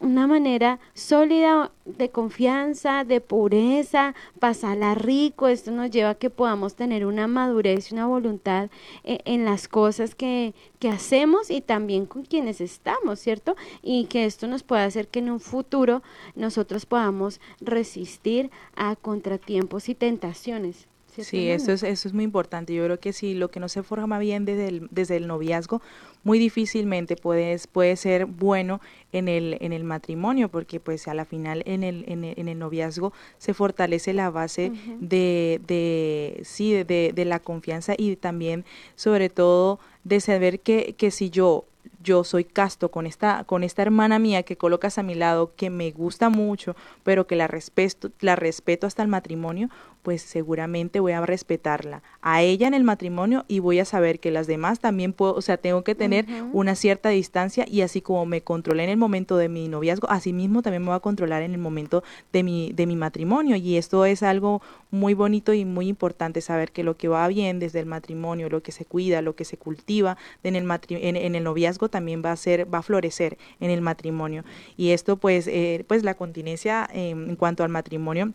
una 0.05 0.27
manera 0.27 0.79
sólida 0.93 1.73
de 1.87 2.11
confianza, 2.11 3.05
de 3.05 3.21
pureza, 3.21 4.15
pasarla 4.39 4.95
rico. 4.95 5.49
Esto 5.49 5.71
nos 5.71 5.91
lleva 5.91 6.11
a 6.11 6.15
que 6.15 6.31
podamos 6.31 6.75
tener 6.75 7.07
una 7.07 7.27
madurez 7.27 7.91
y 7.91 7.95
una 7.95 8.07
voluntad 8.07 8.71
eh, 9.03 9.19
en 9.25 9.45
las 9.45 9.67
cosas 9.67 10.15
que, 10.15 10.55
que 10.79 10.91
hacemos 10.91 11.51
y 11.51 11.63
también 11.63 12.05
con 12.07 12.25
quienes 12.25 12.61
estamos, 12.61 13.19
¿cierto? 13.19 13.57
Y 13.83 14.05
que 14.07 14.27
esto 14.27 14.47
nos 14.47 14.63
pueda 14.63 14.85
hacer 14.85 15.09
que 15.09 15.21
en 15.21 15.31
un 15.31 15.41
futuro 15.41 16.03
nosotros 16.35 16.85
podamos 16.85 17.41
resistir 17.61 18.51
a 18.77 18.97
contratiempos 18.97 19.89
y 19.89 19.95
tentaciones. 19.95 20.87
Sí, 21.23 21.49
eso 21.49 21.73
es, 21.73 21.83
eso 21.83 22.09
es 22.09 22.15
muy 22.15 22.25
importante. 22.25 22.75
Yo 22.75 22.85
creo 22.85 22.99
que 22.99 23.13
si 23.13 23.35
lo 23.35 23.51
que 23.51 23.61
no 23.61 23.69
se 23.69 23.83
forma 23.83 24.19
bien 24.19 24.45
desde 24.45 24.69
el, 24.69 24.89
desde 24.91 25.17
el 25.17 25.29
noviazgo, 25.29 25.81
muy 26.25 26.39
difícilmente 26.39 27.17
puede, 27.17 27.57
puede 27.71 27.97
ser 27.97 28.27
bueno 28.27 28.81
en 29.13 29.29
el, 29.29 29.57
en 29.61 29.73
el 29.73 29.85
matrimonio, 29.85 30.49
porque 30.49 30.81
pues 30.81 31.07
a 31.07 31.15
la 31.15 31.25
final 31.25 31.63
en 31.67 31.85
el, 31.85 32.05
en 32.09 32.25
el, 32.25 32.35
en 32.39 32.49
el 32.49 32.59
noviazgo 32.59 33.13
se 33.39 33.55
fortalece 33.55 34.13
la 34.13 34.31
base 34.31 34.73
de, 34.99 35.61
de, 35.67 36.41
sí, 36.45 36.73
de, 36.73 37.13
de, 37.15 37.25
la 37.25 37.39
confianza 37.39 37.95
y 37.97 38.17
también 38.17 38.65
sobre 38.97 39.29
todo 39.29 39.79
de 40.03 40.21
saber 40.21 40.61
que, 40.61 40.95
que 40.99 41.11
si 41.11 41.31
yo 41.31 41.67
yo 42.05 42.23
soy 42.23 42.45
casto 42.45 42.91
con 42.91 43.07
esta, 43.07 43.45
con 43.45 43.65
esta 43.65 43.83
hermana 43.83 44.19
mía 44.19 44.43
que 44.43 44.57
colocas 44.57 44.99
a 44.99 45.03
mi 45.03 45.15
lado, 45.15 45.53
que 45.57 45.71
me 45.71 45.91
gusta 45.91 46.29
mucho, 46.29 46.77
pero 47.03 47.27
que 47.27 47.35
la 47.35 47.49
respeto, 47.49 48.11
la 48.21 48.37
respeto 48.37 48.87
hasta 48.87 49.03
el 49.03 49.09
matrimonio, 49.09 49.71
pues 50.03 50.21
seguramente 50.21 51.01
voy 51.01 51.13
a 51.13 51.25
respetarla 51.25 52.03
a 52.21 52.43
ella 52.43 52.69
en 52.69 52.75
el 52.75 52.85
matrimonio 52.85 53.47
y 53.49 53.59
voy 53.59 53.81
a 53.81 53.87
saber 53.87 54.21
que 54.21 54.31
las 54.31 54.47
demás 54.47 54.79
también 54.79 55.15
puedo, 55.15 55.35
o 55.35 55.41
sea, 55.41 55.57
tengo 55.57 55.83
que 55.83 55.95
tener 55.95 56.14
una 56.53 56.75
cierta 56.75 57.09
distancia 57.09 57.65
y 57.69 57.81
así 57.81 58.01
como 58.01 58.27
me 58.27 58.43
controlé 58.43 58.85
en 58.85 58.91
el 58.91 58.97
momento 58.97 59.37
de 59.37 59.49
mi 59.49 59.69
noviazgo, 59.69 60.09
así 60.11 60.33
mismo 60.33 60.63
también 60.63 60.83
me 60.83 60.89
voy 60.89 60.97
a 60.97 61.01
controlar 61.01 61.43
en 61.43 61.53
el 61.53 61.59
momento 61.59 62.03
de 62.33 62.43
mi, 62.43 62.73
de 62.73 62.87
mi 62.87 62.97
matrimonio. 62.97 63.57
Y 63.57 63.77
esto 63.77 64.05
es 64.05 64.23
algo 64.23 64.63
muy 64.91 65.15
bonito 65.15 65.53
y 65.53 65.65
muy 65.65 65.89
importante 65.89 66.41
saber 66.41 66.73
que 66.73 66.85
lo 66.85 66.97
que 66.97 67.09
va 67.09 67.27
bien 67.29 67.59
desde 67.59 67.81
el 67.81 67.87
matrimonio, 67.87 68.49
lo 68.49 68.63
que 68.63 68.73
se 68.73 68.85
cuida, 68.85 69.23
lo 69.23 69.35
que 69.35 69.45
se 69.45 69.57
cultiva 69.57 70.17
en 70.43 70.57
el, 70.57 70.71
en, 70.91 71.35
el 71.35 71.45
noviazgo 71.45 71.89
también 71.89 72.23
va 72.25 72.33
a 72.33 72.37
ser, 72.37 72.73
va 72.73 72.79
a 72.79 72.83
florecer 72.83 73.39
en 73.61 73.71
el 73.71 73.81
matrimonio. 73.81 74.45
Y 74.77 74.91
esto 74.91 75.17
pues, 75.17 75.47
eh, 75.47 75.85
pues 75.89 76.03
la 76.05 76.15
continencia 76.15 76.89
eh, 76.93 77.11
en 77.11 77.37
cuanto 77.37 77.65
al 77.65 77.71
matrimonio 77.71 78.33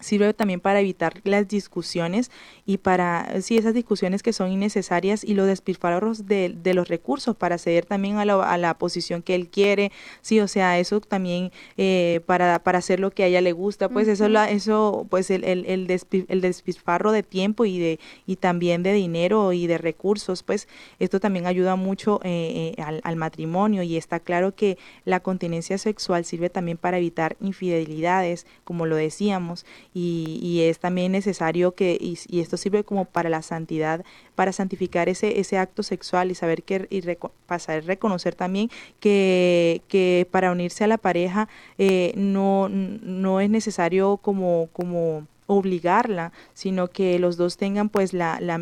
sirve 0.00 0.34
también 0.34 0.60
para 0.60 0.80
evitar 0.80 1.20
las 1.24 1.48
discusiones 1.48 2.30
y 2.66 2.78
para, 2.78 3.40
sí, 3.40 3.56
esas 3.56 3.74
discusiones 3.74 4.22
que 4.22 4.32
son 4.32 4.50
innecesarias 4.50 5.24
y 5.24 5.34
los 5.34 5.46
despilfarros 5.46 6.26
de, 6.26 6.54
de 6.62 6.74
los 6.74 6.88
recursos 6.88 7.36
para 7.36 7.58
ceder 7.58 7.86
también 7.86 8.16
a 8.18 8.24
la, 8.24 8.42
a 8.42 8.58
la, 8.58 8.74
posición 8.74 9.22
que 9.22 9.34
él 9.34 9.48
quiere, 9.48 9.92
sí, 10.20 10.40
o 10.40 10.48
sea, 10.48 10.78
eso 10.78 11.00
también 11.00 11.52
eh, 11.76 12.20
para, 12.26 12.58
para 12.62 12.78
hacer 12.78 13.00
lo 13.00 13.12
que 13.12 13.22
a 13.22 13.26
ella 13.26 13.40
le 13.40 13.52
gusta, 13.52 13.88
pues 13.88 14.08
eso, 14.08 14.28
la, 14.28 14.50
eso, 14.50 15.06
pues 15.08 15.30
el, 15.30 15.44
el, 15.44 15.64
el, 15.66 16.40
despilfarro 16.40 17.12
de 17.12 17.22
tiempo 17.22 17.64
y 17.64 17.78
de, 17.78 18.00
y 18.26 18.36
también 18.36 18.82
de 18.82 18.92
dinero 18.92 19.52
y 19.52 19.66
de 19.66 19.78
recursos, 19.78 20.42
pues 20.42 20.68
esto 20.98 21.20
también 21.20 21.46
ayuda 21.46 21.76
mucho 21.76 22.20
eh, 22.24 22.74
eh, 22.76 22.82
al, 22.82 23.00
al 23.04 23.16
matrimonio 23.16 23.82
y 23.82 23.96
está 23.96 24.20
claro 24.20 24.54
que 24.54 24.76
la 25.04 25.20
continencia 25.20 25.78
sexual 25.78 26.24
sirve 26.24 26.50
también 26.50 26.78
para 26.78 26.98
evitar 26.98 27.36
infidelidades, 27.40 28.46
como 28.64 28.86
lo 28.86 28.96
decíamos, 28.96 29.64
y, 29.94 30.60
es 30.62 30.80
también 30.80 31.12
necesario 31.12 31.74
que, 31.74 31.96
y, 32.00 32.40
esto 32.40 32.56
sirve 32.56 32.82
como 32.84 33.04
para 33.04 33.30
la 33.30 33.42
santidad, 33.42 34.04
para 34.34 34.52
santificar 34.52 35.08
ese, 35.08 35.38
ese 35.38 35.56
acto 35.56 35.82
sexual 35.82 36.30
y 36.30 36.34
saber 36.34 36.64
que, 36.64 36.86
y 36.90 37.02
pasar, 37.46 37.84
reconocer 37.84 38.34
también 38.34 38.70
que, 38.98 39.82
que 39.88 40.26
para 40.30 40.50
unirse 40.50 40.84
a 40.84 40.88
la 40.88 40.98
pareja 40.98 41.48
eh, 41.78 42.12
no, 42.16 42.68
no 42.68 43.40
es 43.40 43.48
necesario 43.50 44.16
como, 44.16 44.68
como 44.72 45.26
obligarla, 45.46 46.32
sino 46.52 46.88
que 46.88 47.18
los 47.18 47.36
dos 47.36 47.56
tengan 47.56 47.88
pues 47.88 48.12
la, 48.12 48.40
la, 48.40 48.56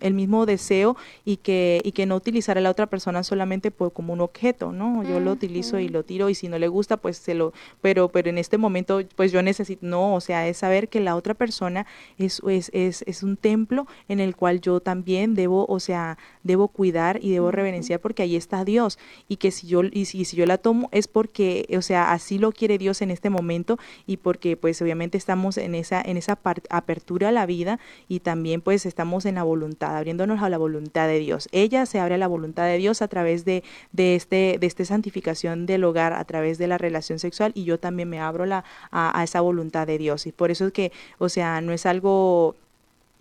el 0.00 0.14
mismo 0.14 0.46
deseo 0.46 0.96
y 1.24 1.38
que, 1.38 1.80
y 1.84 1.92
que 1.92 2.06
no 2.06 2.16
utilizar 2.16 2.58
a 2.58 2.60
la 2.60 2.70
otra 2.70 2.86
persona 2.86 3.22
solamente 3.22 3.70
por, 3.70 3.92
como 3.92 4.12
un 4.12 4.20
objeto, 4.20 4.72
¿no? 4.72 5.02
Yo 5.02 5.20
lo 5.20 5.32
utilizo 5.32 5.78
y 5.78 5.88
lo 5.88 6.04
tiro 6.04 6.28
y 6.28 6.34
si 6.34 6.48
no 6.48 6.58
le 6.58 6.68
gusta 6.68 6.96
pues 6.96 7.16
se 7.16 7.34
lo, 7.34 7.52
pero, 7.80 8.08
pero 8.08 8.30
en 8.30 8.38
este 8.38 8.58
momento 8.58 9.00
pues 9.14 9.32
yo 9.32 9.42
necesito, 9.42 9.86
no, 9.86 10.14
o 10.14 10.20
sea, 10.20 10.46
es 10.48 10.58
saber 10.58 10.88
que 10.88 11.00
la 11.00 11.16
otra 11.16 11.34
persona 11.34 11.86
es, 12.18 12.40
es, 12.48 12.70
es, 12.74 13.02
es 13.06 13.22
un 13.22 13.36
templo 13.36 13.86
en 14.08 14.20
el 14.20 14.36
cual 14.36 14.60
yo 14.60 14.80
también 14.80 15.34
debo, 15.34 15.66
o 15.68 15.80
sea, 15.80 16.18
debo 16.42 16.68
cuidar 16.68 17.18
y 17.22 17.30
debo 17.30 17.50
reverenciar 17.50 18.00
porque 18.00 18.22
ahí 18.22 18.36
está 18.36 18.64
Dios. 18.64 18.98
Y 19.28 19.36
que 19.36 19.50
si 19.50 19.66
yo, 19.66 19.82
y 19.84 20.06
si, 20.06 20.24
si 20.24 20.36
yo 20.36 20.46
la 20.46 20.58
tomo 20.58 20.88
es 20.92 21.08
porque, 21.08 21.66
o 21.76 21.82
sea, 21.82 22.12
así 22.12 22.38
lo 22.38 22.52
quiere 22.52 22.78
Dios 22.78 23.02
en 23.02 23.10
este 23.10 23.30
momento 23.30 23.78
y 24.06 24.18
porque 24.18 24.56
pues 24.56 24.80
obviamente 24.82 25.18
estamos 25.18 25.56
en 25.58 25.74
esa, 25.74 26.00
en 26.02 26.16
esa 26.16 26.25
esa 26.26 26.38
apertura 26.70 27.28
a 27.28 27.32
la 27.32 27.46
vida 27.46 27.78
y 28.08 28.20
también 28.20 28.60
pues 28.60 28.86
estamos 28.86 29.26
en 29.26 29.36
la 29.36 29.42
voluntad, 29.42 29.96
abriéndonos 29.96 30.42
a 30.42 30.48
la 30.48 30.58
voluntad 30.58 31.06
de 31.08 31.18
Dios. 31.18 31.48
Ella 31.52 31.86
se 31.86 32.00
abre 32.00 32.14
a 32.14 32.18
la 32.18 32.26
voluntad 32.26 32.66
de 32.66 32.78
Dios 32.78 33.02
a 33.02 33.08
través 33.08 33.44
de, 33.44 33.62
de, 33.92 34.16
este, 34.16 34.58
de 34.60 34.66
esta 34.66 34.84
santificación 34.84 35.66
del 35.66 35.84
hogar, 35.84 36.12
a 36.12 36.24
través 36.24 36.58
de 36.58 36.66
la 36.66 36.78
relación 36.78 37.18
sexual 37.18 37.52
y 37.54 37.64
yo 37.64 37.78
también 37.78 38.08
me 38.08 38.20
abro 38.20 38.46
la, 38.46 38.64
a, 38.90 39.18
a 39.18 39.24
esa 39.24 39.40
voluntad 39.40 39.86
de 39.86 39.98
Dios. 39.98 40.26
Y 40.26 40.32
por 40.32 40.50
eso 40.50 40.66
es 40.66 40.72
que, 40.72 40.92
o 41.18 41.28
sea, 41.28 41.60
no 41.60 41.72
es 41.72 41.86
algo 41.86 42.56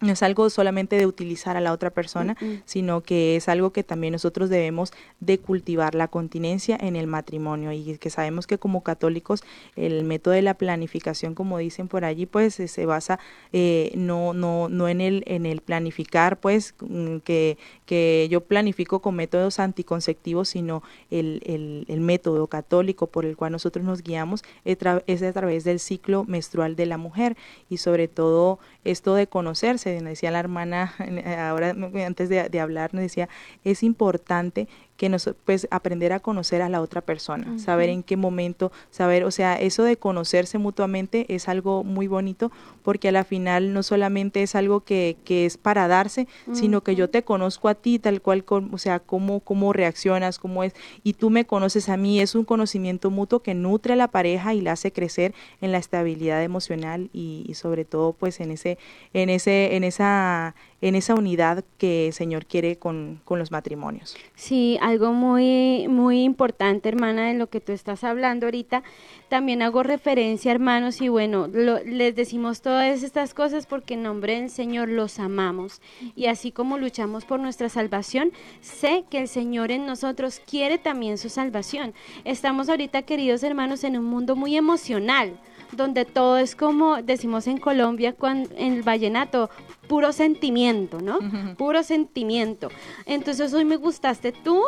no 0.01 0.11
es 0.11 0.23
algo 0.23 0.49
solamente 0.49 0.97
de 0.97 1.05
utilizar 1.05 1.55
a 1.55 1.61
la 1.61 1.71
otra 1.71 1.89
persona, 1.89 2.35
sino 2.65 3.01
que 3.01 3.37
es 3.37 3.47
algo 3.47 3.71
que 3.71 3.83
también 3.83 4.11
nosotros 4.11 4.49
debemos 4.49 4.91
de 5.21 5.39
cultivar 5.39 5.95
la 5.95 6.09
continencia 6.09 6.77
en 6.79 6.95
el 6.95 7.07
matrimonio. 7.07 7.71
Y 7.71 7.97
que 7.97 8.09
sabemos 8.09 8.45
que 8.45 8.57
como 8.57 8.83
católicos 8.83 9.43
el 9.75 10.03
método 10.03 10.33
de 10.33 10.41
la 10.41 10.55
planificación, 10.55 11.33
como 11.33 11.57
dicen 11.59 11.87
por 11.87 12.03
allí, 12.03 12.25
pues 12.25 12.55
se 12.55 12.85
basa 12.85 13.19
eh, 13.53 13.93
no 13.95 14.33
no 14.33 14.67
no 14.67 14.89
en 14.89 14.99
el 14.99 15.23
en 15.27 15.45
el 15.45 15.61
planificar, 15.61 16.39
pues 16.39 16.75
mm, 16.81 17.17
que 17.17 17.57
que 17.85 18.27
yo 18.29 18.41
planifico 18.41 19.01
con 19.01 19.15
métodos 19.15 19.59
anticonceptivos, 19.59 20.49
sino 20.49 20.83
el, 21.09 21.41
el, 21.45 21.85
el 21.87 22.01
método 22.01 22.47
católico 22.47 23.07
por 23.07 23.25
el 23.25 23.37
cual 23.37 23.53
nosotros 23.53 23.85
nos 23.85 24.03
guiamos 24.03 24.43
es 24.65 25.23
a 25.23 25.33
través 25.33 25.63
del 25.63 25.79
ciclo 25.79 26.25
menstrual 26.25 26.75
de 26.75 26.85
la 26.85 26.97
mujer. 26.97 27.37
Y 27.69 27.77
sobre 27.77 28.07
todo 28.07 28.59
esto 28.83 29.15
de 29.15 29.27
conocerse 29.27 29.84
decía 29.89 30.31
la 30.31 30.39
hermana, 30.39 30.93
ahora 31.39 31.75
antes 32.05 32.29
de, 32.29 32.59
hablar, 32.59 32.93
nos 32.93 33.03
decía, 33.03 33.29
es 33.63 33.83
importante 33.83 34.67
que 34.97 35.09
nos, 35.09 35.29
pues 35.43 35.67
aprender 35.71 36.13
a 36.13 36.19
conocer 36.19 36.61
a 36.61 36.69
la 36.69 36.81
otra 36.81 37.01
persona, 37.01 37.59
saber 37.59 37.89
en 37.89 38.01
qué 38.01 38.15
momento, 38.15 38.71
saber, 38.91 39.25
o 39.25 39.31
sea, 39.31 39.55
eso 39.55 39.83
de 39.83 39.97
conocerse 39.97 40.57
mutuamente 40.57 41.25
es 41.33 41.49
algo 41.49 41.83
muy 41.83 42.07
bonito 42.07 42.51
porque 42.81 43.09
a 43.09 43.11
la 43.11 43.23
final 43.23 43.73
no 43.73 43.83
solamente 43.83 44.41
es 44.41 44.55
algo 44.55 44.81
que, 44.81 45.17
que 45.25 45.45
es 45.45 45.57
para 45.57 45.87
darse, 45.87 46.27
sino 46.53 46.81
que 46.81 46.95
yo 46.95 47.09
te 47.09 47.23
conozco 47.23 47.67
a 47.67 47.75
ti 47.75 47.99
tal 47.99 48.21
cual, 48.21 48.45
o 48.71 48.77
sea, 48.77 48.99
cómo, 48.99 49.41
cómo 49.41 49.73
reaccionas, 49.73 50.39
cómo 50.39 50.63
es, 50.63 50.73
y 51.03 51.13
tú 51.13 51.29
me 51.29 51.45
conoces 51.45 51.89
a 51.89 51.97
mí, 51.97 52.21
es 52.21 52.35
un 52.35 52.45
conocimiento 52.45 53.09
mutuo 53.09 53.41
que 53.41 53.53
nutre 53.53 53.93
a 53.93 53.97
la 53.97 54.07
pareja 54.07 54.53
y 54.53 54.61
la 54.61 54.73
hace 54.73 54.91
crecer 54.91 55.33
en 55.61 55.71
la 55.71 55.77
estabilidad 55.77 56.41
emocional 56.43 57.09
y, 57.11 57.43
y 57.47 57.55
sobre 57.55 57.83
todo 57.83 58.13
pues 58.13 58.39
en 58.39 58.51
ese, 58.51 58.77
en 59.13 59.29
ese, 59.29 59.75
en 59.75 59.83
esa 59.83 60.55
en 60.85 60.93
esa 60.93 61.15
unidad 61.15 61.65
que 61.79 62.07
el 62.07 62.13
Señor 62.13 62.45
quiere 62.45 62.75
con, 62.75 63.19
con 63.25 63.39
los 63.39 63.49
matrimonios. 63.49 64.15
Sí, 64.35 64.77
algo 64.83 65.13
muy, 65.13 65.87
muy 65.87 66.21
importante, 66.21 66.87
hermana, 66.89 67.27
de 67.27 67.33
lo 67.33 67.47
que 67.47 67.59
tú 67.59 67.71
estás 67.71 68.03
hablando 68.03 68.45
ahorita. 68.45 68.83
También 69.27 69.63
hago 69.63 69.81
referencia, 69.81 70.51
hermanos, 70.51 71.01
y 71.01 71.09
bueno, 71.09 71.47
les 71.47 72.15
decimos 72.15 72.61
todas 72.61 73.01
estas 73.01 73.33
cosas 73.33 73.65
porque 73.65 73.95
en 73.95 74.03
nombre 74.03 74.39
del 74.39 74.51
Señor 74.51 74.87
los 74.89 75.17
amamos. 75.17 75.81
Y 76.15 76.27
así 76.27 76.51
como 76.51 76.77
luchamos 76.77 77.25
por 77.25 77.39
nuestra 77.39 77.67
salvación, 77.69 78.31
sé 78.61 79.05
que 79.09 79.17
el 79.17 79.27
Señor 79.27 79.71
en 79.71 79.87
nosotros 79.87 80.39
quiere 80.39 80.77
también 80.77 81.17
su 81.17 81.29
salvación. 81.29 81.95
Estamos 82.25 82.69
ahorita, 82.69 83.01
queridos 83.01 83.41
hermanos, 83.41 83.83
en 83.83 83.97
un 83.97 84.05
mundo 84.05 84.35
muy 84.35 84.55
emocional 84.55 85.39
donde 85.75 86.05
todo 86.05 86.37
es 86.37 86.55
como 86.55 87.01
decimos 87.01 87.47
en 87.47 87.57
Colombia 87.57 88.13
cuando, 88.13 88.49
en 88.55 88.73
el 88.73 88.83
vallenato, 88.83 89.49
puro 89.87 90.11
sentimiento, 90.11 90.99
¿no? 91.01 91.19
Puro 91.57 91.83
sentimiento. 91.83 92.69
Entonces 93.05 93.53
hoy 93.53 93.65
me 93.65 93.77
gustaste 93.77 94.31
tú, 94.31 94.61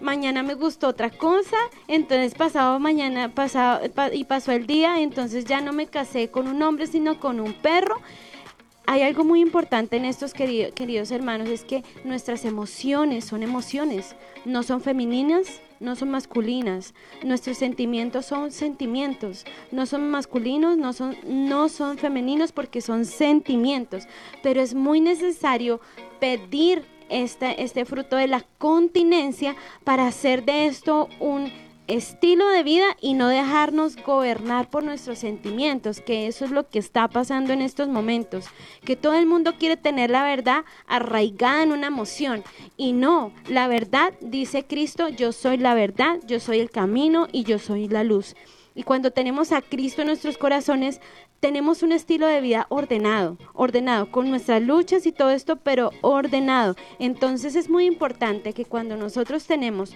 mañana 0.00 0.42
me 0.42 0.54
gustó 0.54 0.88
otra 0.88 1.10
cosa, 1.10 1.56
entonces 1.88 2.34
pasado 2.34 2.78
mañana 2.78 3.34
pasado 3.34 3.80
y 4.12 4.24
pasó 4.24 4.52
el 4.52 4.66
día, 4.66 5.00
entonces 5.00 5.44
ya 5.44 5.60
no 5.60 5.72
me 5.72 5.86
casé 5.86 6.30
con 6.30 6.48
un 6.48 6.62
hombre 6.62 6.86
sino 6.86 7.18
con 7.20 7.40
un 7.40 7.52
perro. 7.52 8.00
Hay 8.86 9.02
algo 9.02 9.24
muy 9.24 9.40
importante 9.40 9.96
en 9.96 10.04
estos 10.04 10.34
queridos 10.34 11.10
hermanos, 11.12 11.48
es 11.48 11.62
que 11.62 11.84
nuestras 12.04 12.44
emociones 12.44 13.24
son 13.24 13.44
emociones, 13.44 14.16
no 14.44 14.64
son 14.64 14.80
femeninas, 14.80 15.60
no 15.82 15.96
son 15.96 16.10
masculinas. 16.10 16.94
Nuestros 17.22 17.58
sentimientos 17.58 18.26
son 18.26 18.50
sentimientos. 18.50 19.44
No 19.70 19.84
son 19.86 20.10
masculinos, 20.10 20.78
no 20.78 20.92
son, 20.92 21.16
no 21.24 21.68
son 21.68 21.98
femeninos 21.98 22.52
porque 22.52 22.80
son 22.80 23.04
sentimientos. 23.04 24.06
Pero 24.42 24.60
es 24.60 24.74
muy 24.74 25.00
necesario 25.00 25.80
pedir 26.20 26.84
este, 27.08 27.62
este 27.62 27.84
fruto 27.84 28.16
de 28.16 28.28
la 28.28 28.44
continencia 28.58 29.54
para 29.84 30.06
hacer 30.06 30.44
de 30.44 30.66
esto 30.66 31.08
un 31.20 31.52
estilo 31.86 32.48
de 32.48 32.62
vida 32.62 32.96
y 33.00 33.14
no 33.14 33.28
dejarnos 33.28 33.96
gobernar 33.96 34.70
por 34.70 34.84
nuestros 34.84 35.18
sentimientos, 35.18 36.00
que 36.00 36.26
eso 36.26 36.44
es 36.44 36.50
lo 36.50 36.68
que 36.68 36.78
está 36.78 37.08
pasando 37.08 37.52
en 37.52 37.62
estos 37.62 37.88
momentos, 37.88 38.46
que 38.84 38.96
todo 38.96 39.14
el 39.14 39.26
mundo 39.26 39.54
quiere 39.58 39.76
tener 39.76 40.10
la 40.10 40.24
verdad 40.24 40.64
arraigada 40.86 41.62
en 41.62 41.72
una 41.72 41.88
emoción 41.88 42.44
y 42.76 42.92
no, 42.92 43.32
la 43.48 43.68
verdad, 43.68 44.14
dice 44.20 44.64
Cristo, 44.64 45.08
yo 45.08 45.32
soy 45.32 45.56
la 45.56 45.74
verdad, 45.74 46.18
yo 46.26 46.40
soy 46.40 46.60
el 46.60 46.70
camino 46.70 47.28
y 47.32 47.44
yo 47.44 47.58
soy 47.58 47.88
la 47.88 48.04
luz. 48.04 48.34
Y 48.74 48.84
cuando 48.84 49.10
tenemos 49.10 49.52
a 49.52 49.60
Cristo 49.60 50.00
en 50.00 50.08
nuestros 50.08 50.38
corazones, 50.38 51.00
tenemos 51.40 51.82
un 51.82 51.92
estilo 51.92 52.26
de 52.26 52.40
vida 52.40 52.66
ordenado, 52.68 53.36
ordenado, 53.52 54.10
con 54.10 54.30
nuestras 54.30 54.62
luchas 54.62 55.04
y 55.06 55.12
todo 55.12 55.30
esto, 55.30 55.56
pero 55.56 55.90
ordenado. 56.00 56.76
Entonces 56.98 57.56
es 57.56 57.68
muy 57.68 57.84
importante 57.84 58.52
que 58.52 58.64
cuando 58.64 58.96
nosotros 58.96 59.44
tenemos 59.46 59.94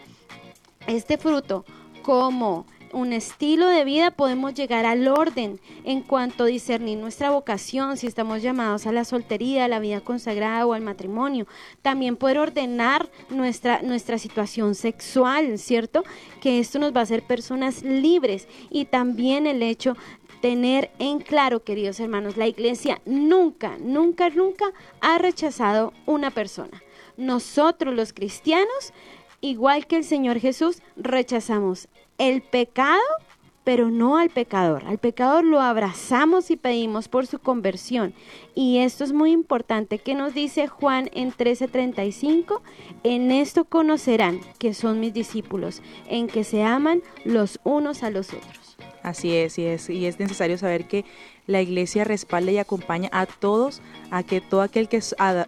este 0.86 1.18
fruto 1.18 1.64
como 2.02 2.66
un 2.92 3.12
estilo 3.12 3.68
de 3.68 3.84
vida 3.84 4.10
podemos 4.10 4.54
llegar 4.54 4.86
al 4.86 5.06
orden 5.08 5.60
en 5.84 6.02
cuanto 6.02 6.44
a 6.44 6.46
discernir 6.46 6.98
nuestra 6.98 7.30
vocación, 7.30 7.96
si 7.96 8.06
estamos 8.06 8.42
llamados 8.42 8.86
a 8.86 8.92
la 8.92 9.04
soltería, 9.04 9.64
a 9.64 9.68
la 9.68 9.80
vida 9.80 10.00
consagrada 10.00 10.64
o 10.66 10.72
al 10.72 10.82
matrimonio. 10.82 11.46
También 11.82 12.16
poder 12.16 12.38
ordenar 12.38 13.10
nuestra, 13.28 13.82
nuestra 13.82 14.18
situación 14.18 14.74
sexual, 14.74 15.58
¿cierto? 15.58 16.04
Que 16.40 16.58
esto 16.58 16.78
nos 16.78 16.94
va 16.94 17.00
a 17.00 17.02
hacer 17.02 17.22
personas 17.22 17.82
libres 17.82 18.48
y 18.70 18.86
también 18.86 19.46
el 19.46 19.62
hecho 19.62 19.96
tener 20.40 20.90
en 20.98 21.18
claro, 21.18 21.64
queridos 21.64 22.00
hermanos, 22.00 22.36
la 22.36 22.46
iglesia 22.46 23.00
nunca, 23.04 23.76
nunca, 23.78 24.30
nunca 24.30 24.66
ha 25.00 25.18
rechazado 25.18 25.92
una 26.06 26.30
persona. 26.30 26.82
Nosotros 27.16 27.94
los 27.94 28.12
cristianos 28.12 28.92
igual 29.40 29.86
que 29.86 29.96
el 29.96 30.04
Señor 30.04 30.38
Jesús, 30.38 30.82
rechazamos 30.96 31.88
el 32.18 32.42
pecado, 32.42 33.00
pero 33.64 33.90
no 33.90 34.16
al 34.16 34.30
pecador. 34.30 34.84
Al 34.86 34.98
pecador 34.98 35.44
lo 35.44 35.60
abrazamos 35.60 36.52
y 36.52 36.56
pedimos 36.56 37.08
por 37.08 37.26
su 37.26 37.40
conversión. 37.40 38.14
Y 38.54 38.78
esto 38.78 39.02
es 39.02 39.12
muy 39.12 39.32
importante 39.32 39.98
que 39.98 40.14
nos 40.14 40.34
dice 40.34 40.68
Juan 40.68 41.10
en 41.12 41.32
13:35, 41.32 42.62
en 43.02 43.32
esto 43.32 43.64
conocerán 43.64 44.40
que 44.58 44.72
son 44.72 45.00
mis 45.00 45.12
discípulos, 45.12 45.82
en 46.08 46.28
que 46.28 46.44
se 46.44 46.62
aman 46.62 47.02
los 47.24 47.58
unos 47.64 48.04
a 48.04 48.10
los 48.10 48.32
otros. 48.32 48.76
Así 49.02 49.34
es, 49.34 49.58
y 49.58 49.64
es, 49.64 49.90
y 49.90 50.06
es 50.06 50.20
necesario 50.20 50.58
saber 50.58 50.86
que 50.86 51.04
la 51.46 51.62
iglesia 51.62 52.04
respalda 52.04 52.52
y 52.52 52.58
acompaña 52.58 53.08
a 53.12 53.26
todos, 53.26 53.80
a 54.10 54.22
que 54.22 54.40
todo 54.40 54.62
aquel 54.62 54.88
que 54.88 55.00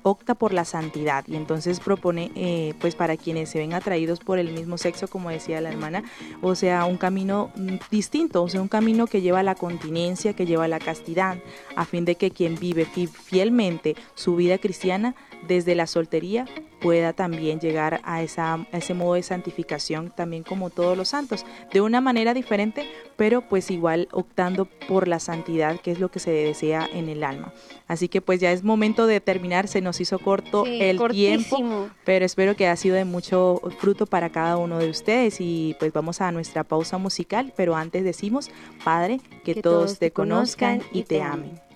opta 0.03 0.35
por 0.35 0.53
la 0.53 0.65
santidad. 0.65 1.25
Y 1.27 1.37
entonces 1.37 1.81
propone, 1.81 2.31
eh, 2.35 2.75
pues 2.81 2.95
para 2.95 3.17
quienes 3.17 3.51
se 3.51 3.59
ven 3.59 3.75
atraídos 3.75 4.21
por 4.21 4.39
el 4.39 4.53
mismo 4.53 4.79
sexo, 4.79 5.09
como 5.09 5.31
decía 5.31 5.61
la 5.61 5.71
hermana, 5.71 6.05
o 6.43 6.55
sea, 6.55 6.85
un 6.85 6.97
camino 6.97 7.51
mm, 7.57 7.77
distinto, 7.91 8.43
o 8.43 8.49
sea, 8.49 8.63
un 8.63 8.69
camino 8.69 9.07
que 9.07 9.21
lleva 9.21 9.41
a 9.41 9.45
la 9.45 9.55
continencia, 9.55 10.35
que 10.35 10.47
lleva 10.47 10.65
a 10.65 10.69
la 10.69 10.79
castidad, 10.79 11.39
a 11.77 11.85
fin 11.85 12.05
de 12.05 12.17
que 12.17 12.31
quien 12.31 12.57
vive 12.57 12.85
fielmente 12.85 13.97
su 14.15 14.37
vida 14.37 14.59
cristiana 14.59 15.15
desde 15.47 15.75
la 15.75 15.87
soltería 15.87 16.47
pueda 16.81 17.13
también 17.13 17.61
llegar 17.61 18.01
a, 18.05 18.23
esa, 18.23 18.67
ese 18.73 18.95
modo 18.95 19.15
de 19.15 19.23
santificación 19.23 20.13
también 20.15 20.43
como 20.43 20.71
todos 20.71 20.97
los 20.97 21.09
santos, 21.09 21.45
de 21.73 21.81
una 21.81 22.01
manera 22.01 22.35
diferente, 22.35 22.89
pero 23.17 23.43
pues 23.43 23.71
igual 23.71 24.09
optando 24.13 24.67
por 24.67 25.09
la 25.09 25.19
santidad 25.19 25.81
qué 25.81 25.91
es 25.91 25.99
lo 25.99 26.11
que 26.11 26.21
se 26.21 26.31
desea 26.31 26.89
en 26.93 27.09
el 27.09 27.25
alma. 27.25 27.53
Así 27.87 28.09
que 28.09 28.21
pues 28.21 28.41
ya 28.41 28.53
es 28.53 28.63
momento 28.63 29.07
de 29.07 29.21
terminar, 29.21 29.69
se 29.69 29.81
nos 29.81 30.01
hizo 30.01 30.19
corto 30.19 30.65
el 30.67 31.01
tiempo, 31.11 31.89
pero 32.05 32.25
espero 32.25 32.55
que 32.55 32.69
ha 32.69 32.77
sido 32.77 32.97
de 32.97 33.05
mucho 33.05 33.61
fruto 33.79 34.07
para 34.07 34.31
cada 34.31 34.57
uno 34.57 34.79
de 34.79 34.91
ustedes 34.91 35.41
y 35.41 35.75
pues 35.79 35.93
vamos 35.93 36.21
a 36.21 36.31
nuestra 36.33 36.65
pausa 36.65 36.99
musical, 36.99 37.53
pero 37.57 37.75
antes 37.75 38.05
decimos, 38.05 38.51
Padre, 38.85 39.21
que, 39.45 39.57
todos, 39.57 39.99
te 39.99 40.13
conozcan 40.13 40.83
y 40.93 41.03
te 41.03 41.23
amen. 41.23 41.68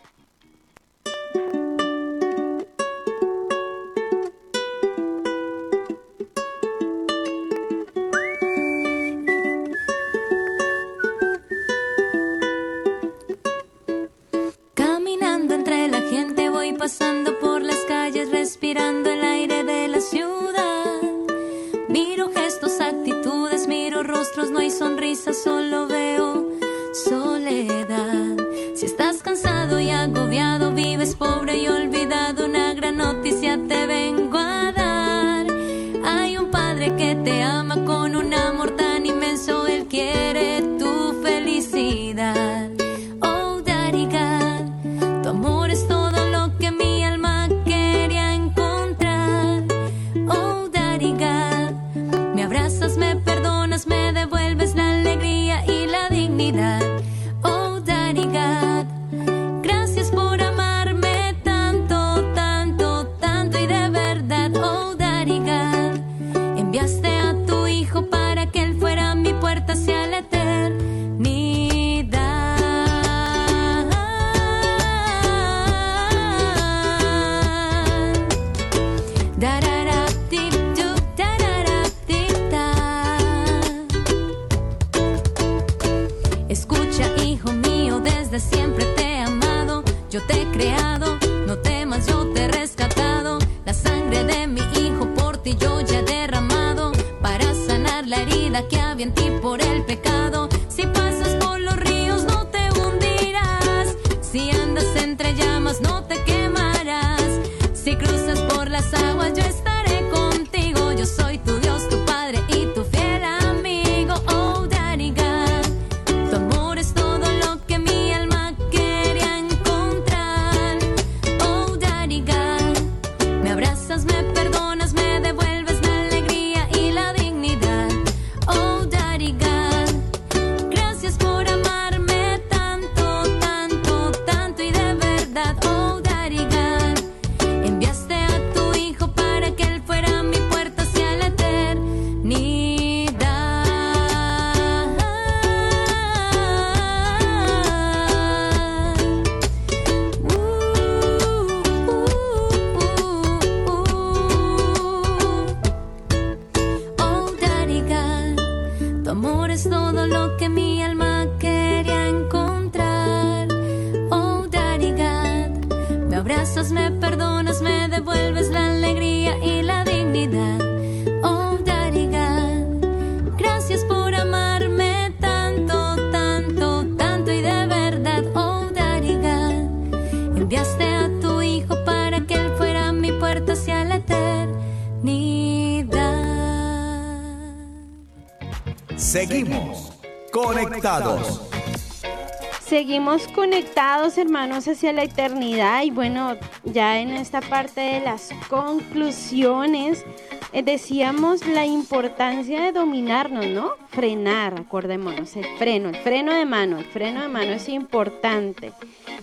Conectados, 193.34 194.16
hermanos, 194.16 194.66
hacia 194.66 194.90
la 194.94 195.02
eternidad. 195.02 195.82
Y 195.82 195.90
bueno, 195.90 196.34
ya 196.64 196.98
en 196.98 197.10
esta 197.10 197.42
parte 197.42 197.82
de 197.82 198.00
las 198.00 198.30
conclusiones, 198.48 200.06
eh, 200.54 200.62
decíamos 200.62 201.46
la 201.46 201.66
importancia 201.66 202.62
de 202.62 202.72
dominarnos, 202.72 203.46
¿no? 203.48 203.72
Frenar, 203.90 204.54
acordémonos, 204.58 205.36
el 205.36 205.44
freno, 205.58 205.90
el 205.90 205.96
freno 205.96 206.32
de 206.32 206.46
mano, 206.46 206.78
el 206.78 206.86
freno 206.86 207.20
de 207.20 207.28
mano 207.28 207.52
es 207.52 207.68
importante 207.68 208.72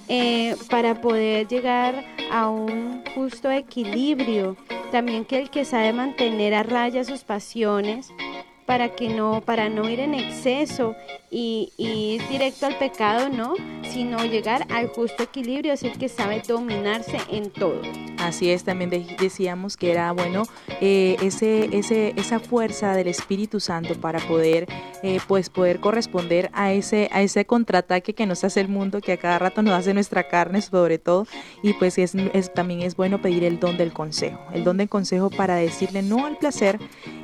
eh, 0.08 0.56
para 0.70 1.02
poder 1.02 1.48
llegar 1.48 2.06
a 2.32 2.48
un 2.48 3.04
justo 3.16 3.50
equilibrio. 3.50 4.56
También 4.92 5.26
que 5.26 5.40
el 5.40 5.50
que 5.50 5.66
sabe 5.66 5.94
mantener 5.94 6.54
a 6.54 6.62
raya 6.62 7.04
sus 7.04 7.24
pasiones, 7.24 8.12
para 8.70 8.90
que 8.90 9.10
no, 9.10 9.42
para 9.42 9.68
no 9.68 9.90
ir 9.90 10.00
en 10.00 10.14
exceso 10.14 10.96
y, 11.32 11.72
ir 11.78 12.28
directo 12.28 12.66
al 12.66 12.78
pecado, 12.78 13.30
no, 13.30 13.54
sino 13.84 14.24
llegar 14.26 14.66
al 14.70 14.88
justo 14.88 15.24
equilibrio, 15.24 15.74
es 15.74 15.84
el 15.84 15.98
que 15.98 16.10
sabe 16.10 16.42
dominarse 16.48 17.18
en 17.32 17.50
todo. 17.52 17.82
Así 18.20 18.50
es, 18.50 18.64
también 18.64 18.90
decíamos 19.18 19.78
que 19.78 19.92
era 19.92 20.12
bueno 20.12 20.44
eh, 20.82 21.16
ese, 21.22 21.70
ese, 21.72 22.14
esa 22.18 22.40
fuerza 22.40 22.94
del 22.94 23.08
Espíritu 23.08 23.62
Santo 23.62 23.96
para 23.96 24.20
poder, 24.20 24.68
eh, 25.04 25.20
pues 25.28 25.50
poder 25.50 25.80
corresponder 25.80 26.50
a 26.54 26.74
ese, 26.74 27.10
a 27.14 27.22
ese 27.22 27.46
contraataque 27.46 28.14
que 28.14 28.26
nos 28.26 28.44
hace 28.44 28.60
el 28.60 28.68
mundo, 28.68 29.00
que 29.00 29.14
a 29.14 29.18
cada 29.18 29.40
rato 29.40 29.62
nos 29.62 29.74
hace 29.74 29.94
nuestra 29.94 30.28
carne 30.28 30.62
sobre 30.62 30.98
todo, 30.98 31.28
y 31.64 31.74
pues 31.74 31.98
es, 31.98 32.14
también 32.54 32.82
es 32.82 32.96
bueno 32.96 33.22
pedir 33.22 33.46
el 33.46 33.60
don 33.60 33.78
del 33.78 33.94
consejo, 33.94 34.40
el 34.54 34.66
don 34.66 34.78
del 34.78 34.90
consejo 34.90 35.30
para 35.30 35.56
decirle 35.56 36.02
no 36.02 36.26
al 36.26 36.38
placer 36.38 36.78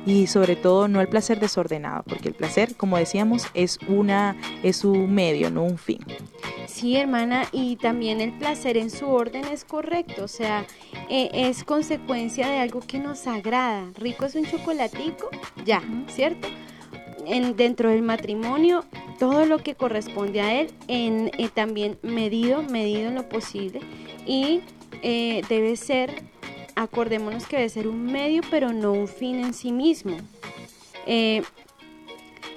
y 0.06 0.28
sobre 0.28 0.56
todo 0.56 0.88
no 0.88 1.00
al 1.00 1.08
placer 1.08 1.40
desordenado, 1.40 2.04
porque 2.04 2.28
el 2.28 2.34
placer, 2.34 2.74
como 2.74 2.96
decíamos, 2.96 3.46
es 3.52 3.78
una 3.98 4.36
es 4.62 4.84
un 4.84 5.12
medio, 5.12 5.50
no 5.50 5.64
un 5.64 5.78
fin. 5.78 5.98
Sí, 6.66 6.96
hermana, 6.96 7.48
y 7.52 7.76
también 7.76 8.20
el 8.20 8.32
placer 8.32 8.76
en 8.76 8.90
su 8.90 9.08
orden 9.08 9.46
es 9.46 9.64
correcto, 9.64 10.24
o 10.24 10.28
sea, 10.28 10.66
eh, 11.08 11.30
es 11.32 11.64
consecuencia 11.64 12.48
de 12.48 12.58
algo 12.58 12.80
que 12.80 12.98
nos 12.98 13.26
agrada. 13.26 13.90
Rico 13.96 14.26
es 14.26 14.34
un 14.34 14.44
chocolatico, 14.44 15.30
ya, 15.64 15.82
¿cierto? 16.08 16.48
En, 17.24 17.56
dentro 17.56 17.88
del 17.88 18.02
matrimonio, 18.02 18.84
todo 19.18 19.46
lo 19.46 19.58
que 19.58 19.74
corresponde 19.74 20.40
a 20.42 20.60
él, 20.60 20.70
en, 20.86 21.30
eh, 21.38 21.48
también 21.48 21.98
medido, 22.02 22.62
medido 22.62 23.08
en 23.08 23.14
lo 23.14 23.28
posible, 23.28 23.80
y 24.26 24.60
eh, 25.02 25.42
debe 25.48 25.76
ser 25.76 26.24
acordémonos 26.74 27.46
que 27.46 27.56
debe 27.56 27.68
ser 27.70 27.88
un 27.88 28.04
medio, 28.04 28.42
pero 28.50 28.72
no 28.72 28.92
un 28.92 29.08
fin 29.08 29.36
en 29.36 29.54
sí 29.54 29.72
mismo. 29.72 30.18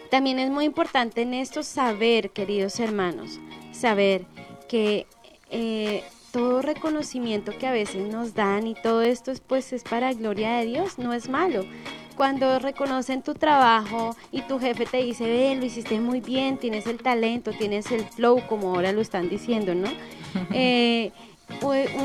También 0.10 0.40
es 0.40 0.50
muy 0.50 0.66
importante 0.66 1.22
en 1.22 1.34
esto 1.34 1.64
saber, 1.64 2.32
queridos 2.32 2.80
hermanos, 2.80 3.40
saber 3.72 4.26
que 4.68 5.06
eh, 5.52 6.04
todo 6.32 6.62
reconocimiento 6.62 7.58
que 7.58 7.68
a 7.68 7.72
veces 7.72 8.08
nos 8.12 8.34
dan 8.34 8.68
y 8.68 8.76
todo 8.76 9.02
esto 9.02 9.32
pues 9.48 9.74
es 9.74 9.84
para 9.84 10.14
gloria 10.14 10.58
de 10.58 10.66
Dios, 10.66 10.98
no 10.98 11.14
es 11.14 11.30
malo. 11.30 11.66
Cuando 12.16 12.60
reconocen 12.60 13.22
tu 13.22 13.34
trabajo 13.34 14.16
y 14.32 14.42
tu 14.42 14.60
jefe 14.60 14.86
te 14.86 14.98
dice, 14.98 15.26
ve, 15.26 15.56
lo 15.56 15.66
hiciste 15.66 16.00
muy 16.02 16.20
bien, 16.20 16.58
tienes 16.58 16.86
el 16.86 16.98
talento, 16.98 17.52
tienes 17.52 17.92
el 17.92 18.04
flow, 18.04 18.42
como 18.48 18.76
ahora 18.76 18.92
lo 18.92 19.02
están 19.02 19.30
diciendo, 19.30 19.76
¿no? 19.76 19.90
Eh, 20.54 21.12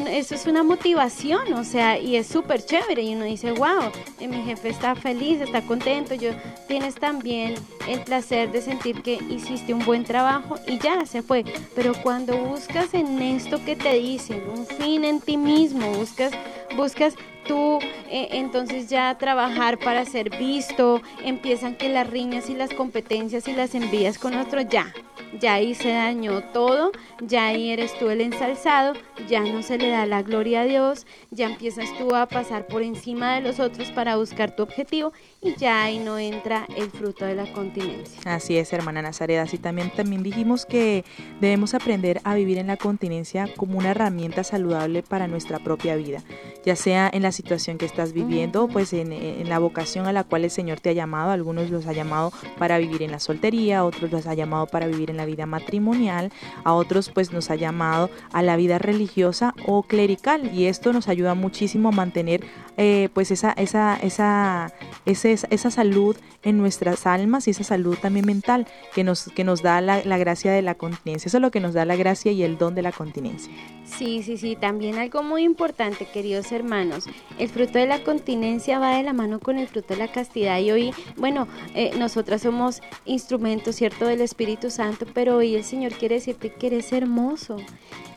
eso 0.08 0.34
es 0.34 0.46
una 0.46 0.62
motivación, 0.62 1.52
o 1.54 1.64
sea, 1.64 1.98
y 1.98 2.16
es 2.16 2.26
súper 2.26 2.64
chévere. 2.64 3.02
Y 3.02 3.14
uno 3.14 3.24
dice, 3.24 3.52
wow, 3.52 3.90
eh, 4.20 4.28
mi 4.28 4.42
jefe 4.42 4.68
está 4.68 4.94
feliz, 4.94 5.40
está 5.40 5.62
contento. 5.62 6.14
Yo 6.14 6.30
tienes 6.66 6.94
también 6.94 7.54
el 7.88 8.00
placer 8.00 8.50
de 8.50 8.62
sentir 8.62 9.02
que 9.02 9.14
hiciste 9.30 9.74
un 9.74 9.84
buen 9.84 10.04
trabajo 10.04 10.56
y 10.66 10.78
ya 10.78 11.04
se 11.06 11.22
fue. 11.22 11.44
Pero 11.74 11.92
cuando 12.02 12.36
buscas 12.36 12.94
en 12.94 13.20
esto 13.20 13.64
que 13.64 13.76
te 13.76 13.94
dicen, 13.94 14.42
un 14.48 14.66
fin 14.66 15.04
en 15.04 15.20
ti 15.20 15.36
mismo, 15.36 15.88
buscas, 15.92 16.32
buscas 16.76 17.14
tú 17.44 17.78
eh, 18.10 18.28
entonces 18.32 18.88
ya 18.88 19.16
trabajar 19.18 19.78
para 19.78 20.04
ser 20.04 20.30
visto, 20.36 21.02
empiezan 21.24 21.76
que 21.76 21.88
las 21.88 22.08
riñas 22.08 22.48
y 22.50 22.54
las 22.54 22.70
competencias 22.70 23.48
y 23.48 23.52
las 23.52 23.74
envías 23.74 24.18
con 24.18 24.34
otro, 24.34 24.60
ya, 24.60 24.92
ya 25.40 25.54
ahí 25.54 25.74
se 25.74 25.90
dañó 25.90 26.42
todo, 26.52 26.92
ya 27.20 27.46
ahí 27.46 27.70
eres 27.70 27.96
tú 27.98 28.10
el 28.10 28.20
ensalzado, 28.20 28.94
ya 29.28 29.40
no 29.40 29.62
se 29.62 29.78
le 29.78 29.88
da 29.88 30.06
la 30.06 30.22
gloria 30.22 30.62
a 30.62 30.64
Dios, 30.64 31.06
ya 31.30 31.46
empiezas 31.46 31.92
tú 31.98 32.14
a 32.14 32.26
pasar 32.26 32.66
por 32.66 32.82
encima 32.82 33.34
de 33.34 33.40
los 33.40 33.60
otros 33.60 33.90
para 33.90 34.16
buscar 34.16 34.54
tu 34.54 34.62
objetivo 34.62 35.12
y 35.40 35.54
ya 35.56 35.82
ahí 35.82 35.98
no 35.98 36.18
entra 36.18 36.66
el 36.76 36.90
fruto 36.90 37.24
de 37.24 37.34
la 37.34 37.52
continencia. 37.52 38.20
Así 38.24 38.56
es, 38.56 38.72
hermana 38.72 39.02
Nazaret, 39.02 39.38
así 39.38 39.58
también, 39.58 39.90
también 39.90 40.22
dijimos 40.22 40.66
que 40.66 41.04
debemos 41.40 41.74
aprender 41.74 42.20
a 42.24 42.34
vivir 42.34 42.58
en 42.58 42.68
la 42.68 42.76
continencia 42.76 43.48
como 43.56 43.78
una 43.78 43.90
herramienta 43.90 44.44
saludable 44.44 45.02
para 45.02 45.26
nuestra 45.26 45.58
propia 45.58 45.96
vida, 45.96 46.22
ya 46.64 46.76
sea 46.76 47.10
en 47.12 47.22
la 47.22 47.32
situación 47.34 47.76
que 47.76 47.84
estás 47.84 48.14
viviendo, 48.14 48.66
pues 48.68 48.94
en, 48.94 49.12
en 49.12 49.48
la 49.50 49.58
vocación 49.58 50.06
a 50.06 50.12
la 50.12 50.24
cual 50.24 50.44
el 50.44 50.50
Señor 50.50 50.80
te 50.80 50.88
ha 50.88 50.92
llamado, 50.94 51.32
algunos 51.32 51.68
los 51.68 51.86
ha 51.86 51.92
llamado 51.92 52.32
para 52.58 52.78
vivir 52.78 53.02
en 53.02 53.10
la 53.10 53.18
soltería, 53.18 53.84
otros 53.84 54.10
los 54.10 54.26
ha 54.26 54.32
llamado 54.32 54.66
para 54.66 54.86
vivir 54.86 55.10
en 55.10 55.18
la 55.18 55.26
vida 55.26 55.44
matrimonial, 55.44 56.32
a 56.64 56.72
otros 56.72 57.10
pues 57.10 57.32
nos 57.32 57.50
ha 57.50 57.56
llamado 57.56 58.08
a 58.32 58.42
la 58.42 58.56
vida 58.56 58.78
religiosa 58.78 59.54
o 59.66 59.82
clerical 59.82 60.54
y 60.54 60.64
esto 60.66 60.92
nos 60.92 61.08
ayuda 61.08 61.34
muchísimo 61.34 61.90
a 61.90 61.92
mantener 61.92 62.44
eh, 62.76 63.08
pues 63.12 63.30
esa, 63.30 63.52
esa, 63.52 63.96
esa, 63.96 64.72
esa, 65.04 65.28
esa 65.28 65.70
salud 65.70 66.16
en 66.42 66.58
nuestras 66.58 67.06
almas 67.06 67.48
y 67.48 67.50
esa 67.50 67.64
salud 67.64 67.96
también 68.00 68.26
mental 68.26 68.66
que 68.94 69.04
nos, 69.04 69.24
que 69.34 69.44
nos 69.44 69.62
da 69.62 69.80
la, 69.80 70.04
la 70.04 70.18
gracia 70.18 70.52
de 70.52 70.62
la 70.62 70.74
continencia. 70.74 71.28
Eso 71.28 71.38
es 71.38 71.42
lo 71.42 71.50
que 71.50 71.60
nos 71.60 71.74
da 71.74 71.84
la 71.84 71.96
gracia 71.96 72.32
y 72.32 72.42
el 72.42 72.58
don 72.58 72.74
de 72.74 72.82
la 72.82 72.92
continencia. 72.92 73.52
Sí, 73.84 74.22
sí, 74.22 74.36
sí, 74.36 74.56
también 74.56 74.98
algo 74.98 75.22
muy 75.22 75.42
importante, 75.42 76.06
queridos 76.06 76.52
hermanos, 76.52 77.06
el 77.38 77.48
fruto 77.48 77.78
de 77.78 77.86
la 77.86 78.02
continencia 78.04 78.78
va 78.78 78.96
de 78.96 79.02
la 79.02 79.12
mano 79.12 79.40
con 79.40 79.58
el 79.58 79.66
fruto 79.66 79.94
de 79.94 80.00
la 80.00 80.12
castidad 80.12 80.58
y 80.60 80.70
hoy, 80.70 80.94
bueno, 81.16 81.48
eh, 81.74 81.92
nosotras 81.98 82.42
somos 82.42 82.80
instrumentos, 83.04 83.76
¿cierto?, 83.76 84.06
del 84.06 84.20
Espíritu 84.20 84.70
Santo, 84.70 85.06
pero 85.12 85.36
hoy 85.36 85.54
el 85.54 85.64
Señor 85.64 85.92
quiere 85.94 86.16
decirte 86.16 86.52
que 86.52 86.68
eres 86.68 86.92
hermoso, 86.92 87.56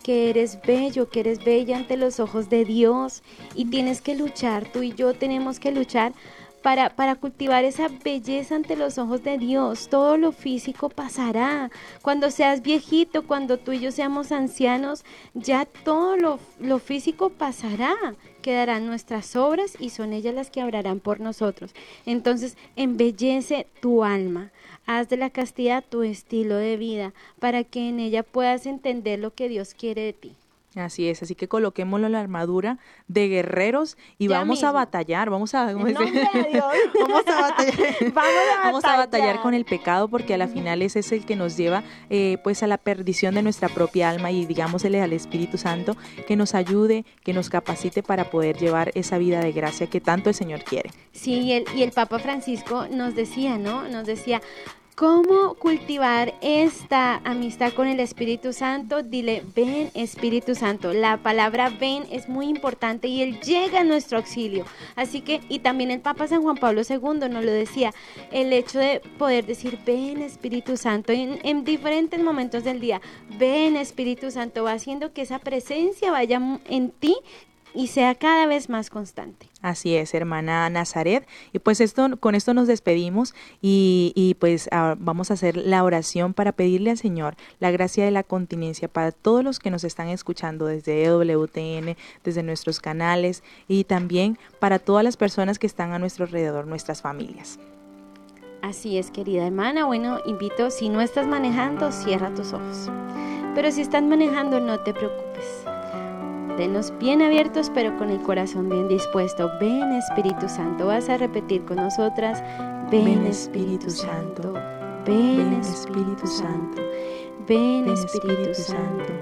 que 0.04 0.30
eres 0.30 0.60
bello, 0.66 1.10
que 1.10 1.22
eres 1.22 1.44
bella 1.44 1.78
ante 1.78 1.98
los 1.98 2.20
ojos 2.20 2.50
de 2.50 2.64
Dios 2.64 3.24
y 3.56 3.66
tienes 3.66 4.02
que 4.02 4.16
luchar, 4.16 4.72
tú 4.72 4.84
y 4.84 4.94
yo 4.94 5.14
tenemos 5.14 5.60
que 5.60 5.72
luchar 5.72 6.14
para, 6.62 6.90
para, 6.96 7.16
cultivar 7.16 7.64
esa 7.64 7.88
belleza 8.04 8.56
ante 8.56 8.76
los 8.76 8.98
ojos 8.98 9.24
de 9.24 9.38
Dios. 9.38 9.88
Todo 9.90 10.18
lo 10.18 10.32
físico 10.32 10.90
pasará. 10.90 11.72
Cuando 12.02 12.30
seas 12.30 12.62
viejito, 12.62 13.26
cuando 13.26 13.58
tú 13.58 13.72
y 13.72 13.80
yo 13.80 13.92
seamos 13.92 14.32
ancianos, 14.32 15.06
ya 15.34 15.66
todo 15.66 16.18
lo, 16.18 16.40
lo 16.60 16.80
físico 16.80 17.30
pasará. 17.30 17.96
Quedarán 18.48 18.86
nuestras 18.86 19.36
obras 19.36 19.74
y 19.78 19.90
son 19.90 20.14
ellas 20.14 20.34
las 20.34 20.50
que 20.50 20.64
obrarán 20.64 21.02
por 21.02 21.20
nosotros. 21.20 21.76
Entonces, 22.06 22.56
embellece 22.78 23.68
tu 23.82 24.06
alma. 24.06 24.54
Haz 24.86 25.10
de 25.10 25.18
la 25.18 25.30
castidad 25.30 25.84
tu 25.84 26.02
estilo 26.02 26.56
de 26.56 26.78
vida 26.78 27.14
para 27.40 27.66
que 27.66 27.90
en 27.90 28.00
ella 28.00 28.24
puedas 28.24 28.66
entender 28.66 29.20
lo 29.20 29.34
que 29.34 29.50
Dios 29.50 29.74
quiere 29.74 30.04
de 30.04 30.14
ti. 30.14 30.32
Así 30.76 31.08
es, 31.08 31.24
así 31.24 31.34
que 31.34 31.48
coloquémoslo 31.48 32.10
la 32.10 32.20
armadura 32.20 32.78
de 33.08 33.30
guerreros 33.30 33.98
y 34.18 34.28
vamos 34.28 34.64
a 34.64 34.72
batallar, 34.72 35.30
vamos 35.32 35.54
a, 35.56 35.74
vamos, 35.74 35.94
a 35.96 36.00
batallar, 36.00 36.64
vamos, 38.64 38.86
a 38.86 38.98
batallar, 38.98 39.42
con 39.42 39.54
el 39.54 39.66
pecado 39.66 40.08
porque 40.08 40.34
a 40.34 40.38
la 40.38 40.48
final 40.48 40.82
ese 40.82 41.00
es 41.00 41.12
el 41.12 41.26
que 41.26 41.36
nos 41.36 41.58
lleva 41.58 41.84
eh, 42.10 42.38
pues 42.44 42.64
a 42.64 42.68
la 42.68 42.78
perdición 42.78 43.36
de 43.36 43.44
nuestra 43.44 43.70
propia 43.70 44.10
alma 44.10 44.30
y 44.32 44.46
digámosle 44.46 45.02
al 45.02 45.14
Espíritu 45.14 45.58
Santo 45.58 45.96
que 46.28 46.36
nos 46.36 46.54
ayude, 46.54 47.06
que 47.24 47.34
nos 47.34 47.50
capacite 47.50 48.04
para 48.04 48.30
poder 48.30 48.58
llevar 48.58 48.92
esa 48.94 49.18
vida 49.18 49.40
de 49.40 49.54
gracia 49.54 49.88
que 49.88 50.02
tanto 50.02 50.30
el 50.30 50.36
Señor 50.36 50.64
quiere. 50.64 50.92
Sí, 51.12 51.40
y 51.40 51.54
el, 51.54 51.66
y 51.76 51.84
el 51.84 51.92
Papa 51.92 52.20
Francisco 52.20 52.88
nos 52.92 53.16
decía, 53.16 53.58
¿no? 53.58 53.88
Nos 53.88 54.06
decía, 54.06 54.42
¿Cómo 54.98 55.54
cultivar 55.54 56.34
esta 56.42 57.18
amistad 57.18 57.72
con 57.74 57.88
el 57.88 58.00
Espíritu 58.00 58.52
Santo? 58.52 59.04
Dile, 59.04 59.44
ven 59.56 59.92
Espíritu 59.94 60.56
Santo. 60.56 60.92
La 60.92 61.18
palabra 61.18 61.70
ven 61.70 62.08
es 62.12 62.28
muy 62.28 62.48
importante 62.48 63.08
y 63.08 63.22
Él 63.22 63.40
llega 63.42 63.82
a 63.82 63.84
nuestro 63.84 64.18
auxilio. 64.18 64.66
Así 64.96 65.22
que, 65.22 65.42
y 65.50 65.60
también 65.60 65.92
el 65.92 66.00
Papa 66.00 66.28
San 66.28 66.42
Juan 66.42 66.58
Pablo 66.58 66.82
II 66.82 67.30
nos 67.30 67.46
lo 67.46 67.52
decía, 67.52 67.94
el 68.32 68.52
hecho 68.52 68.80
de 68.80 69.04
poder 69.20 69.46
decir, 69.46 69.78
ven 69.86 70.24
Espíritu 70.24 70.78
Santo 70.78 71.12
en, 71.12 71.42
en 71.44 71.64
diferentes 71.64 72.20
momentos 72.20 72.64
del 72.64 72.80
día, 72.80 73.00
ven 73.38 73.76
Espíritu 73.76 74.32
Santo, 74.32 74.64
va 74.64 74.72
haciendo 74.72 75.14
que 75.14 75.22
esa 75.22 75.38
presencia 75.38 76.10
vaya 76.10 76.42
en 76.70 76.90
ti 76.90 77.16
y 77.76 77.90
sea 77.90 78.16
cada 78.16 78.48
vez 78.48 78.68
más 78.68 78.90
constante. 78.90 79.47
Así 79.62 79.96
es, 79.96 80.14
hermana 80.14 80.70
Nazaret. 80.70 81.28
Y 81.52 81.60
pues 81.60 81.82
esto, 81.82 82.18
con 82.20 82.36
esto 82.36 82.54
nos 82.54 82.68
despedimos 82.68 83.34
y, 83.60 84.14
y 84.16 84.36
pues 84.36 84.70
ah, 84.72 84.96
vamos 85.00 85.32
a 85.32 85.34
hacer 85.34 85.58
la 85.58 85.84
oración 85.84 86.34
para 86.34 86.52
pedirle 86.52 86.92
al 86.92 86.98
Señor 86.98 87.36
la 87.60 87.72
gracia 87.72 88.06
de 88.06 88.12
la 88.12 88.24
continencia 88.24 88.88
para 88.88 89.12
todos 89.12 89.44
los 89.44 89.60
que 89.60 89.72
nos 89.72 89.84
están 89.84 90.10
escuchando 90.10 90.68
desde 90.68 91.04
EWTN, 91.04 91.98
desde 92.24 92.44
nuestros 92.44 92.80
canales 92.80 93.44
y 93.68 93.86
también 93.86 94.38
para 94.60 94.78
todas 94.78 95.04
las 95.04 95.18
personas 95.18 95.58
que 95.58 95.68
están 95.68 95.92
a 95.92 96.00
nuestro 96.00 96.26
alrededor, 96.26 96.68
nuestras 96.68 97.02
familias. 97.02 97.58
Así 98.62 98.98
es, 98.98 99.10
querida 99.10 99.48
hermana. 99.48 99.86
Bueno, 99.86 100.20
invito, 100.26 100.70
si 100.70 100.90
no 100.90 101.02
estás 101.02 101.28
manejando, 101.28 101.92
cierra 101.92 102.34
tus 102.34 102.54
ojos. 102.54 102.92
Pero 103.56 103.72
si 103.72 103.82
estás 103.82 104.04
manejando, 104.04 104.60
no 104.60 104.80
te 104.82 104.94
preocupes 104.94 105.77
Denos 106.58 106.92
bien 106.98 107.22
abiertos 107.22 107.72
pero 107.74 107.96
con 107.98 108.10
el 108.10 108.20
corazón 108.22 108.68
bien 108.68 108.88
dispuesto. 108.88 109.52
Ven 109.60 109.92
Espíritu 109.92 110.50
Santo, 110.50 110.88
vas 110.88 111.08
a 111.08 111.18
repetir 111.18 111.64
con 111.66 111.78
nosotras. 111.78 112.44
Ven, 112.90 113.26
Espíritu, 113.28 113.90
Santo. 113.90 114.54
Ven 115.06 115.54
Espíritu 115.54 116.26
Santo. 116.26 116.82
Ven 117.48 117.88
Espíritu 117.90 118.54
Santo. 118.54 119.14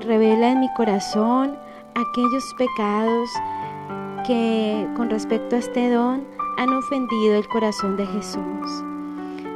Revela 0.00 0.52
en 0.52 0.60
mi 0.60 0.72
corazón 0.74 1.58
aquellos 1.94 2.54
pecados 2.56 3.28
que 4.26 4.88
con 4.96 5.10
respecto 5.10 5.56
a 5.56 5.58
este 5.58 5.90
don 5.90 6.24
han 6.56 6.70
ofendido 6.70 7.34
el 7.36 7.46
corazón 7.48 7.96
de 7.96 8.06
Jesús. 8.06 8.87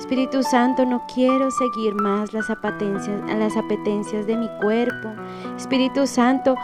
Espíritu 0.02 0.42
Santo, 0.42 0.84
no 0.84 1.00
quiero 1.06 1.48
seguir 1.52 1.94
más 1.94 2.32
las 2.32 2.50
apetencias, 2.50 3.22
las 3.38 3.56
apetencias 3.56 4.26
de 4.26 4.36
mi 4.36 4.48
cuerpo. 4.60 5.10
Espíritu 5.56 6.08
Santo, 6.08 6.56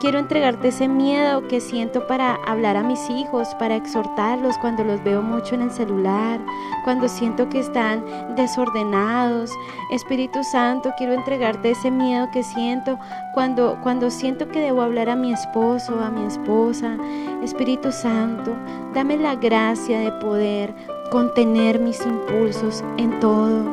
quiero 0.00 0.18
entregarte 0.18 0.68
ese 0.68 0.88
miedo 0.88 1.46
que 1.46 1.60
siento 1.60 2.06
para 2.06 2.36
hablar 2.46 2.74
a 2.78 2.82
mis 2.82 3.10
hijos, 3.10 3.54
para 3.56 3.76
exhortarlos 3.76 4.56
cuando 4.62 4.82
los 4.82 5.04
veo 5.04 5.20
mucho 5.20 5.54
en 5.54 5.60
el 5.60 5.70
celular, 5.70 6.40
cuando 6.84 7.06
siento 7.06 7.50
que 7.50 7.60
están 7.60 8.02
desordenados. 8.34 9.52
Espíritu 9.92 10.42
Santo, 10.42 10.90
quiero 10.96 11.12
entregarte 11.12 11.72
ese 11.72 11.90
miedo 11.90 12.30
que 12.32 12.42
siento 12.42 12.98
cuando, 13.34 13.78
cuando 13.82 14.08
siento 14.08 14.48
que 14.48 14.60
debo 14.60 14.80
hablar 14.80 15.10
a 15.10 15.16
mi 15.16 15.34
esposo, 15.34 16.00
a 16.00 16.10
mi 16.10 16.24
esposa. 16.24 16.96
Espíritu 17.42 17.92
Santo, 17.92 18.56
dame 18.94 19.18
la 19.18 19.34
gracia 19.34 20.00
de 20.00 20.12
poder 20.12 20.74
contener 21.10 21.78
mis 21.78 22.04
impulsos 22.04 22.84
en 22.96 23.18
todo. 23.20 23.64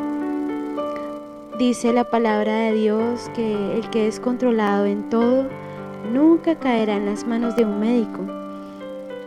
Dice 1.57 1.93
la 1.93 2.03
palabra 2.03 2.55
de 2.55 2.73
Dios 2.73 3.29
que 3.35 3.75
el 3.75 3.89
que 3.89 4.07
es 4.07 4.19
controlado 4.19 4.85
en 4.85 5.09
todo 5.09 5.47
nunca 6.11 6.55
caerá 6.55 6.95
en 6.97 7.05
las 7.05 7.25
manos 7.25 7.55
de 7.55 7.65
un 7.65 7.79
médico. 7.79 8.19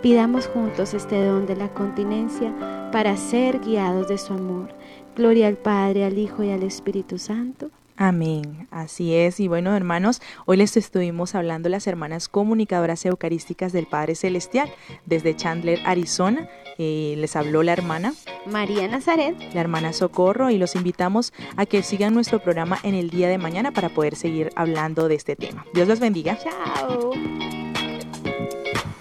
Pidamos 0.03 0.47
juntos 0.47 0.95
este 0.95 1.25
don 1.25 1.47
de 1.47 1.57
la 1.57 1.69
continencia 1.69 2.53
para 2.93 3.17
ser 3.17 3.61
guiados 3.61 4.09
de 4.09 4.19
su 4.19 4.33
amor. 4.33 4.69
Gloria 5.17 5.49
al 5.49 5.57
Padre, 5.57 6.05
al 6.05 6.19
Hijo 6.19 6.43
y 6.43 6.51
al 6.51 6.63
Espíritu 6.63 7.19
Santo 7.19 7.71
Amén, 7.97 8.69
así 8.71 9.15
es. 9.15 9.41
Y 9.41 9.49
bueno, 9.49 9.75
hermanos, 9.75 10.21
hoy 10.45 10.59
les 10.59 10.77
estuvimos 10.77 11.35
hablando 11.35 11.71
las 11.71 11.87
hermanas 11.87 12.29
comunicadoras 12.29 13.07
eucarísticas 13.07 13.73
del 13.73 13.87
Padre 13.87 14.15
Celestial 14.15 14.71
desde 15.07 15.35
Chandler, 15.35 15.81
Arizona. 15.85 16.49
Eh, 16.79 17.15
les 17.17 17.35
habló 17.37 17.63
la 17.63 17.73
hermana 17.73 18.13
María 18.45 18.87
Nazaret, 18.87 19.35
la 19.55 19.63
hermana 19.63 19.95
Socorro, 19.95 20.51
y 20.51 20.59
los 20.59 20.75
invitamos 20.75 21.33
a 21.57 21.65
que 21.65 21.83
sigan 21.83 22.13
nuestro 22.13 22.39
programa 22.41 22.79
en 22.83 22.95
el 22.95 23.09
día 23.09 23.29
de 23.29 23.39
mañana 23.39 23.73
para 23.73 23.89
poder 23.89 24.15
seguir 24.15 24.51
hablando 24.57 25.09
de 25.09 25.15
este 25.15 25.35
tema. 25.35 25.65
Dios 25.73 25.89
los 25.89 25.99
bendiga. 25.99 26.37
Chao. 26.39 27.13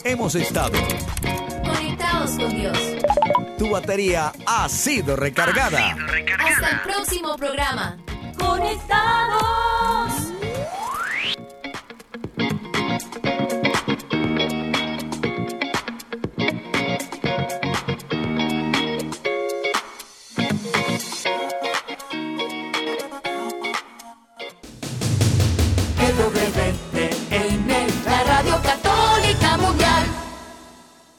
Hemos 0.06 0.36
estado 0.36 0.78
Conectados 1.66 2.32
con 2.32 2.56
Dios. 2.56 2.78
Tu 3.58 3.70
batería 3.70 4.32
ha 4.46 4.70
sido 4.70 5.16
recargada. 5.16 5.98
Hasta 6.40 6.70
el 6.70 6.80
próximo 6.82 7.36
programa 7.36 7.98
conectados. 8.38 10.34